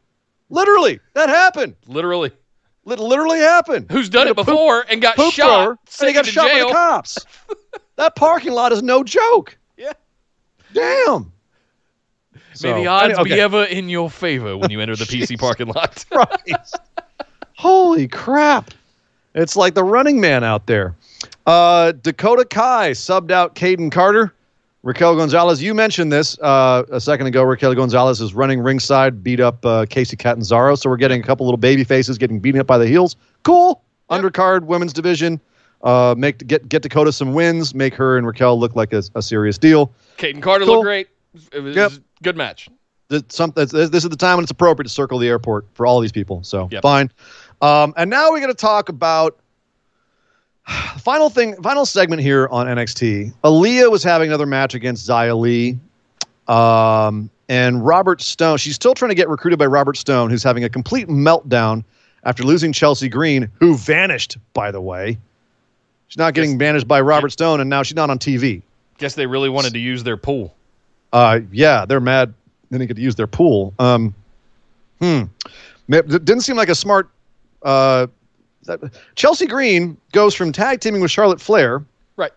[0.49, 1.75] Literally, that happened.
[1.87, 2.31] Literally.
[2.85, 3.87] Lit- literally happened.
[3.91, 5.77] Who's done it a poop- before and got shot?
[5.99, 7.25] and he got shot by the cops.
[7.97, 9.57] that parking lot is no joke.
[9.77, 9.93] Yeah.
[10.73, 11.31] Damn.
[12.61, 15.67] May the odds any- be ever in your favor when you enter the PC parking
[15.67, 16.05] lot.
[17.55, 18.71] Holy crap.
[19.35, 20.95] It's like the running man out there.
[21.45, 24.33] Uh, Dakota Kai subbed out Kayden Carter.
[24.89, 27.43] Raquel Gonzalez, you mentioned this uh, a second ago.
[27.43, 30.73] Raquel Gonzalez is running ringside, beat up uh, Kacy Catanzaro.
[30.73, 33.15] So we're getting a couple little baby faces getting beaten up by the heels.
[33.43, 33.83] Cool.
[34.09, 35.39] Undercard, women's division.
[35.83, 37.75] Uh, make get get Dakota some wins.
[37.75, 39.91] Make her and Raquel look like a, a serious deal.
[40.17, 40.77] Kayden Carter Cool.
[40.77, 41.07] looked great.
[41.53, 41.91] It was Yep.
[42.23, 42.67] good match.
[43.11, 45.85] Th- some, this this is the time when it's appropriate to circle the airport for
[45.85, 46.43] all these people.
[46.43, 46.81] So Yep.
[46.81, 47.11] fine.
[47.61, 49.37] Um, and now we're going to talk about
[50.97, 53.33] final thing, final segment here on NXT.
[53.43, 55.79] Aliyah was having another match against Xia Li,
[56.47, 58.57] um, and Robert Stone.
[58.57, 61.83] She's still trying to get recruited by Robert Stone, who's having a complete meltdown
[62.23, 64.37] after losing Chelsea Green, who vanished.
[64.53, 65.17] By the way,
[66.07, 68.61] she's not getting banished by Robert Stone, and now she's not on TV.
[68.97, 70.53] Guess they really wanted to use their pool.
[71.11, 72.33] Uh, yeah, they're mad.
[72.69, 73.73] They to use their pool.
[73.79, 74.13] Um,
[74.99, 75.23] hmm.
[75.87, 77.09] It Didn't seem like a smart.
[77.63, 78.07] Uh,
[78.65, 78.79] that-
[79.15, 81.83] Chelsea Green goes from tag teaming with Charlotte Flair
[82.17, 82.31] Right.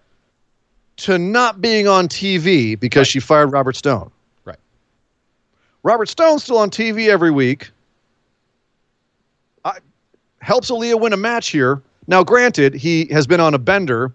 [0.98, 4.10] to not being on TV because she fired Robert Stone.
[4.44, 4.58] Right.
[5.82, 7.70] Robert Stone's still on TV every week.
[9.64, 9.78] I,
[10.40, 11.82] helps Aliyah win a match here.
[12.06, 14.12] Now, granted, he has been on a bender.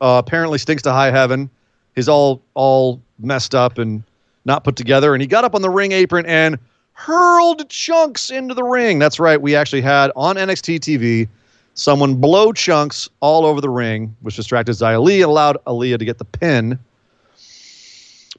[0.00, 1.48] Uh, apparently, stinks to high heaven.
[1.94, 4.02] He's all all messed up and
[4.44, 5.14] not put together.
[5.14, 6.58] And he got up on the ring apron and
[6.92, 8.98] hurled chunks into the ring.
[8.98, 9.40] That's right.
[9.40, 11.28] We actually had on NXT TV
[11.76, 16.04] someone blow chunks all over the ring, which distracted Xia Li and allowed Aliyah to
[16.04, 16.78] get the pin.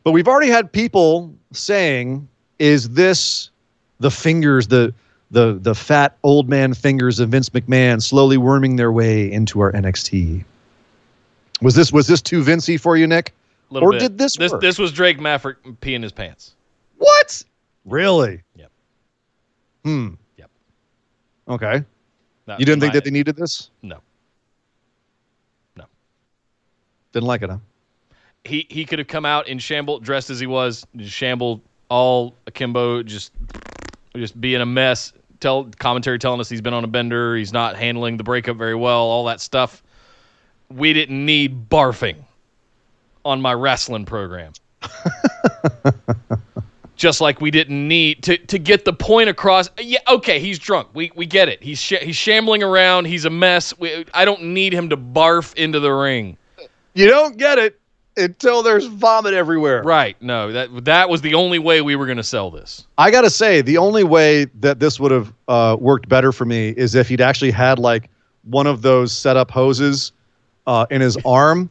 [0.03, 2.27] But we've already had people saying,
[2.59, 3.49] "Is this
[3.99, 4.93] the fingers, the
[5.31, 9.71] the the fat old man fingers of Vince McMahon slowly worming their way into our
[9.71, 10.43] NXT?"
[11.61, 13.33] Was this was this too Vincey for you, Nick?
[13.69, 13.99] Little Or bit.
[13.99, 14.61] did this This work?
[14.61, 16.53] this was Drake Maverick peeing his pants.
[16.97, 17.43] What?
[17.85, 18.41] Really?
[18.55, 18.71] Yep.
[19.83, 20.07] Hmm.
[20.37, 20.49] Yep.
[21.49, 21.83] Okay.
[22.47, 23.69] Not You didn't think that they needed this?
[23.81, 23.99] No.
[25.75, 25.85] No.
[27.11, 27.57] Didn't like it, huh?
[28.45, 33.03] He he could have come out in shamble dressed as he was, shambled all akimbo,
[33.03, 33.33] just
[34.15, 35.11] just being a mess.
[35.41, 38.75] Tell commentary telling us he's been on a bender, he's not handling the breakup very
[38.75, 39.83] well, all that stuff.
[40.69, 42.15] We didn't need barfing
[43.25, 44.53] on my wrestling program.
[46.97, 49.69] Just like we didn't need to, to get the point across.
[49.79, 50.89] Yeah, okay, he's drunk.
[50.93, 51.61] We we get it.
[51.61, 53.05] He's sh- he's shambling around.
[53.05, 53.77] He's a mess.
[53.77, 56.37] We, I don't need him to barf into the ring.
[56.95, 57.79] You don't get it
[58.17, 59.83] until there's vomit everywhere.
[59.83, 60.19] Right.
[60.21, 62.87] No, that that was the only way we were going to sell this.
[62.97, 66.45] I got to say, the only way that this would have uh, worked better for
[66.45, 68.09] me is if he'd actually had like
[68.43, 70.11] one of those setup hoses
[70.65, 71.69] uh, in his arm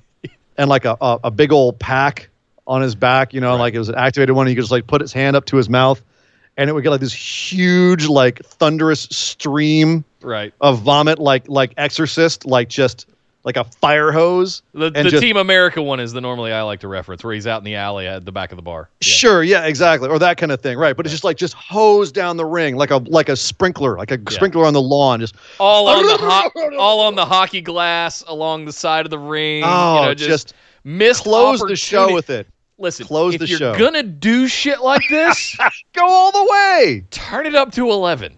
[0.57, 2.29] and like a, a, a big old pack
[2.67, 4.47] on his back, you know, like it was an activated one.
[4.47, 6.03] He could just like put his hand up to his mouth
[6.57, 10.53] and it would get like this huge, like thunderous stream Right.
[10.61, 13.07] of vomit, like like exorcist, like just
[13.45, 14.63] like a fire hose.
[14.75, 17.47] The, the just- Team America one is the normally I like to reference, where he's
[17.47, 18.89] out in the alley at the back of the bar.
[19.01, 19.07] Yeah.
[19.13, 20.97] Sure, yeah, exactly, or that kind of thing, right?
[20.97, 24.11] But it's just like just hose down the ring, like a like a sprinkler, like
[24.11, 25.21] a sprinkler on the lawn.
[25.21, 29.19] Just All on the ho- all on the hockey glass along the side of the
[29.19, 29.63] ring.
[29.65, 32.49] Oh, you know, just just, missed close the show with it.
[32.79, 33.79] Listen, close if the you're show.
[33.79, 35.57] gonna do shit like this,
[35.95, 37.05] Go all the way.
[37.11, 38.37] turn it up to eleven.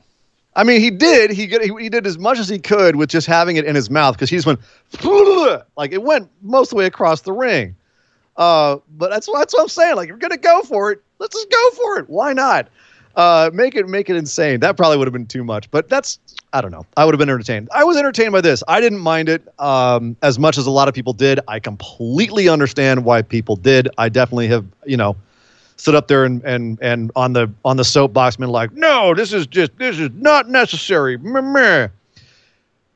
[0.54, 1.30] I mean, he did.
[1.30, 3.90] He he, he did as much as he could with just having it in his
[3.90, 4.60] mouth because he just went
[5.76, 7.74] like it went most of the way across the ring.
[8.36, 9.96] Uh, but that's that's what I'm saying.
[9.96, 12.08] Like, if you're gonna go for it, let's just go for it.
[12.08, 12.68] Why not?
[13.16, 14.60] Uh, make it make it insane.
[14.60, 16.20] That probably would have been too much, but that's
[16.52, 16.86] I don't know.
[16.96, 17.68] I would have been entertained.
[17.72, 18.62] I was entertained by this.
[18.68, 21.40] I didn't mind it um, as much as a lot of people did.
[21.46, 23.88] I completely understand why people did.
[23.98, 25.16] I definitely have you know
[25.76, 29.32] stood up there and and and on the on the soapbox been like, no, this
[29.32, 31.18] is just this is not necessary.
[31.18, 31.88] Meh, meh."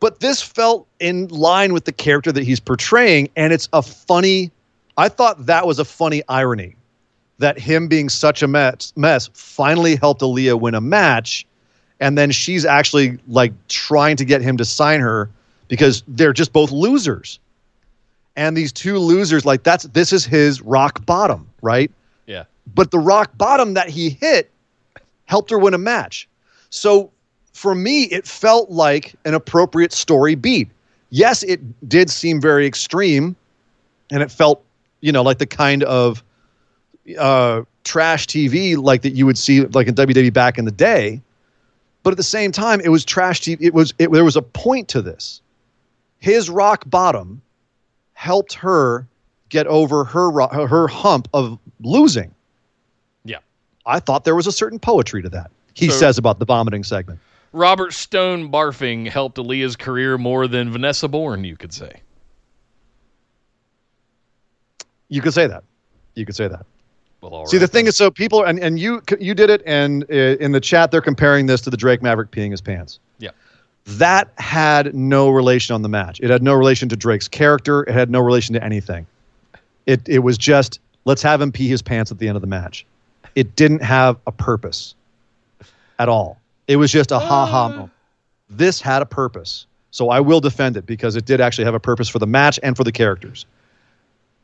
[0.00, 4.50] But this felt in line with the character that he's portraying, and it's a funny.
[4.96, 6.74] I thought that was a funny irony
[7.38, 11.46] that him being such a mess, mess finally helped Aliyah win a match,
[12.02, 15.30] and then she's actually like trying to get him to sign her
[15.68, 17.38] because they're just both losers.
[18.34, 21.90] And these two losers, like that's this is his rock bottom, right?
[22.26, 22.44] Yeah.
[22.74, 24.50] but the rock bottom that he hit
[25.26, 26.28] helped her win a match.
[26.70, 27.10] So
[27.52, 30.68] for me, it felt like an appropriate story beat.
[31.10, 33.36] Yes, it did seem very extreme,
[34.10, 34.64] and it felt,
[35.00, 36.24] you know, like the kind of
[37.18, 41.20] uh, trash TV like that you would see like in WWE back in the day.
[42.02, 43.58] But at the same time, it was trash TV.
[43.60, 45.40] It was it, there was a point to this.
[46.18, 47.42] His rock bottom
[48.14, 49.06] helped her
[49.48, 50.30] get over her
[50.66, 52.34] her hump of losing.
[53.24, 53.38] Yeah.
[53.86, 55.50] I thought there was a certain poetry to that.
[55.74, 57.20] He So- says about the vomiting segment.
[57.54, 62.00] Robert Stone barfing helped Aliyah's career more than Vanessa Borne, you could say.
[65.08, 65.62] You could say that.
[66.14, 66.64] You could say that.
[67.22, 70.14] Well, See, the thing is, so people and and you you did it, and uh,
[70.40, 72.98] in the chat they're comparing this to the Drake Maverick peeing his pants.
[73.18, 73.30] Yeah.
[73.84, 76.20] That had no relation on the match.
[76.20, 77.84] It had no relation to Drake's character.
[77.84, 79.06] It had no relation to anything.
[79.86, 82.48] It it was just let's have him pee his pants at the end of the
[82.48, 82.84] match.
[83.34, 84.94] It didn't have a purpose
[85.98, 86.38] at all.
[86.66, 87.90] It was just a ha ha moment.
[88.50, 89.66] This had a purpose.
[89.90, 92.58] So I will defend it because it did actually have a purpose for the match
[92.62, 93.46] and for the characters.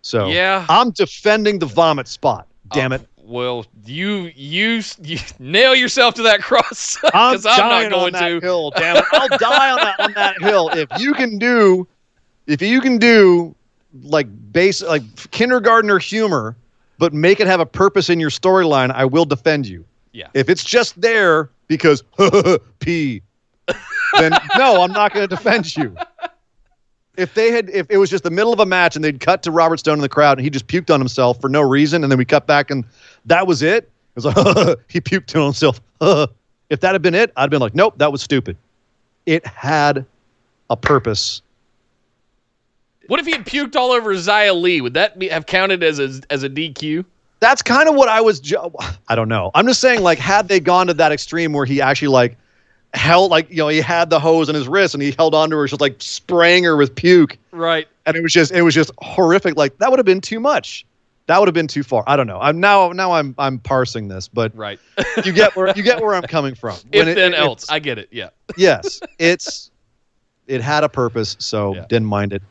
[0.02, 0.66] So Yeah.
[0.68, 2.47] I'm defending the vomit spot.
[2.70, 3.08] Damn uh, it.
[3.16, 8.40] Well, you you, you nail yourself to that cross I'm, I'm, dying not going to.
[8.40, 8.70] hill.
[8.70, 9.04] Damn it!
[9.12, 11.86] I'll die on that on that hill if you can do,
[12.46, 13.54] if you can do
[14.02, 16.56] like base like kindergartner humor,
[16.98, 18.90] but make it have a purpose in your storyline.
[18.92, 19.84] I will defend you.
[20.12, 20.28] Yeah.
[20.34, 22.02] If it's just there because
[22.80, 23.22] p,
[24.18, 25.94] then no, I'm not going to defend you.
[27.18, 29.42] If they had, if it was just the middle of a match and they'd cut
[29.42, 32.04] to Robert Stone in the crowd and he just puked on himself for no reason,
[32.04, 32.84] and then we cut back and
[33.26, 33.90] that was it.
[34.16, 34.36] It was like
[34.88, 35.80] he puked on himself.
[36.70, 38.56] if that had been it, I'd been like, nope, that was stupid.
[39.26, 40.06] It had
[40.70, 41.42] a purpose.
[43.08, 44.80] What if he had puked all over Xia Li?
[44.80, 47.04] Would that be, have counted as a as a DQ?
[47.40, 48.38] That's kind of what I was.
[48.38, 48.70] Ju-
[49.08, 49.50] I don't know.
[49.54, 52.36] I'm just saying, like, had they gone to that extreme where he actually like
[52.94, 55.56] held, like, you know, he had the hose in his wrist and he held onto
[55.56, 57.86] her, just like spraying her with puke, Right.
[58.06, 59.56] and it was just, it was just horrific.
[59.56, 60.84] Like that would have been too much.
[61.26, 62.04] That would have been too far.
[62.06, 62.38] I don't know.
[62.40, 64.80] I'm now, now I'm, I'm parsing this, but Right.
[65.24, 66.76] you get where you get where I'm coming from.
[66.92, 68.08] if When it- then it- else, I get it.
[68.10, 68.30] Yeah.
[68.56, 69.70] yes, it's
[70.46, 71.84] it had a purpose, so Yeah.
[71.90, 72.42] didn't mind it.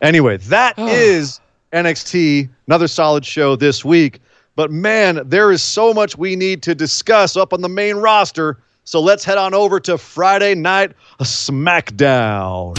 [0.00, 1.40] Anyway, that is
[1.72, 2.48] NXT.
[2.68, 4.20] Another solid show this week.
[4.54, 8.58] But man, there is so much we need to discuss up on the main roster.
[8.84, 12.76] So let's head on over to Friday Night SmackDown.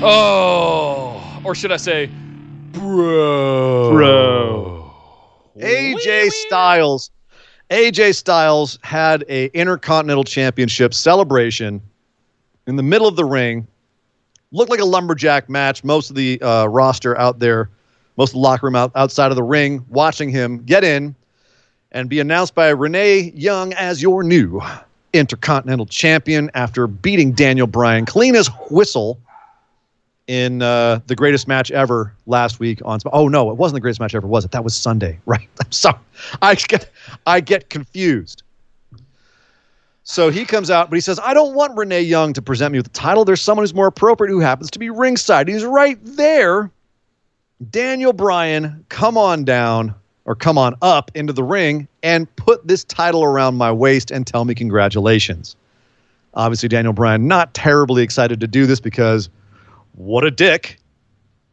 [0.00, 2.10] Oh, or should I say,
[2.72, 3.90] bro?
[3.90, 4.94] Bro.
[5.56, 7.10] AJ Styles.
[7.70, 11.82] AJ Styles had a Intercontinental Championship celebration
[12.66, 13.66] in the middle of the ring.
[14.52, 15.82] Looked like a lumberjack match.
[15.82, 17.68] Most of the uh, roster out there,
[18.18, 21.14] most of the locker room out, outside of the ring, watching him get in
[21.92, 24.60] and be announced by Renee Young as your new
[25.14, 29.18] Intercontinental Champion after beating Daniel Bryan clean as whistle
[30.26, 32.98] in uh, the greatest match ever last week on.
[33.12, 34.50] Oh no, it wasn't the greatest match ever, was it?
[34.50, 35.48] That was Sunday, right?
[35.64, 35.98] I'm sorry,
[36.42, 36.90] I get
[37.26, 38.42] I get confused.
[40.02, 42.78] So he comes out, but he says, "I don't want Renee Young to present me
[42.78, 43.24] with the title.
[43.24, 45.48] There's someone who's more appropriate who happens to be ringside.
[45.48, 46.70] He's right there.
[47.70, 49.94] Daniel Bryan, come on down
[50.24, 54.26] or come on up into the ring and put this title around my waist and
[54.26, 55.56] tell me congratulations."
[56.34, 59.28] Obviously, Daniel Bryan not terribly excited to do this because
[59.92, 60.78] what a dick.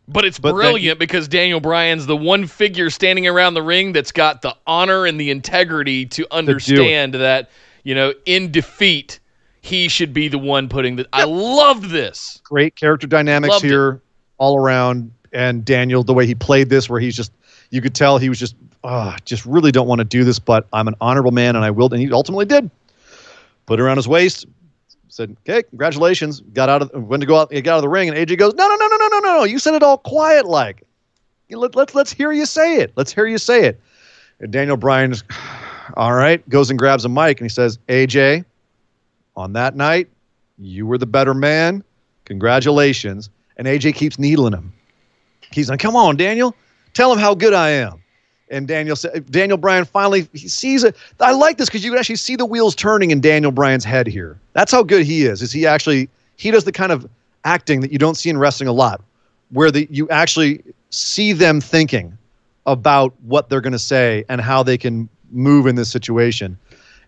[0.07, 3.91] But it's But then- brilliant because Daniel Bryan's the one figure standing around the ring
[3.91, 7.49] that's got the honor and the integrity to understand that,
[7.83, 9.19] you know, in defeat,
[9.61, 11.07] he should be the one putting the.
[11.11, 12.39] I love this.
[12.43, 13.69] Great character dynamics Loved it.
[13.69, 14.01] here
[14.37, 15.11] all around.
[15.35, 17.31] And Daniel, the way he played this, where he's just,
[17.69, 18.55] you could tell he was just,
[18.85, 21.71] uh, just really don't want to do this, but I'm an honorable man and I
[21.71, 21.93] will.
[21.93, 22.71] And he ultimately did.
[23.65, 24.45] Put it around his waist,
[25.09, 26.39] said, okay, congratulations.
[26.53, 28.07] Got out of, went to go out, got out of the ring.
[28.07, 29.43] And AJ goes, no, no, no, no, no, no, no.
[29.43, 30.83] You said it all quiet like.
[31.49, 32.93] Let, let, let's hear you say it.
[32.95, 33.81] Let's hear you say it.
[34.39, 35.13] And Daniel Bryan,
[35.97, 38.45] all right, goes and grabs a mic and he says, AJ,
[39.35, 40.07] on that night,
[40.57, 41.83] you were the better man.
[42.23, 43.29] Congratulations.
[43.57, 44.71] And AJ keeps needling him.
[45.51, 46.55] He's like, come on, Daniel.
[46.93, 48.01] Tell him how good I am.
[48.49, 50.95] And Daniel said, Daniel Bryan finally he sees it.
[51.19, 54.07] I like this because you can actually see the wheels turning in Daniel Bryan's head
[54.07, 54.39] here.
[54.53, 55.41] That's how good he is.
[55.41, 57.09] Is he actually he does the kind of
[57.43, 59.01] acting that you don't see in wrestling a lot,
[59.49, 62.17] where the you actually see them thinking
[62.67, 66.57] about what they're going to say and how they can move in this situation.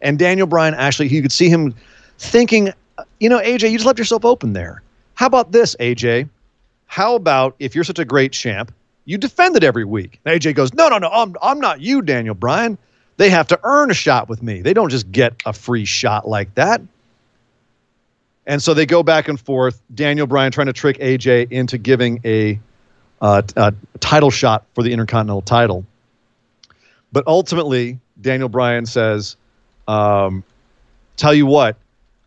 [0.01, 1.73] And Daniel Bryan actually, you could see him
[2.19, 2.71] thinking,
[3.19, 4.81] you know, AJ, you just left yourself open there.
[5.15, 6.29] How about this, AJ?
[6.87, 8.73] How about if you're such a great champ,
[9.05, 10.19] You defend it every week.
[10.25, 12.77] And AJ goes, No, no, no, I'm, I'm not you, Daniel Bryan.
[13.15, 14.61] They have to earn a shot with me.
[14.61, 16.81] They don't just get a free shot like that.
[18.45, 19.81] And so they go back and forth.
[19.93, 22.59] Daniel Bryan trying to trick AJ into giving a,
[23.21, 23.41] uh,
[23.99, 25.85] title shot for the Intercontinental title.
[27.11, 29.37] But ultimately, Daniel Bryan says,
[29.87, 30.43] um,
[31.15, 31.77] "Tell you what,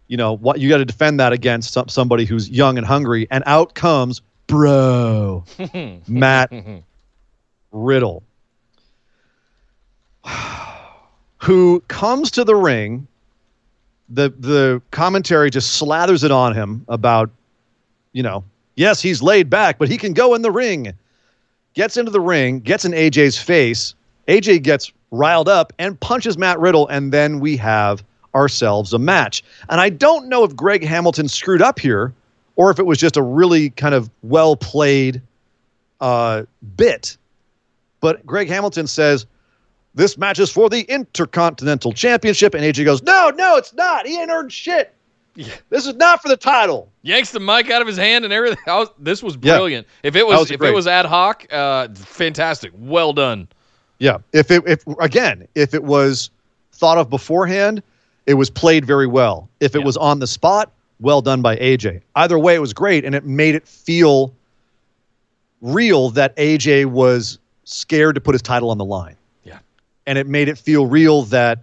[0.09, 3.28] you know what you got to defend that against some, somebody who's young and hungry."
[3.31, 5.44] And out comes bro,
[6.09, 6.52] Matt
[7.72, 8.22] Riddle,
[11.39, 13.06] who comes to the ring.
[14.12, 17.31] The the commentary just slathers it on him about,
[18.12, 18.43] you know,
[18.74, 20.93] yes, he's laid back, but he can go in the ring.
[21.74, 23.94] Gets into the ring, gets in AJ's face.
[24.27, 28.02] AJ gets riled up and punches Matt Riddle, and then we have
[28.35, 29.44] ourselves a match.
[29.68, 32.12] And I don't know if Greg Hamilton screwed up here
[32.56, 35.22] or if it was just a really kind of well played
[36.01, 36.44] uh,
[36.77, 37.16] bit.
[38.01, 39.27] But Greg Hamilton says,
[39.94, 42.55] This match is for the Intercontinental Championship.
[42.55, 44.06] And AJ goes, No, no, it's not.
[44.06, 44.94] He ain't earned shit.
[45.36, 45.55] Yeah.
[45.68, 46.90] This is not for the title.
[47.02, 48.59] Yanks the mic out of his hand and everything.
[48.66, 49.55] Was, this was Yeah.
[49.56, 49.86] brilliant.
[50.02, 50.70] If it was, was if great.
[50.70, 52.72] it was ad hoc, uh, fantastic.
[52.77, 53.48] Well done.
[53.98, 54.18] Yeah.
[54.32, 56.31] If it if again, if it was
[56.72, 57.82] thought of beforehand,
[58.27, 59.48] it was played very well.
[59.60, 59.85] If it Yeah.
[59.85, 62.02] was on the spot, well done by AJ.
[62.14, 64.35] Either way, it was great, and it made it feel
[65.60, 69.16] real that AJ was scared to put his title on the line.
[69.44, 69.59] Yeah.
[70.06, 71.59] And it made it feel real that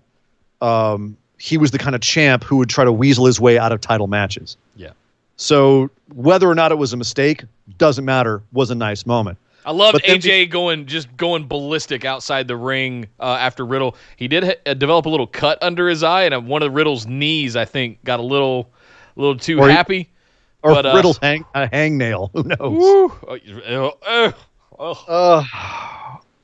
[0.61, 3.71] um, he was the kind of champ who would try to weasel his way out
[3.71, 4.57] of title matches.
[4.75, 4.91] Yeah.
[5.35, 7.43] So whether or not it was a mistake
[7.77, 8.41] doesn't matter.
[8.53, 9.37] Was a nice moment.
[9.65, 13.97] I love AJ going just going ballistic outside the ring uh, after Riddle.
[14.15, 17.05] He did ha- develop a little cut under his eye, and uh, one of Riddle's
[17.05, 18.69] knees, I think, got a little,
[19.17, 20.09] a little too Or happy.
[20.63, 22.29] Or But, uh, Riddle's hang a hangnail.
[22.33, 22.59] Who knows?
[22.59, 23.11] Woo.
[23.27, 24.31] Uh, uh,
[24.79, 25.43] uh, Uh,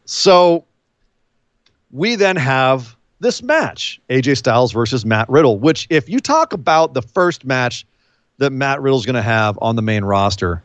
[0.05, 0.65] so
[1.91, 6.93] we then have this match AJ Styles versus Matt Riddle, which, if you talk about
[6.93, 7.85] the first match
[8.37, 10.61] that Matt Riddle's going to have on the main roster,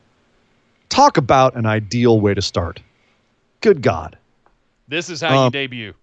[0.89, 2.80] talk about an ideal way to start.
[3.60, 4.16] Good God.
[4.89, 5.94] This is how you Um, debut.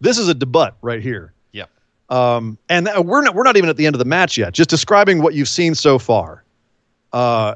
[0.00, 1.32] This is a debut right here.
[2.10, 4.52] Um, and th- we're not we're not even at the end of the match yet.
[4.54, 6.42] Just describing what you've seen so far.
[7.12, 7.54] Uh,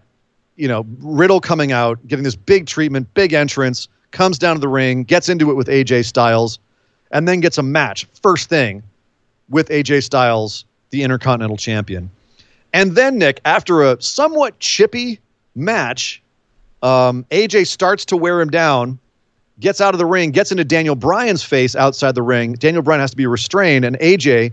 [0.56, 4.68] you know, Riddle coming out, getting this big treatment, big entrance, comes down to the
[4.68, 6.58] ring, gets into it with AJ Styles,
[7.10, 8.82] and then gets a match first thing
[9.48, 12.10] with AJ Styles, the Intercontinental Champion.
[12.74, 15.20] And then Nick, after a somewhat chippy
[15.54, 16.22] match,
[16.82, 18.98] um, AJ starts to wear him down
[19.62, 22.54] gets out of the ring, gets into Daniel Bryan's face outside the ring.
[22.54, 24.52] Daniel Bryan has to be restrained, and AJ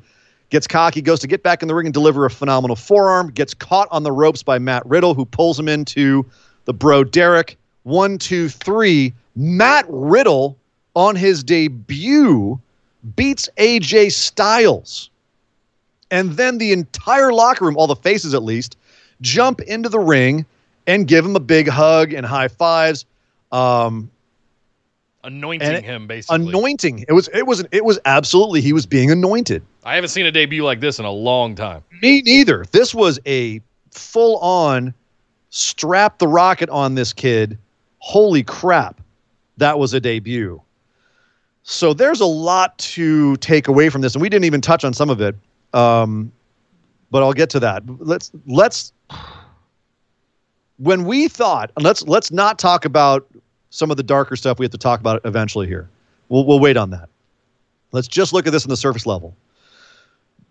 [0.51, 3.53] gets cocky, goes to get back in the ring and deliver a phenomenal forearm, gets
[3.53, 6.25] caught on the ropes by Matt Riddle, who pulls him into
[6.65, 7.57] the Bro-Derek.
[7.83, 9.13] One, two, three.
[9.35, 10.57] Matt Riddle
[10.95, 12.59] on his debut
[13.15, 15.09] beats AJ Styles.
[16.11, 18.77] And then the entire locker room, all the faces at least,
[19.21, 20.45] jump into the ring
[20.87, 23.05] and give him a big hug and high fives.
[23.51, 24.09] Um,
[25.23, 26.47] Anointing it- him, basically.
[26.47, 27.05] anointing.
[27.07, 29.63] It was it was it was absolutely he was being anointed.
[29.83, 31.83] I haven't seen a debut like this in a long time.
[32.01, 32.65] Me neither.
[32.71, 34.93] This was a full on
[35.49, 37.57] strap the rocket on this kid.
[37.97, 39.01] Holy crap.
[39.57, 40.61] That was a debut.
[41.63, 44.93] So there's a lot to take away from this, and we didn't even touch on
[44.93, 45.35] some of it.
[45.73, 46.31] Um,
[47.11, 47.83] but I'll get to that.
[47.99, 48.93] Let's let's
[50.77, 53.27] when we thought and let's let's not talk about
[53.69, 55.89] some of the darker stuff we have to talk about eventually here.
[56.29, 57.09] We'll we'll wait on that.
[57.91, 59.35] Let's just look at this on the surface level.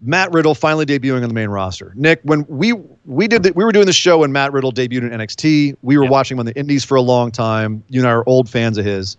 [0.00, 1.92] Matt Riddle finally debuting on the main roster.
[1.96, 2.72] Nick, when we
[3.04, 5.98] we did the, we were doing the show when Matt Riddle debuted in NXT, we
[5.98, 6.10] were Yeah.
[6.10, 7.82] watching him on the Indies for a long time.
[7.88, 9.16] You and I are old fans of his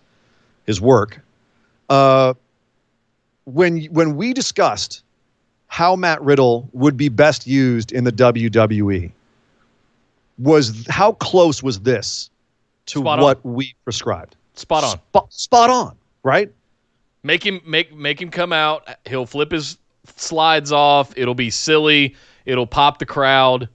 [0.66, 1.20] his work.
[1.90, 2.34] Uh,
[3.44, 5.02] when when we discussed
[5.66, 9.12] how Matt Riddle would be best used in the WWE,
[10.38, 12.30] was how close was this
[12.90, 13.22] to Spot on.
[13.24, 14.36] what we prescribed?
[14.54, 14.90] Spot on.
[14.98, 16.50] Spot, spot on, right?
[17.22, 18.88] Make him make make him come out.
[19.06, 19.78] He'll flip his
[20.16, 21.12] slides off.
[21.16, 22.14] It'll be silly.
[22.46, 23.68] It'll pop the crowd.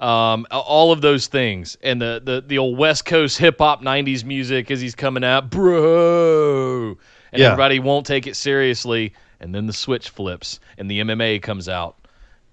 [0.00, 4.24] Um, all of those things, and the the the old West Coast hip hop '90s
[4.24, 6.96] music as he's coming out, bro,
[7.32, 7.46] and Yeah.
[7.46, 9.12] everybody won't take it seriously.
[9.40, 11.96] And then the switch flips, and the MMA comes out,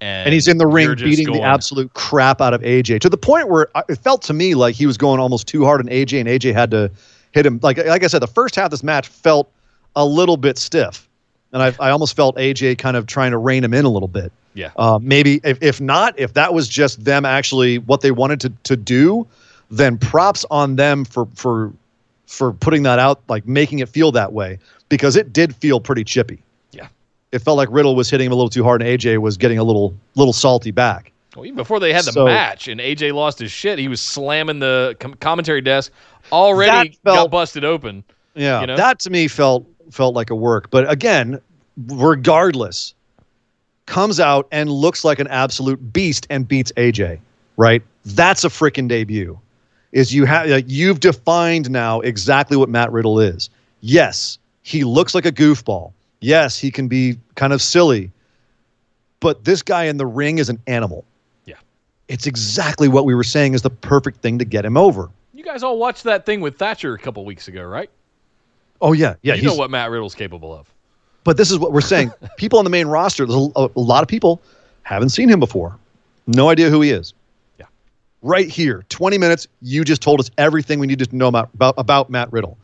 [0.06, 3.10] and, and he's in the ring beating going, the absolute crap out of AJ to
[3.10, 5.88] the point where it felt to me like he was going almost too hard on
[5.88, 6.91] AJ, and AJ had to
[7.32, 7.60] hit him.
[7.64, 9.52] Like like I said, the first half of this match felt
[9.95, 11.10] a little bit stiff,
[11.52, 14.07] and I, I almost felt AJ kind of trying to rein him in a little
[14.07, 14.32] bit.
[14.53, 14.72] Yeah.
[14.77, 18.49] Uh, maybe if, if not, if that was just them actually what they wanted to,
[18.64, 19.27] to do,
[19.69, 21.73] then props on them for for
[22.27, 24.60] for putting that out, like making it feel that way
[24.90, 26.41] because it did feel pretty chippy.
[27.36, 29.57] It felt like Riddle was hitting him a little too hard and AJ was getting
[29.60, 31.12] a little little salty back.
[31.36, 33.99] Well, even before they had the So- match and AJ lost his shit, he was
[33.99, 35.91] slamming the com- commentary desk.
[36.32, 38.06] Already felt- got busted open.
[38.36, 38.78] Yeah, You know?
[38.78, 40.70] that to me felt felt like a work.
[40.72, 41.40] But again,
[41.88, 42.94] regardless,
[43.86, 47.20] comes out and looks like an absolute beast and beats AJ.
[47.57, 47.84] Right?
[48.06, 49.38] That's a freaking debut.
[49.91, 53.49] Is you have like, you've defined now exactly what Matt Riddle is.
[53.82, 55.91] Yes, he looks like a goofball.
[56.21, 58.11] Yes, he can be kind of silly.
[59.19, 61.05] But this guy in the ring is an animal.
[61.45, 61.55] Yeah.
[62.07, 65.09] It's exactly what we were saying is the perfect thing to get him over.
[65.33, 67.89] You guys all watched that thing with Thatcher a couple weeks ago, right?
[68.81, 69.35] Oh yeah, yeah.
[69.35, 70.71] you know what Matt Riddle's capable of.
[71.23, 72.11] But this is what we're saying.
[72.37, 74.41] people on the main roster, there's a, a lot of people
[74.83, 75.77] haven't seen him before.
[76.27, 77.13] No idea who he is.
[77.59, 77.65] Yeah.
[78.21, 81.75] Right here, 20 minutes, you just told us everything we needed to know about, about,
[81.77, 82.57] about Matt Riddle.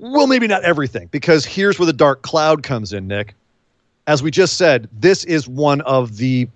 [0.00, 3.34] Well, maybe not everything, because here's where the dark cloud comes in, Nick.
[4.06, 6.48] As we just said, this is one of the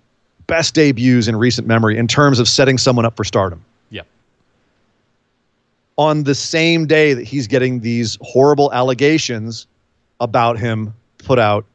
[0.47, 4.05] best debuts in recent memory in terms of setting someone up for stardom Yep.
[5.97, 9.67] on the same day that he's getting these horrible allegations
[10.19, 11.65] about him put out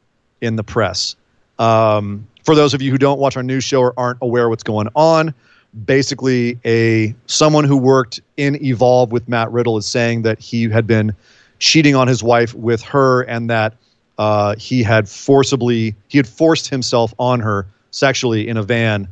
[0.41, 1.15] in the press.
[1.59, 4.63] Um, for those of you who don't watch our news show or aren't aware what's
[4.63, 5.33] going on,
[5.85, 10.85] basically a someone who worked in Evolve with Matt Riddle is saying that he had
[10.87, 11.13] been
[11.61, 13.75] cheating on his wife with her and that
[14.17, 19.07] uh, he had forcibly he had forced himself on her sexually in a van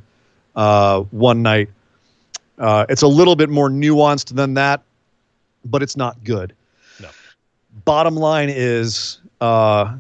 [0.55, 1.69] uh, one night.
[2.57, 4.81] Uh, it's a little bit more nuanced than that,
[5.63, 6.53] but it's not good.
[6.99, 7.07] No.
[7.85, 9.95] Bottom line is, uh,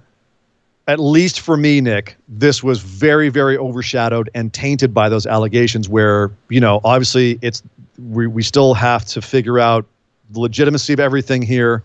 [0.87, 5.87] at least for me, Nick, this was very, very overshadowed and tainted by those allegations.
[5.87, 7.63] Where you know, obviously, it's
[7.97, 9.85] we we still have to figure out
[10.31, 11.83] the legitimacy of everything here.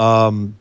[0.00, 0.56] Um,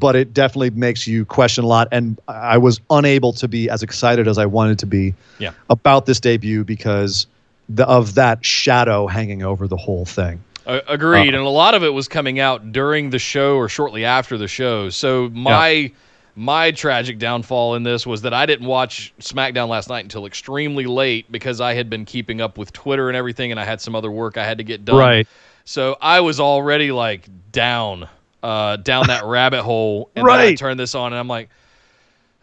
[0.00, 1.86] but it definitely makes you question a lot.
[1.92, 5.52] And I was unable to be as excited as I wanted to be Yeah.
[5.70, 7.28] about this debut because
[7.68, 10.42] the, of that shadow hanging over the whole thing.
[10.66, 13.68] Uh, agreed, Uh, and a lot of it was coming out during the show or
[13.68, 14.90] shortly after the show.
[14.90, 15.92] So my
[16.38, 20.84] my tragic downfall in this was that I didn't watch SmackDown last night until extremely
[20.84, 23.94] late because I had been keeping up with Twitter and everything, and I had some
[23.94, 24.96] other work I had to get done.
[24.96, 25.26] Right.
[25.64, 28.06] So I was already like down,
[28.42, 30.56] uh, down that rabbit hole, and then I Right.
[30.56, 31.48] turned this on, and I'm like.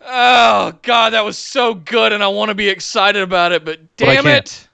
[0.05, 3.95] Oh God, that was so good, and I want to be excited about it, but
[3.99, 4.67] But I damn it,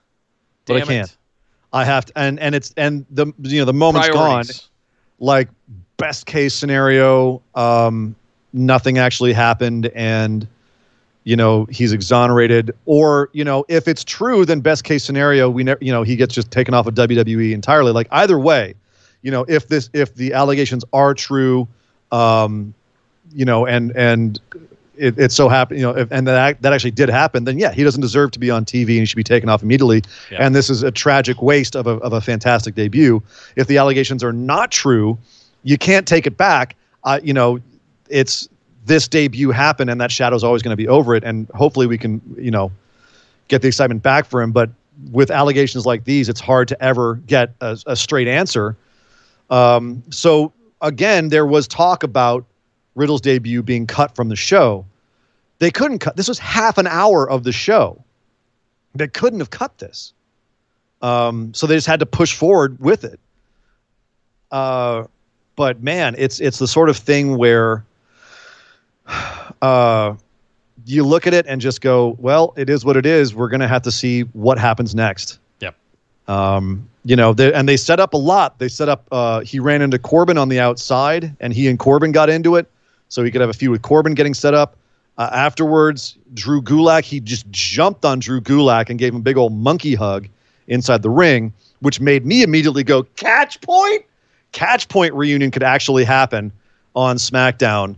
[0.66, 1.10] But I Damn can't.
[1.10, 1.16] it.
[1.72, 4.44] I have to, and and it's and the you know the moment's gone.
[5.18, 5.48] Like
[5.96, 8.16] best case scenario, um,
[8.52, 10.46] nothing actually happened, and
[11.24, 12.74] you know he's exonerated.
[12.86, 16.16] Or you know if it's true, then best case scenario, we never you know he
[16.16, 17.92] gets just taken off of WWE entirely.
[17.92, 18.74] Like either way,
[19.22, 21.68] you know if this if the allegations are true,
[22.12, 22.74] um,
[23.32, 24.40] you know, and and
[24.96, 27.72] it, it so happened, you know, if, and that that actually did happen, then yeah,
[27.72, 30.02] he doesn't deserve to be on TV and he should be taken off immediately.
[30.30, 30.44] Yeah.
[30.44, 33.22] And this is a tragic waste of a of a fantastic debut.
[33.56, 35.18] If the allegations are not true,
[35.62, 36.76] you can't take it back.
[37.04, 37.60] Uh, you know,
[38.08, 38.48] it's
[38.84, 41.24] this debut happened, and that shadow's always going to be over it.
[41.24, 42.70] And hopefully, we can, you know,
[43.48, 44.52] get the excitement back for him.
[44.52, 44.70] But
[45.10, 48.76] with allegations like these, it's hard to ever get a, a straight answer.
[49.50, 52.44] Um, so again, there was talk about
[52.94, 54.86] Riddle's debut being cut from the show.
[55.58, 56.16] They couldn't cut.
[56.16, 58.02] This was half an hour of the show.
[58.94, 60.12] They couldn't have cut this.
[61.02, 63.20] Um, so they just had to push forward with it.
[64.50, 65.04] Uh,
[65.56, 67.84] but man, it's it's the sort of thing where
[69.62, 70.14] uh,
[70.86, 73.34] you look at it and just go, well, it is what it is.
[73.34, 75.38] We're going to have to see what happens next.
[75.60, 75.76] Yep.
[76.26, 78.58] Um, you know, they, and they set up a lot.
[78.58, 79.06] They set up.
[79.10, 82.70] Uh, he ran into Corbin on the outside, and he and Corbin got into it,
[83.08, 84.76] so he could have a feud with Corbin getting set up.
[85.18, 89.36] Uh, afterwards, Drew Gulak, he just jumped on Drew Gulak and gave him a big
[89.36, 90.28] old monkey hug
[90.66, 94.04] inside the ring, which made me immediately go, Catch Point?
[94.52, 96.52] Catch Point reunion could actually happen
[96.94, 97.96] on SmackDown.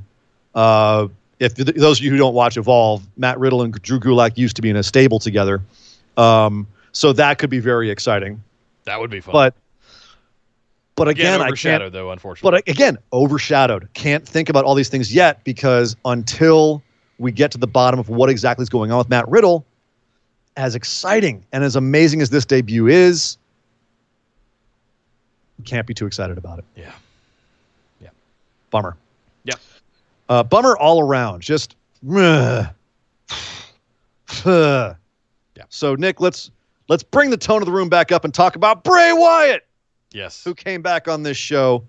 [0.55, 1.09] Uh,
[1.39, 4.57] if th- those of you who don't watch Evolve, Matt Riddle and Drew Gulak used
[4.57, 5.63] to be in a stable together.
[6.17, 8.43] Um, so that could be very exciting.
[8.85, 9.33] That would be fun.
[9.33, 9.55] But
[10.95, 12.63] but again, again, I can't though, unfortunately.
[12.65, 13.89] but again, overshadowed.
[13.95, 16.83] Can't think about all these things yet because until
[17.19, 19.65] we get to the bottom of what exactly is going on with Matt Riddle,
[20.57, 23.39] as exciting and as amazing as this debut is,
[25.65, 26.65] can't be too excited about it.
[26.77, 26.93] yeah.
[28.01, 28.09] Yeah.
[28.71, 28.97] Bummer.
[29.45, 29.55] Yeah.
[30.29, 31.41] Uh, bummer all around.
[31.41, 31.77] Just.
[32.07, 32.71] yeah.
[35.69, 36.51] So Nick, let's
[36.93, 39.67] let's bring the tone of the room back up and talk about Bray Wyatt.
[40.13, 40.45] Yes.
[40.45, 41.85] who came back on this show.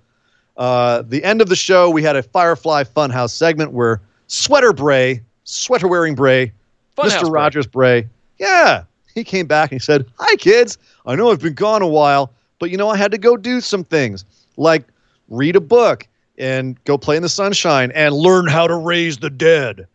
[0.55, 5.21] Uh, the end of the show, we had a Firefly Funhouse segment where Sweater Bray,
[5.43, 6.53] sweater wearing Bray,
[6.95, 7.21] Funhouse Mr.
[7.23, 7.31] Bray.
[7.31, 8.07] Rogers Bray,
[8.39, 10.77] yeah, he came back and he said, Hi, kids.
[11.05, 13.59] I know I've been gone a while, but you know, I had to go do
[13.59, 14.23] some things
[14.55, 14.85] like
[15.27, 16.07] read a book
[16.37, 19.85] and go play in the sunshine and learn how to raise the dead.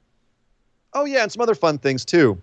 [0.93, 2.39] Oh, yeah, and some other fun things too.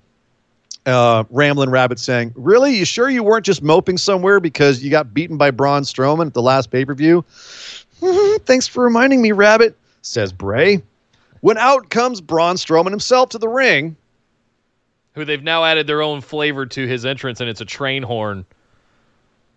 [0.86, 2.76] Uh, Ramblin' Rabbit saying, Really?
[2.76, 6.34] You sure you weren't just moping somewhere because you got beaten by Braun Strowman at
[6.34, 7.24] the last pay per view?
[8.46, 10.84] Thanks for reminding me, Rabbit, says Bray.
[11.42, 13.96] When out comes Braun Strowman himself to the ring,
[15.14, 18.46] Who they've now added their own flavor to his entrance, and it's a train horn,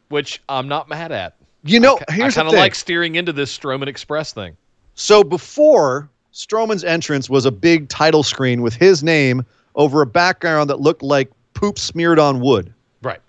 [0.09, 1.35] which I'm not mad at.
[1.65, 4.57] you know, I here's the kind of like steering into this Strowman Express thing.
[4.95, 9.45] So before Strowman's entrance was a big title screen with his name
[9.79, 12.75] over a background that looked like poop smeared on wood.
[13.01, 13.21] Right.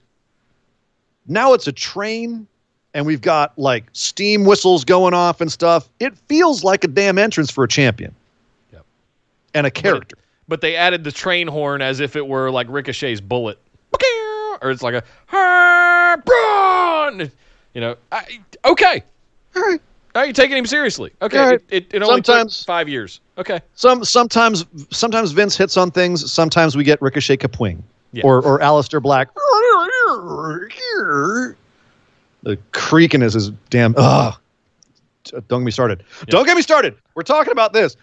[1.28, 2.48] Now it's a train
[2.94, 5.88] and we've got like steam whistles going off and stuff.
[6.02, 8.14] It feels like a damn entrance for a champion.
[8.74, 8.86] Yep.
[9.54, 10.18] And a character.
[10.48, 13.60] But they added the train horn as if it were like Ricochet's bullet.
[14.62, 15.04] Or it's like a!
[17.74, 19.04] You know, I, okay.
[19.56, 19.80] All right.
[20.16, 21.12] Are you taking him seriously?
[21.22, 21.40] Okay.
[21.40, 21.54] Right.
[21.54, 23.22] It, it, it only Sometimes- took five years.
[23.40, 23.62] Okay.
[23.74, 27.82] Some sometimes sometimes Vince hits on things, sometimes we get Ricochet Kapwing.
[28.12, 28.24] Yeah.
[28.26, 29.30] Or or Aleister Black.
[32.44, 34.36] The creaking is his damn ugh.
[35.48, 36.04] Don't get me started.
[36.28, 36.96] Don't get me started.
[37.16, 37.96] We're talking about this.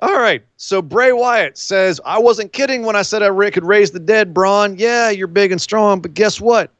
[0.00, 0.42] All right.
[0.56, 4.34] So Bray Wyatt says, I wasn't kidding when I said I could raise the dead,
[4.34, 4.76] Braun.
[4.76, 6.70] Yeah, you're big and strong, but guess what?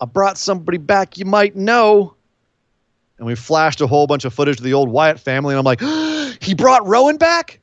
[0.00, 2.14] I brought somebody back you might know.
[3.18, 5.64] And we flashed a whole bunch of footage of the old Wyatt family, and I'm
[5.64, 5.80] like,
[6.40, 7.60] he brought Rowan back?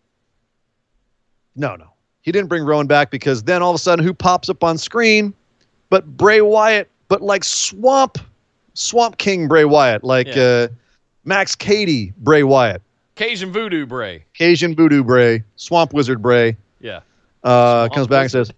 [1.55, 1.87] No, no.
[2.21, 4.77] He didn't bring Rowan back because then all of a sudden, who pops up on
[4.77, 5.33] screen?
[5.89, 8.17] But Bray Wyatt, but like Swamp,
[8.73, 10.43] Swamp King Bray Wyatt, like Yeah.
[10.43, 10.67] uh,
[11.23, 12.81] Max Cady Bray Wyatt,
[13.15, 14.23] Cajun Voodoo Bray.
[14.33, 17.01] Cajun Voodoo Bray, Swamp Wizard Bray, Yeah.
[17.43, 18.51] uh, Swamp comes back and says,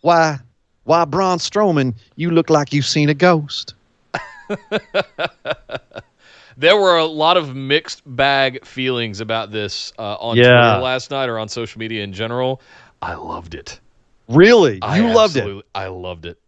[0.00, 0.38] "Why,
[0.84, 3.74] why, Braun Strowman, you look like you've seen a ghost."
[6.60, 10.44] There were a lot of mixed bag feelings about this uh, on Yeah.
[10.44, 12.60] Twitter last night or on social media in general.
[13.00, 13.80] I loved it.
[14.28, 15.64] Really, you I loved it.
[15.74, 16.38] I loved it.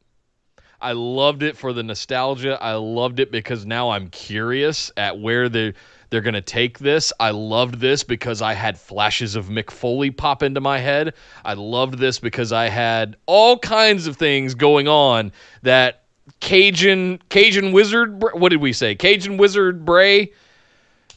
[0.83, 2.59] I loved it for the nostalgia.
[2.61, 5.73] I loved it because now I'm curious at where they
[6.11, 7.11] they're going to take this.
[7.19, 11.15] I loved this because I had flashes of Mick Foley pop into my head.
[11.43, 15.33] I loved this because I had all kinds of things going on
[15.63, 16.02] that
[16.43, 18.97] Cajun Cajun Wizard what did we say?
[18.97, 20.32] Cajun Wizard Bray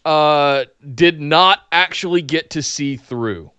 [0.05, 3.49] uh did not actually get to see through.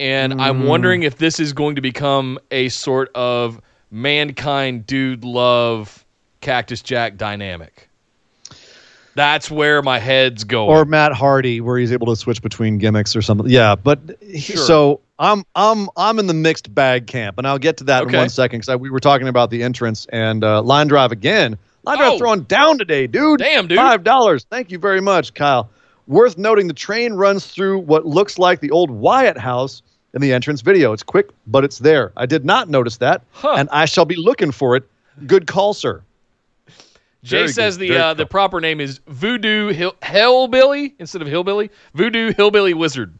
[0.00, 3.60] And I'm wondering if this is going to become a sort of
[3.90, 6.06] mankind dude love
[6.40, 7.90] Cactus Jack dynamic.
[9.14, 10.70] That's where my head's going.
[10.70, 13.50] or Matt Hardy, where he's able to switch between gimmicks or something.
[13.50, 14.56] Yeah, but he- Sure.
[14.56, 18.14] so I'm I'm I'm in the mixed bag camp, and I'll get to that Okay.
[18.14, 21.58] in one second because we were talking about the entrance and uh, line drive again.
[21.84, 22.18] Line drive Oh.
[22.18, 23.40] throwing down today, dude.
[23.40, 23.78] Damn, dude.
[23.78, 24.46] Five dollars.
[24.50, 25.70] Thank you very much, Kyle.
[26.06, 29.82] Worth noting, the train runs through what looks like the old Wyatt house
[30.14, 30.92] in the entrance video.
[30.92, 32.12] It's quick, but it's there.
[32.16, 33.56] I did not notice that, Huh.
[33.58, 34.88] and I shall be looking for it.
[35.26, 36.00] Good call, sir.
[37.24, 41.26] Jay very says good, the uh, the proper name is Voodoo Hill- Hellbilly instead of
[41.28, 41.70] Hillbilly.
[41.94, 43.12] Voodoo Hillbilly Wizard.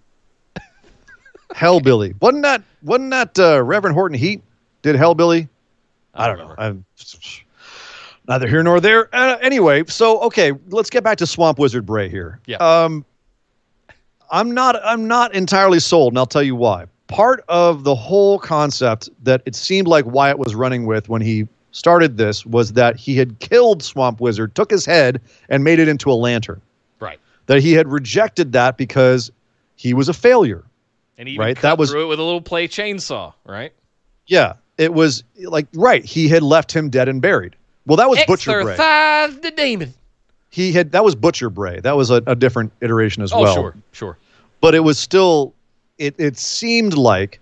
[1.51, 2.21] Hellbilly.
[2.21, 4.43] Wasn't that wasn't that uh, Reverend Horton Heat
[4.83, 5.49] did Hellbilly?
[6.15, 6.55] I don't know.
[6.59, 6.85] I'm
[8.27, 9.09] neither here nor there.
[9.15, 12.41] Uh, anyway, so okay, let's get back to Swamp Wizard Bray here.
[12.47, 12.57] Yeah.
[12.57, 13.05] Um,
[14.31, 14.77] I'm not.
[14.85, 16.87] I'm not entirely sold, and I'll tell you why.
[17.07, 21.49] Part of the whole concept that it seemed like Wyatt was running with when he
[21.71, 25.89] started this was that he had killed Swamp Wizard, took his head, and made it
[25.89, 26.61] into a lantern.
[27.01, 27.19] Right.
[27.47, 29.31] That he had rejected that because
[29.77, 30.65] he was a failure.
[31.19, 33.73] And he even Right, that was- through it with a little play chainsaw, right?
[34.27, 36.05] Yeah, it was like right.
[36.05, 37.57] He had left him dead and buried.
[37.87, 38.77] Well, that was Butcher Bray.
[38.77, 39.95] The demon.
[40.51, 41.81] He had that was Butcher Bray.
[41.81, 43.55] That was a, a different iteration as Oh, well.
[43.55, 44.19] sure, sure.
[44.61, 45.55] But it was still.
[45.99, 47.41] It it seemed like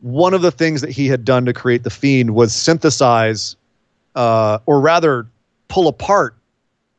[0.00, 3.56] one of the things that he had done to create the fiend was synthesize,
[4.14, 5.26] uh, or rather,
[5.68, 6.34] pull apart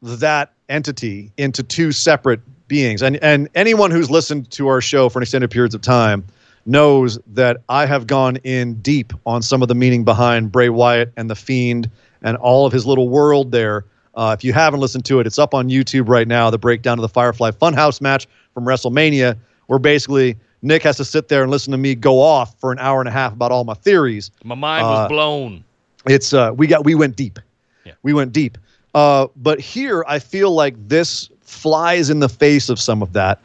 [0.01, 2.41] that entity into two separate
[2.73, 3.03] beings.
[3.03, 6.23] And and anyone who's listened to our show for an extended periods of time
[6.65, 11.13] knows that I have gone in deep on some of the meaning behind Bray Wyatt
[11.15, 11.87] and the Fiend
[12.23, 13.85] and all of his little world there.
[14.15, 16.49] Uh, if you haven't listened to it, it's up on YouTube right now.
[16.49, 18.25] The breakdown of the Firefly Funhouse match
[18.55, 19.37] from WrestleMania,
[19.67, 22.79] where basically Nick has to sit there and listen to me go off for an
[22.79, 25.63] hour and a half about all my theories My mind Uh, was blown.
[26.07, 27.37] it's uh we got we went deep
[27.85, 27.93] Yeah.
[28.01, 28.57] we went deep
[28.95, 33.39] uh but here i feel like this flies in the face of some of that,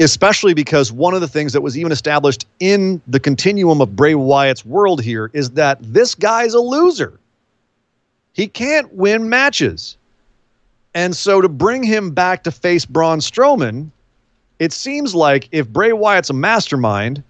[0.00, 4.14] especially because one of the things that was even established in the continuum of Bray
[4.14, 7.18] Wyatt's world here is that this guy's a loser.
[8.32, 9.96] He can't win matches.
[10.94, 13.90] And so to bring him back to face Braun Strowman,
[14.58, 17.22] it seems like if Bray Wyatt's a mastermind,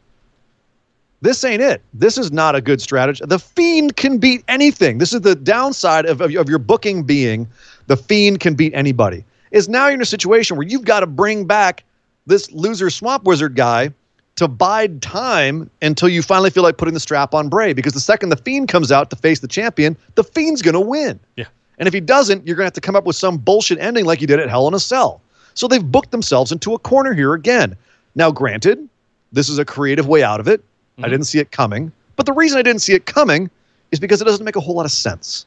[1.22, 1.80] this ain't it.
[1.94, 3.24] This is not a good strategy.
[3.24, 4.98] The Fiend can beat anything.
[4.98, 7.48] This is the downside of, of, of your booking being
[7.86, 9.24] the Fiend can beat anybody.
[9.52, 11.84] Is now you're in a situation where you've got to bring back
[12.26, 13.92] this loser Swamp Wizard guy
[14.36, 17.72] to bide time until you finally feel like putting the strap on Bray.
[17.72, 20.80] Because the second the Fiend comes out to face the champion, the Fiend's going to
[20.80, 21.20] win.
[21.36, 21.44] Yeah.
[21.78, 24.04] And if he doesn't, you're going to have to come up with some bullshit ending
[24.04, 25.20] like you did at Hell in a Cell.
[25.54, 27.76] So they've booked themselves into a corner here again.
[28.14, 28.88] Now, granted,
[29.32, 30.62] this is a creative way out of it.
[30.98, 31.10] I mm-hmm.
[31.10, 31.92] didn't see it coming.
[32.16, 33.50] But the reason I didn't see it coming
[33.90, 35.46] is because it doesn't make a whole lot of sense.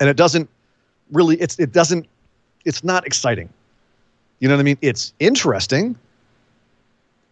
[0.00, 0.48] And it doesn't
[1.12, 2.06] really, it's, it doesn't,
[2.64, 3.48] it's not exciting.
[4.40, 4.78] You know what I mean?
[4.82, 5.96] It's interesting.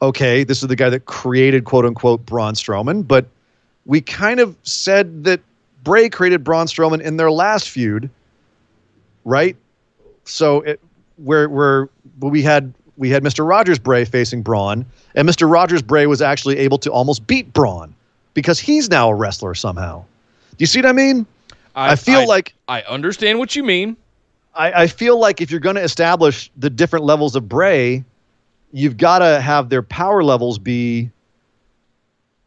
[0.03, 3.27] Okay, this is the guy that created quote unquote Braun Strowman, but
[3.86, 5.40] we kind of said that
[5.85, 8.11] Bray created Braun Strowman in their last feud,
[9.24, 9.57] right?
[10.24, 10.81] So it,
[11.16, 11.89] where where
[12.20, 13.48] we had we had Mr.
[13.48, 14.85] Rogers Bray facing Braun,
[15.15, 15.51] and Mr.
[15.51, 17.94] Rogers Bray was actually able to almost beat Braun
[18.35, 20.05] because he's now a wrestler somehow.
[20.51, 21.27] Do you see what I mean?
[21.74, 23.97] I, feel like I understand what you mean.
[24.57, 28.05] I, I feel like if you're going to establish the different levels of Bray,
[28.73, 31.11] you've got to have their power levels be,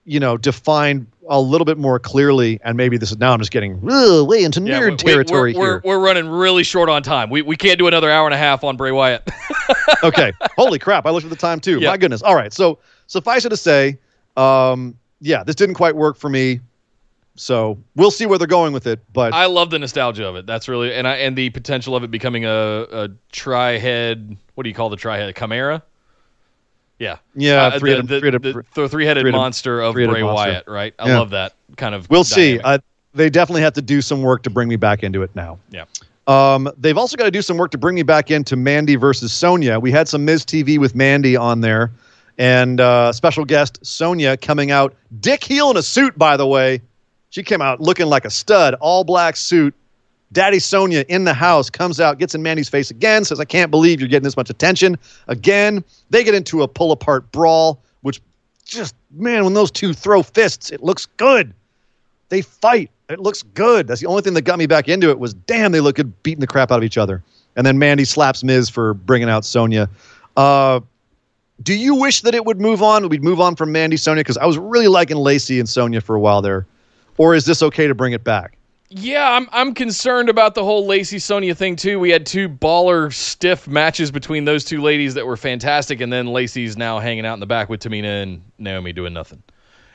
[0.06, 2.60] you know, defined a little bit more clearly.
[2.64, 5.53] And maybe this is now I'm just getting uh, way into Yeah, nerd we- territory
[5.53, 5.81] we're, here.
[5.84, 7.30] We're, we're running really short on time.
[7.30, 9.30] We, we can't do another hour and a half on Bray Wyatt.
[10.03, 10.34] okay.
[10.57, 11.06] Holy crap!
[11.06, 11.80] I looked at the time too.
[11.80, 11.90] Yeah.
[11.91, 12.22] My goodness.
[12.23, 12.52] All right.
[12.52, 13.99] So suffice it to say,
[14.36, 16.60] um, yeah, this didn't quite work for me.
[17.39, 18.99] So we'll see where they're going with it.
[19.13, 20.45] But I love the nostalgia of it.
[20.45, 24.35] That's really and I and the potential of it becoming a, a tri head.
[24.55, 25.33] What do you call the tri head?
[25.35, 25.81] Chimera.
[26.99, 30.21] Yeah, Yeah, Uh, three-headed- the, the, three-headed- the, the three-headed three-headed- monster of three-headed Bray
[30.21, 30.49] monster.
[30.51, 30.67] Wyatt.
[30.67, 31.19] Right, I Yeah.
[31.19, 32.09] love that kind of.
[32.09, 32.59] we'll see.
[32.59, 32.79] Uh,
[33.13, 35.59] they definitely have to do some work to bring me back into it now.
[35.71, 35.85] yeah,
[36.27, 39.31] Um, they've also got to do some work to bring me back into Mandy versus
[39.31, 39.79] Sonya.
[39.79, 41.89] We had some Miz TV with Mandy on there,
[42.37, 46.81] and uh, special guest Sonya coming out, dick heel in a suit, by the way.
[47.30, 49.73] She came out looking like a stud, all black suit.
[50.31, 53.72] Daddy Sonya in the house comes out, gets in Mandy's face again, says, I can't
[53.72, 54.97] believe you're getting this much attention.
[55.27, 58.22] Again, they get into a pull apart brawl, which
[58.64, 61.53] just, man, when those two throw fists, it looks good
[62.30, 62.89] they fight.
[63.10, 63.88] It looks good.
[63.88, 66.23] That's the only thing that got me back into it was damn, they look good
[66.23, 67.23] beating the crap out of each other.
[67.56, 69.89] And then Mandy slaps Miz for bringing out Sonya.
[70.38, 70.80] Uh,
[71.61, 73.10] do you wish that it would move on?
[73.10, 76.15] We'd move on from Mandy Sonya because I was really liking Lacey and Sonya for
[76.15, 76.65] a while there.
[77.19, 78.57] Or is this okay to bring it back?
[78.91, 79.31] yeah.
[79.33, 81.99] I'm I'm concerned about the whole Lacey Sonya thing too.
[81.99, 86.27] We had two baller stiff matches between those two ladies that were fantastic, and then
[86.27, 89.43] Lacey's now hanging out in the back with Tamina and Naomi doing nothing.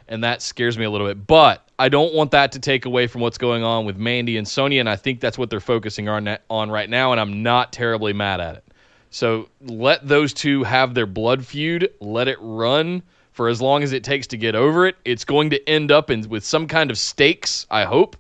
[0.08, 1.26] and that scares me a little bit.
[1.26, 4.46] But I don't want that to take away from what's going on with Mandy and
[4.46, 7.72] Sonya, and I think that's what they're focusing on on right now, and I'm not
[7.72, 8.64] terribly mad at it.
[9.10, 13.02] So let those two have their blood feud, let it run
[13.34, 14.94] for as long as it takes to get over it.
[15.04, 18.16] It's going to end up in with some kind of stakes, I hope.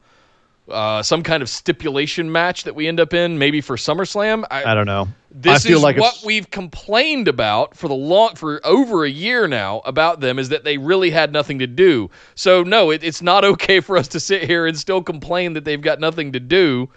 [0.68, 4.44] Uh, some kind of stipulation match that we end up in, maybe for SummerSlam.
[4.50, 5.06] I, I don't know.
[5.30, 9.04] this I feel is like what it's, we've complained about for the long for over
[9.04, 12.10] a year now about them is that they really had nothing to do.
[12.34, 15.64] So no, it, it's not okay for us to sit here and still complain that
[15.64, 16.88] they've got nothing to do.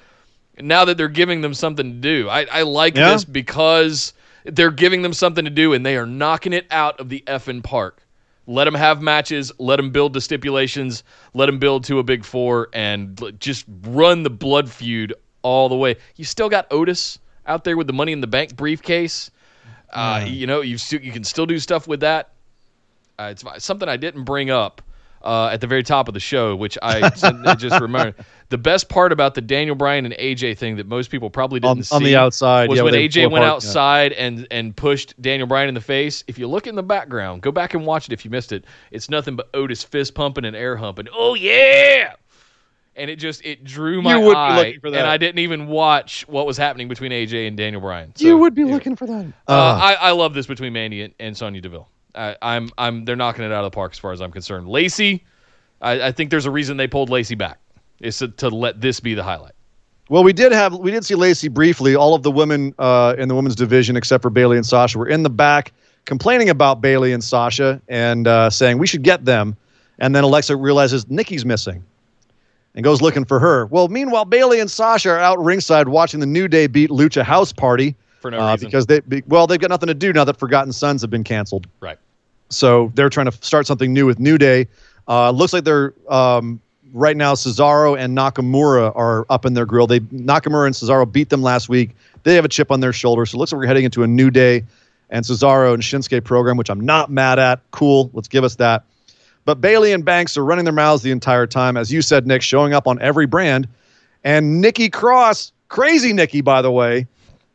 [0.59, 3.11] Now that they're giving them something to do, I, I like Yeah.
[3.11, 4.13] this because
[4.45, 7.61] they're giving them something to do and they are knocking it out of the effing
[7.61, 8.01] park.
[8.47, 9.51] Let them have matches.
[9.59, 11.03] Let them build to stipulations.
[11.33, 15.13] Let them build to a big four, and just run the blood feud
[15.43, 15.97] all the way.
[16.15, 19.29] You still got Otis out there with the Money in the Bank briefcase.
[19.93, 22.31] Uh, You know, you you can still do stuff with that.
[23.19, 24.81] Uh, it's something I didn't bring up
[25.23, 27.09] uh, at the very top of the show, which I,
[27.57, 28.15] just remembered.
[28.49, 31.79] The best part about the Daniel Bryan and AJ thing that most people probably didn't
[31.79, 32.69] on, see on the outside.
[32.69, 33.51] was yeah, when AJ went apart, yeah.
[33.51, 36.23] outside and and pushed Daniel Bryan in the face.
[36.27, 38.63] If you look in the background, go back and watch it if you missed it.
[38.91, 41.07] It's nothing but Otis fist pumping and air humping.
[41.13, 42.13] Oh yeah.
[42.95, 44.97] And it just it drew my You would be eye, looking for that.
[44.99, 48.13] and I didn't even watch what was happening between AJ and Daniel Bryan.
[48.15, 48.73] So, You would be yeah.
[48.73, 49.25] looking for that.
[49.47, 51.87] Uh, Uh, I, I love this between Mandy and, and Sonya Deville.
[52.15, 54.67] I, I'm I'm they're knocking it out of the park as far as I'm concerned.
[54.67, 55.25] Lacey,
[55.81, 57.59] I, I think there's a reason they pulled Lacey back.
[57.99, 59.53] Is to, to let this be the highlight.
[60.09, 61.95] Well, we did have we did see Lacey briefly.
[61.95, 65.07] All of the women uh, in the women's division, except for Bayley and Sasha, were
[65.07, 65.73] in the back
[66.05, 69.55] complaining about Bayley and Sasha and uh, saying we should get them.
[69.99, 71.83] And then Alexa realizes Nikki's missing
[72.75, 73.65] and goes looking for her.
[73.65, 77.51] Well, meanwhile, Bayley and Sasha are out ringside watching the New Day beat Lucha House
[77.51, 77.95] Party.
[78.21, 78.67] For no uh, reason.
[78.67, 81.23] because they be, well they've got nothing to do now that Forgotten Sons have been
[81.23, 81.67] canceled.
[81.81, 81.97] right.
[82.49, 84.67] So they're trying to start something new with New Day.
[85.09, 86.61] Uh, looks like they're um,
[86.93, 89.87] right now Cesaro and Nakamura are up in their grill.
[89.87, 91.95] They Nakamura and Cesaro beat them last week.
[92.23, 93.25] They have a chip on their shoulder.
[93.25, 94.63] So it looks like we're heading into a New Day
[95.09, 97.61] and Cesaro and Shinsuke program, which I'm not mad at.
[97.71, 98.83] Cool, let's give us that.
[99.45, 102.41] But Bayley and Banks are running their mouths the entire time, as you said, Nick,
[102.41, 103.67] showing up on every brand.
[104.25, 107.07] And Nikki Cross, crazy Nikki, by the way,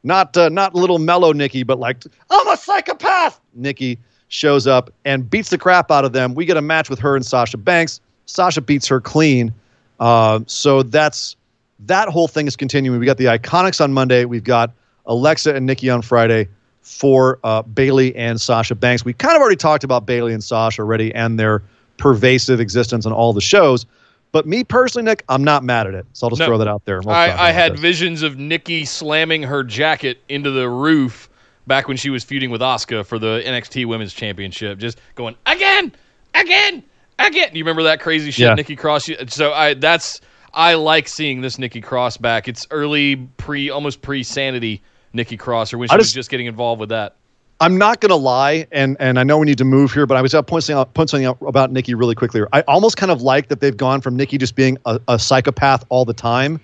[0.02, 3.40] not uh, not little mellow Nikki, but like I'm a psychopath.
[3.54, 3.98] Nikki
[4.28, 6.34] shows up and beats the crap out of them.
[6.34, 8.00] We get a match with her and Sasha Banks.
[8.32, 9.52] Sasha beats her clean.
[10.00, 11.36] Uh, so that's
[11.80, 12.98] that whole thing is continuing.
[12.98, 14.24] We got the Iconics on Monday.
[14.24, 14.72] We've got
[15.06, 16.48] Alexa and Nikki on Friday
[16.80, 19.04] for uh, Bayley and Sasha Banks.
[19.04, 21.62] We kind of already talked about Bayley and Sasha already and their
[21.98, 23.84] pervasive existence on all the shows.
[24.32, 26.06] But me personally, Nick, I'm not mad at it.
[26.14, 26.46] So I'll just No.
[26.46, 27.00] throw that out there.
[27.02, 27.80] we'll I, I had this.
[27.80, 31.28] visions of Nikki slamming her jacket into the roof
[31.66, 35.92] back when she was feuding with Asuka for the NXT Women's Championship, just going again,
[36.34, 36.82] again,
[37.26, 37.50] again.
[37.52, 38.54] Do you remember that crazy shit, Yeah.
[38.54, 39.10] Nikki Cross?
[39.28, 40.20] So I that's
[40.54, 42.48] I like seeing this Nikki Cross back.
[42.48, 44.82] It's early pre, almost pre sanity
[45.12, 47.16] Nikki Cross, or when she I was just- just getting involved with that.
[47.60, 50.22] I'm not gonna lie, and and I know we need to move here, but I
[50.22, 52.42] was going to point something out, point something out about Nikki really quickly.
[52.52, 55.84] I almost kind of like that they've gone from Nikki just being a, a psychopath
[55.88, 56.58] all the time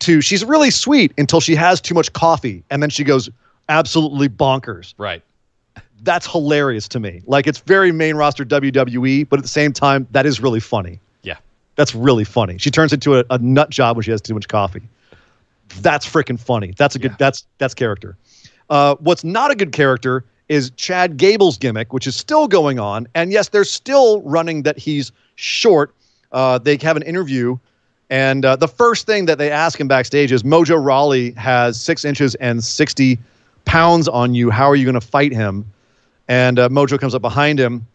[0.00, 3.30] to she's really sweet until she has too much coffee, and then she goes
[3.68, 4.94] absolutely bonkers.
[4.98, 5.22] Right.
[6.02, 7.22] That's hilarious to me.
[7.26, 10.98] Like it's very main roster WWE, but at the same time, that is really funny.
[11.22, 11.36] Yeah.
[11.76, 12.58] That's really funny.
[12.58, 14.82] She turns into a, a nut job when she has too much coffee.
[15.80, 16.74] That's freaking funny.
[16.76, 17.12] That's a good.
[17.12, 17.16] Yeah.
[17.18, 18.16] That's that's character.
[18.68, 23.06] Uh, what's not a good character is Chad Gable's gimmick, which is still going on.
[23.14, 25.94] And yes, they're still running that he's short.
[26.32, 27.58] Uh, they have an interview,
[28.10, 32.04] and uh, the first thing that they ask him backstage is Mojo Rawley has six
[32.04, 33.18] inches and sixty
[33.64, 34.50] pounds on you.
[34.50, 35.64] How are you going to fight him?
[36.28, 37.86] And uh, Mojo comes up behind him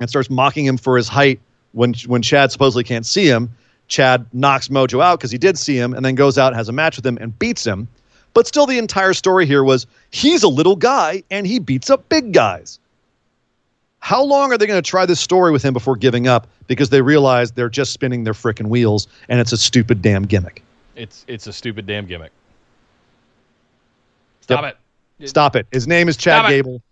[0.00, 1.40] and starts mocking him for his height
[1.72, 3.50] when when Chad supposedly can't see him.
[3.88, 6.68] Chad knocks Mojo out because he did see him, and then goes out and has
[6.68, 7.86] a match with him and beats him.
[8.34, 12.08] But still, the entire story here was he's a little guy and he beats up
[12.08, 12.78] big guys.
[14.00, 16.90] How long are they going to try this story with him before giving up because
[16.90, 20.62] they realize they're just spinning their frickin' wheels and it's a stupid damn gimmick?
[20.96, 22.32] It's it's a stupid damn gimmick.
[24.42, 24.78] Stop Yep.
[25.20, 25.28] it.
[25.28, 25.66] Stop it.
[25.72, 26.46] His name is Chad.
[26.48, 26.82] Gable.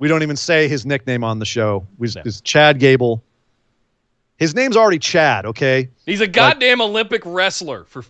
[0.00, 1.86] We don't even say his nickname on the show.
[1.98, 2.22] We, Yeah.
[2.24, 3.22] It's Chad Gable.
[4.38, 5.90] His name's already Chad, okay?
[6.06, 7.84] He's a goddamn Olympic wrestler.
[7.84, 8.02] For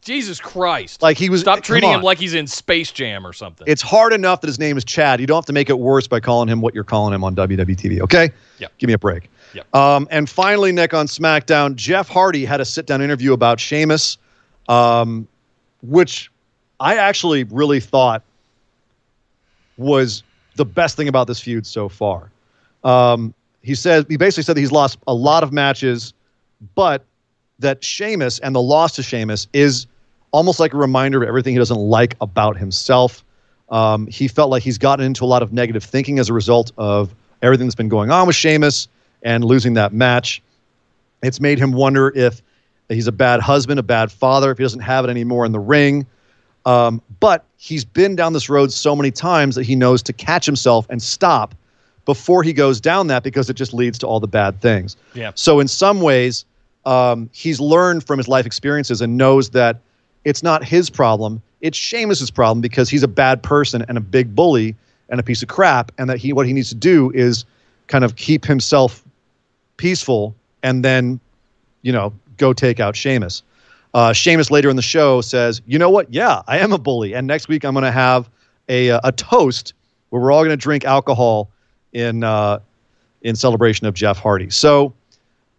[0.00, 1.02] Jesus Christ.
[1.02, 1.40] Like he was.
[1.40, 3.66] Stop treating him like he's in Space Jam or something.
[3.68, 5.20] It's hard enough that his name is Chad.
[5.20, 7.34] You don't have to make it worse by calling him what you're calling him on
[7.34, 8.30] WWE TV, okay?
[8.58, 8.68] Yeah.
[8.78, 9.28] Give me a break.
[9.54, 9.74] Yep.
[9.74, 14.18] Um, and finally, Nick on SmackDown, Jeff Hardy had a sit down interview about Sheamus,
[14.68, 15.26] um,
[15.82, 16.30] which
[16.78, 18.22] I actually really thought
[19.76, 20.22] was
[20.56, 22.30] the best thing about this feud so far.
[22.82, 26.12] Um, he said he basically said that he's lost a lot of matches,
[26.74, 27.04] but
[27.58, 29.86] that Sheamus and the loss to Sheamus is
[30.32, 33.24] almost like a reminder of everything he doesn't like about himself.
[33.70, 36.72] Um, he felt like he's gotten into a lot of negative thinking as a result
[36.76, 38.88] of everything that's been going on with Sheamus
[39.22, 40.42] and losing that match.
[41.22, 42.42] It's made him wonder if
[42.88, 45.60] he's a bad husband, a bad father, if he doesn't have it anymore in the
[45.60, 46.06] ring.
[46.66, 50.46] Um, but he's been down this road so many times that he knows to catch
[50.46, 51.54] himself and stop
[52.04, 54.96] before he goes down that because it just leads to all the bad things.
[55.14, 55.32] Yeah.
[55.34, 56.44] So in some ways,
[56.84, 59.80] um, he's learned from his life experiences and knows that
[60.24, 61.42] it's not his problem.
[61.60, 64.74] It's Sheamus's problem because he's a bad person and a big bully
[65.08, 67.44] and a piece of crap, and that he what he needs to do is
[67.88, 69.04] kind of keep himself
[69.76, 71.20] peaceful and then,
[71.82, 73.42] you know, go take out Sheamus.
[73.94, 76.12] Uh, Sheamus later in the show says, "You know what?
[76.12, 78.28] Yeah, I am a bully, and next week I'm going to have
[78.68, 79.72] a a toast
[80.10, 81.48] where we're all going to drink alcohol
[81.92, 82.58] in uh,
[83.22, 84.92] in celebration of Jeff Hardy." So,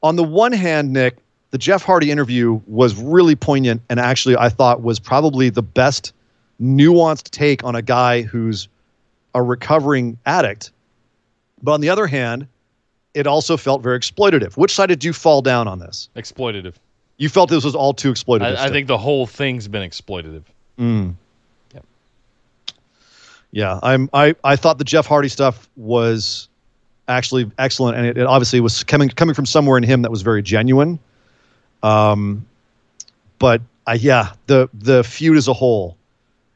[0.03, 1.15] on the one hand, Nick,
[1.51, 6.11] the Jeff Hardy interview was really poignant, and actually, I thought was probably the best
[6.61, 8.67] nuanced take on a guy who's
[9.33, 10.71] a recovering addict.
[11.63, 12.47] But on the other hand,
[13.13, 14.57] it also felt very exploitative.
[14.57, 16.09] Which side did you fall down on this?
[16.17, 16.75] exploitative.
[17.17, 18.57] You felt this was all too exploitative.
[18.57, 20.43] I, I think the whole thing's been exploitative.
[23.55, 24.09] Yeah, I'm.
[24.13, 26.49] I I thought the Jeff Hardy stuff was
[27.07, 30.23] actually excellent, and it, it obviously was coming coming from somewhere in him that was
[30.23, 30.99] very genuine.
[31.81, 32.45] Um,
[33.39, 35.95] but I yeah, the the feud as a whole,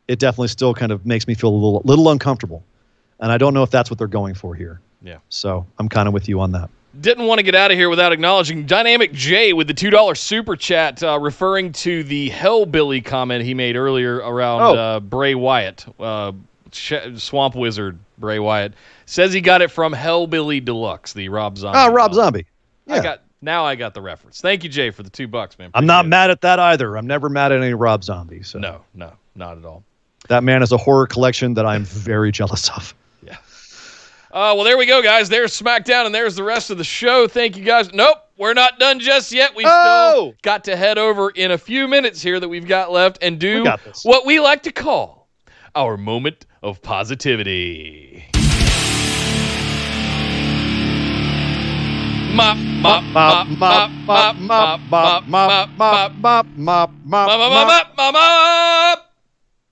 [0.10, 2.66] it definitely still kind of makes me feel a little little uncomfortable,
[3.22, 4.82] and I don't know if that's what they're going for here.
[5.02, 5.20] Yeah.
[5.30, 6.70] So I'm kind of with you on that.
[7.00, 10.56] Didn't want to get out of here without acknowledging Dynamic J with the $2 super
[10.56, 14.76] chat, uh, referring to the Hellbilly comment he made earlier around Oh.
[14.76, 15.86] uh, Bray Wyatt.
[16.00, 16.34] Uh,
[16.72, 18.74] Swamp Wizard Bray Wyatt
[19.06, 21.78] says he got it from Hellbilly Deluxe, the Rob Zombie.
[21.80, 22.14] Ah, Rob.
[22.14, 22.46] Zombie.
[22.88, 23.66] I got now.
[23.66, 24.42] I got the reference.
[24.42, 25.72] Thank you, Jay, for the two bucks, man.
[25.74, 26.96] I'm not Appreciate mad at that either.
[26.98, 28.44] I'm never mad at any Rob Zombie.
[28.44, 28.60] So.
[28.60, 29.84] No, no, not at all.
[30.28, 32.94] that man has a horror collection that I'm very jealous of.
[34.40, 35.28] Uh, well, there we go, guys.
[35.28, 37.28] There's SmackDown, and there's the rest of the show.
[37.28, 37.92] Thank you, guys.
[37.92, 39.54] Nope, we're not done just yet.
[39.54, 40.14] We Oh!
[40.14, 43.38] still got to head over in a few minutes here that we've got left and
[43.38, 43.70] do We
[44.04, 45.28] what we like to call
[45.76, 48.28] our moment of positivity.
[52.34, 58.14] Mop, mop, mop, mop, mop, mop, mop, mop, mop, mop, mop, mop, mop, mop, mop,
[58.14, 59.09] mop.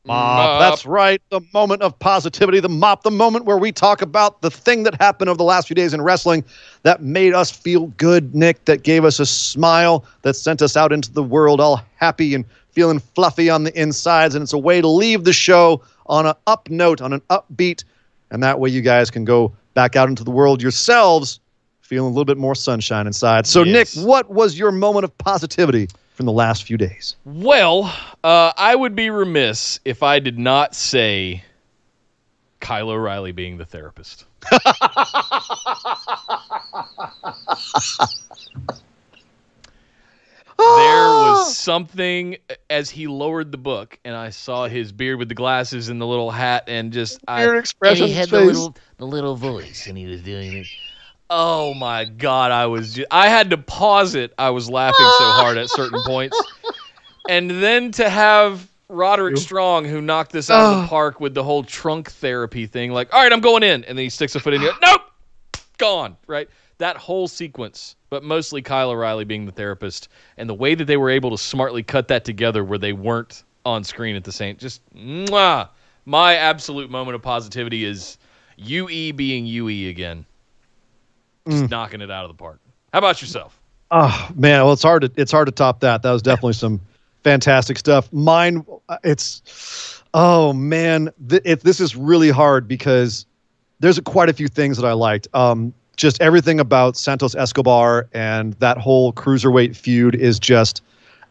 [0.07, 0.59] Mop.
[0.59, 1.21] That's right.
[1.29, 4.95] The moment of positivity, the mop, the moment where we talk about the thing that
[4.99, 6.43] happened over the last few days in wrestling
[6.84, 10.91] that made us feel good, Nick, that gave us a smile, that sent us out
[10.91, 14.35] into the world all happy and feeling fluffy on the insides.
[14.35, 17.84] And it's a way to leave the show on an up note, on an upbeat.
[18.31, 21.39] And that way you guys can go back out into the world yourselves
[21.81, 23.47] feeling a little bit more sunshine inside.
[23.47, 23.95] So, Yes.
[23.95, 25.88] Nick, what was your moment of positivity
[26.18, 27.15] from the last few days?
[27.26, 31.44] Well, uh, I would be remiss if I did not say
[32.60, 34.26] Kyle O'Reilly being the therapist.
[34.52, 34.60] there
[40.57, 42.38] was something
[42.68, 46.07] as he lowered the book, and I saw his beard with the glasses and the
[46.07, 49.85] little hat, and just I, Your expression and he had the little the little voice,
[49.85, 50.68] and he was doing it.
[51.29, 54.33] Oh my god, I was just, I had to pause it.
[54.37, 56.41] I was laughing so hard at certain points.
[57.29, 61.43] And then to have Roderick Strong who knocked this out of the park with the
[61.43, 64.39] whole trunk therapy thing like, "All right, I'm going in." And then he sticks a
[64.39, 64.71] foot in here.
[64.81, 65.01] Nope.
[65.77, 66.47] Gone, right?
[66.77, 70.95] That whole sequence, but mostly Kyle O'Reilly being the therapist and the way that they
[70.95, 74.55] were able to smartly cut that together where they weren't on screen at the same
[74.55, 75.67] just mwah.
[76.05, 78.17] My absolute moment of positivity is
[78.55, 80.25] UE being UE again
[81.51, 82.59] just knocking it out of the park.
[82.93, 83.59] How about yourself?
[83.91, 86.01] Oh man, well it's hard to it's hard to top that.
[86.01, 86.81] That was definitely some
[87.23, 88.11] fantastic stuff.
[88.11, 88.65] Mine,
[89.03, 93.25] it's oh man, th- it, this is really hard because
[93.79, 95.27] there's a, quite a few things that I liked.
[95.33, 100.81] Um, just everything about Santos Escobar and that whole cruiserweight feud is just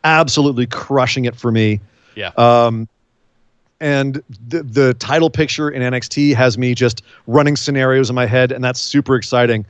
[0.05, 1.81] absolutely crushing it for me.
[2.15, 2.33] Yeah.
[2.37, 2.89] Um,
[3.81, 8.51] and the the title picture in NXT has me just running scenarios in my head,
[8.51, 9.67] and that's super exciting.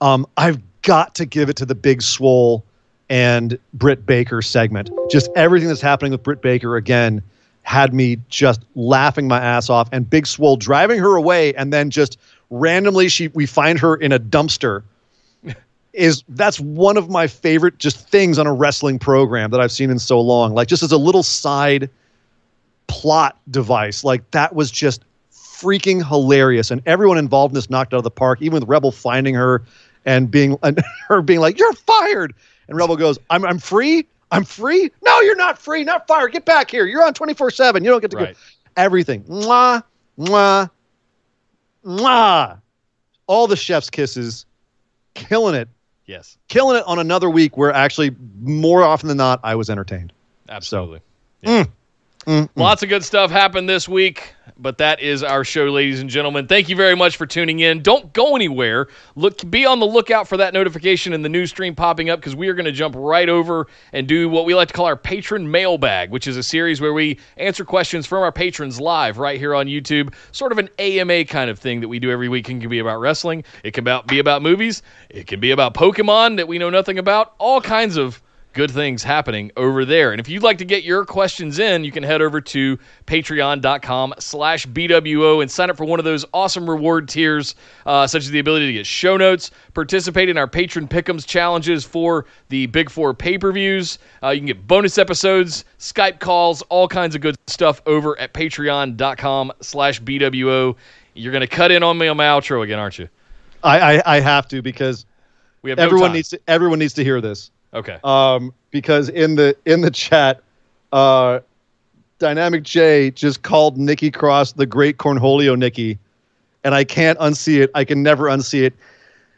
[0.00, 2.64] Um, I've got to give it to the Big Swole
[3.08, 4.90] and Britt Baker segment.
[5.08, 7.22] Just everything that's happening with Britt Baker again
[7.62, 9.88] had me just laughing my ass off.
[9.92, 12.18] And Big Swole driving her away, and then just
[12.50, 14.82] randomly she we find her in a dumpster.
[15.92, 19.90] Is that's one of my favorite just things on a wrestling program that I've seen
[19.90, 20.54] in so long.
[20.54, 21.88] Like just as a little side
[22.86, 24.04] plot device.
[24.04, 28.10] Like that was just freaking hilarious, and everyone involved in this knocked out of the
[28.10, 28.42] park.
[28.42, 29.62] Even with Rebel finding her
[30.06, 32.34] and being and her being like, "You're fired,"
[32.68, 34.06] and Rebel goes, "I'm I'm free.
[34.32, 34.90] I'm free.
[35.04, 35.84] No, you're not free.
[35.84, 36.32] Not fired.
[36.32, 36.86] Get back here.
[36.86, 37.84] You're on 24 seven.
[37.84, 38.34] You don't get to Right.
[38.34, 38.40] go
[38.76, 39.22] everything.
[39.24, 39.82] Mwah,
[40.18, 40.70] mwah,
[41.84, 42.60] mwah.
[43.26, 44.46] All the chef's kisses,
[45.14, 45.68] killing it."
[46.06, 46.38] Yes.
[46.46, 50.12] Killing it on another week where actually more often than not I was entertained.
[50.48, 51.00] Absolutely.
[51.44, 51.68] Mm,
[52.26, 52.48] mm.
[52.56, 56.46] Lots of good stuff happened this week, but that is our show, ladies and gentlemen.
[56.46, 57.82] Thank you very much for tuning in.
[57.82, 58.88] Don't go anywhere.
[59.14, 62.34] Look, be on the lookout for that notification in the news stream popping up because
[62.34, 64.96] we are going to jump right over and do what we like to call our
[64.96, 69.38] patron mailbag, which is a series where we answer questions from our patrons live right
[69.38, 70.12] here on YouTube.
[70.32, 72.48] Sort of an AMA kind of thing that we do every week.
[72.48, 73.44] It can be about wrestling.
[73.62, 74.82] It can about, be about movies.
[75.10, 77.34] It can be about Pokemon that we know nothing about.
[77.38, 78.22] All kinds of
[78.56, 80.12] good things happening over there.
[80.12, 84.14] And if you'd like to get your questions in, you can head over to patreon.com
[84.18, 87.54] slash BWO and sign up for one of those awesome reward tiers,
[87.84, 91.84] uh, such as the ability to get show notes, participate in our patron pick'ems challenges
[91.84, 93.98] for the Big Four pay-per-views.
[94.22, 98.32] Uh, you can get bonus episodes, Skype calls, all kinds of good stuff over at
[98.32, 100.74] patreon.com slash BWO.
[101.14, 103.08] You're going to cut in on me on my outro again, aren't you?
[103.62, 105.04] I, I, I have to because
[105.62, 106.14] We have no everyone time.
[106.16, 107.50] needs to everyone needs to hear this.
[107.76, 107.98] Okay.
[108.02, 110.42] Um, because in the in the chat,
[110.92, 111.40] uh,
[112.18, 115.98] Dynamic J just called Nikki Cross the Great Cornholio Nikki,
[116.64, 117.70] and I can't unsee it.
[117.74, 118.74] I can never unsee it.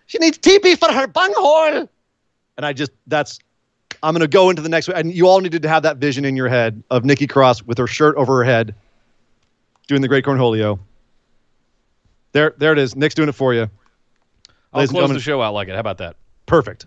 [0.06, 1.88] She needs TP for her bunghole,
[2.56, 3.40] and I just that's.
[4.00, 6.24] I'm gonna go into the next one, and you all needed to have that vision
[6.24, 8.72] in your head of Nikki Cross with her shirt over her head,
[9.88, 10.78] doing the Great Cornholio.
[12.30, 12.94] There, there it is.
[12.94, 13.68] Nick's doing it for you.
[14.72, 15.72] I'll Ladies close the show out like it.
[15.72, 16.14] How about that?
[16.46, 16.86] perfect.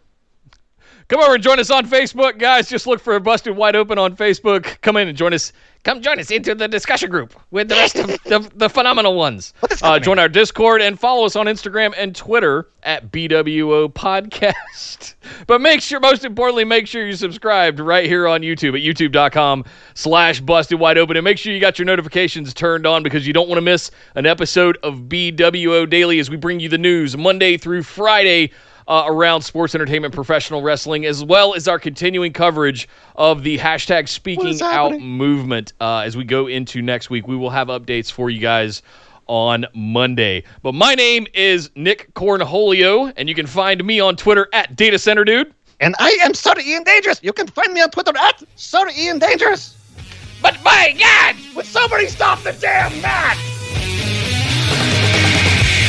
[1.12, 2.70] Come over and join us on Facebook, guys.
[2.70, 4.80] Just look for Busted Wide Open on Facebook.
[4.80, 5.52] Come in and join us.
[5.84, 9.54] Come join us into the discussion group with the rest of the, the phenomenal ones.
[9.82, 15.16] Uh, join our Discord and follow us on Instagram and Twitter at BWO Podcast.
[15.48, 19.66] but make sure, most importantly, make sure you're subscribed right here on YouTube at youtube.com
[19.96, 21.18] slash busted wide open.
[21.18, 23.92] And make sure you got your notifications turned on because you don't want to miss
[24.16, 28.52] an episode of BWO Daily as we bring you the news Monday through Friday
[28.88, 34.08] uh, around sports entertainment, professional wrestling, as well as our continuing coverage of the hashtag
[34.08, 35.74] Speaking Out movement.
[35.80, 38.82] Uh, as we go into next week, we will have updates for you guys
[39.28, 40.44] on Monday.
[40.62, 44.99] But my name is Nick Cornholio, and you can find me on Twitter at Data
[44.99, 45.53] Center Dude.
[45.80, 47.20] And I am Sir Ian Dangerous.
[47.24, 49.78] You can find me on Twitter at Sir Ian Dangerous.
[50.41, 51.36] But my God!
[51.56, 53.61] Would somebody stop the damn match?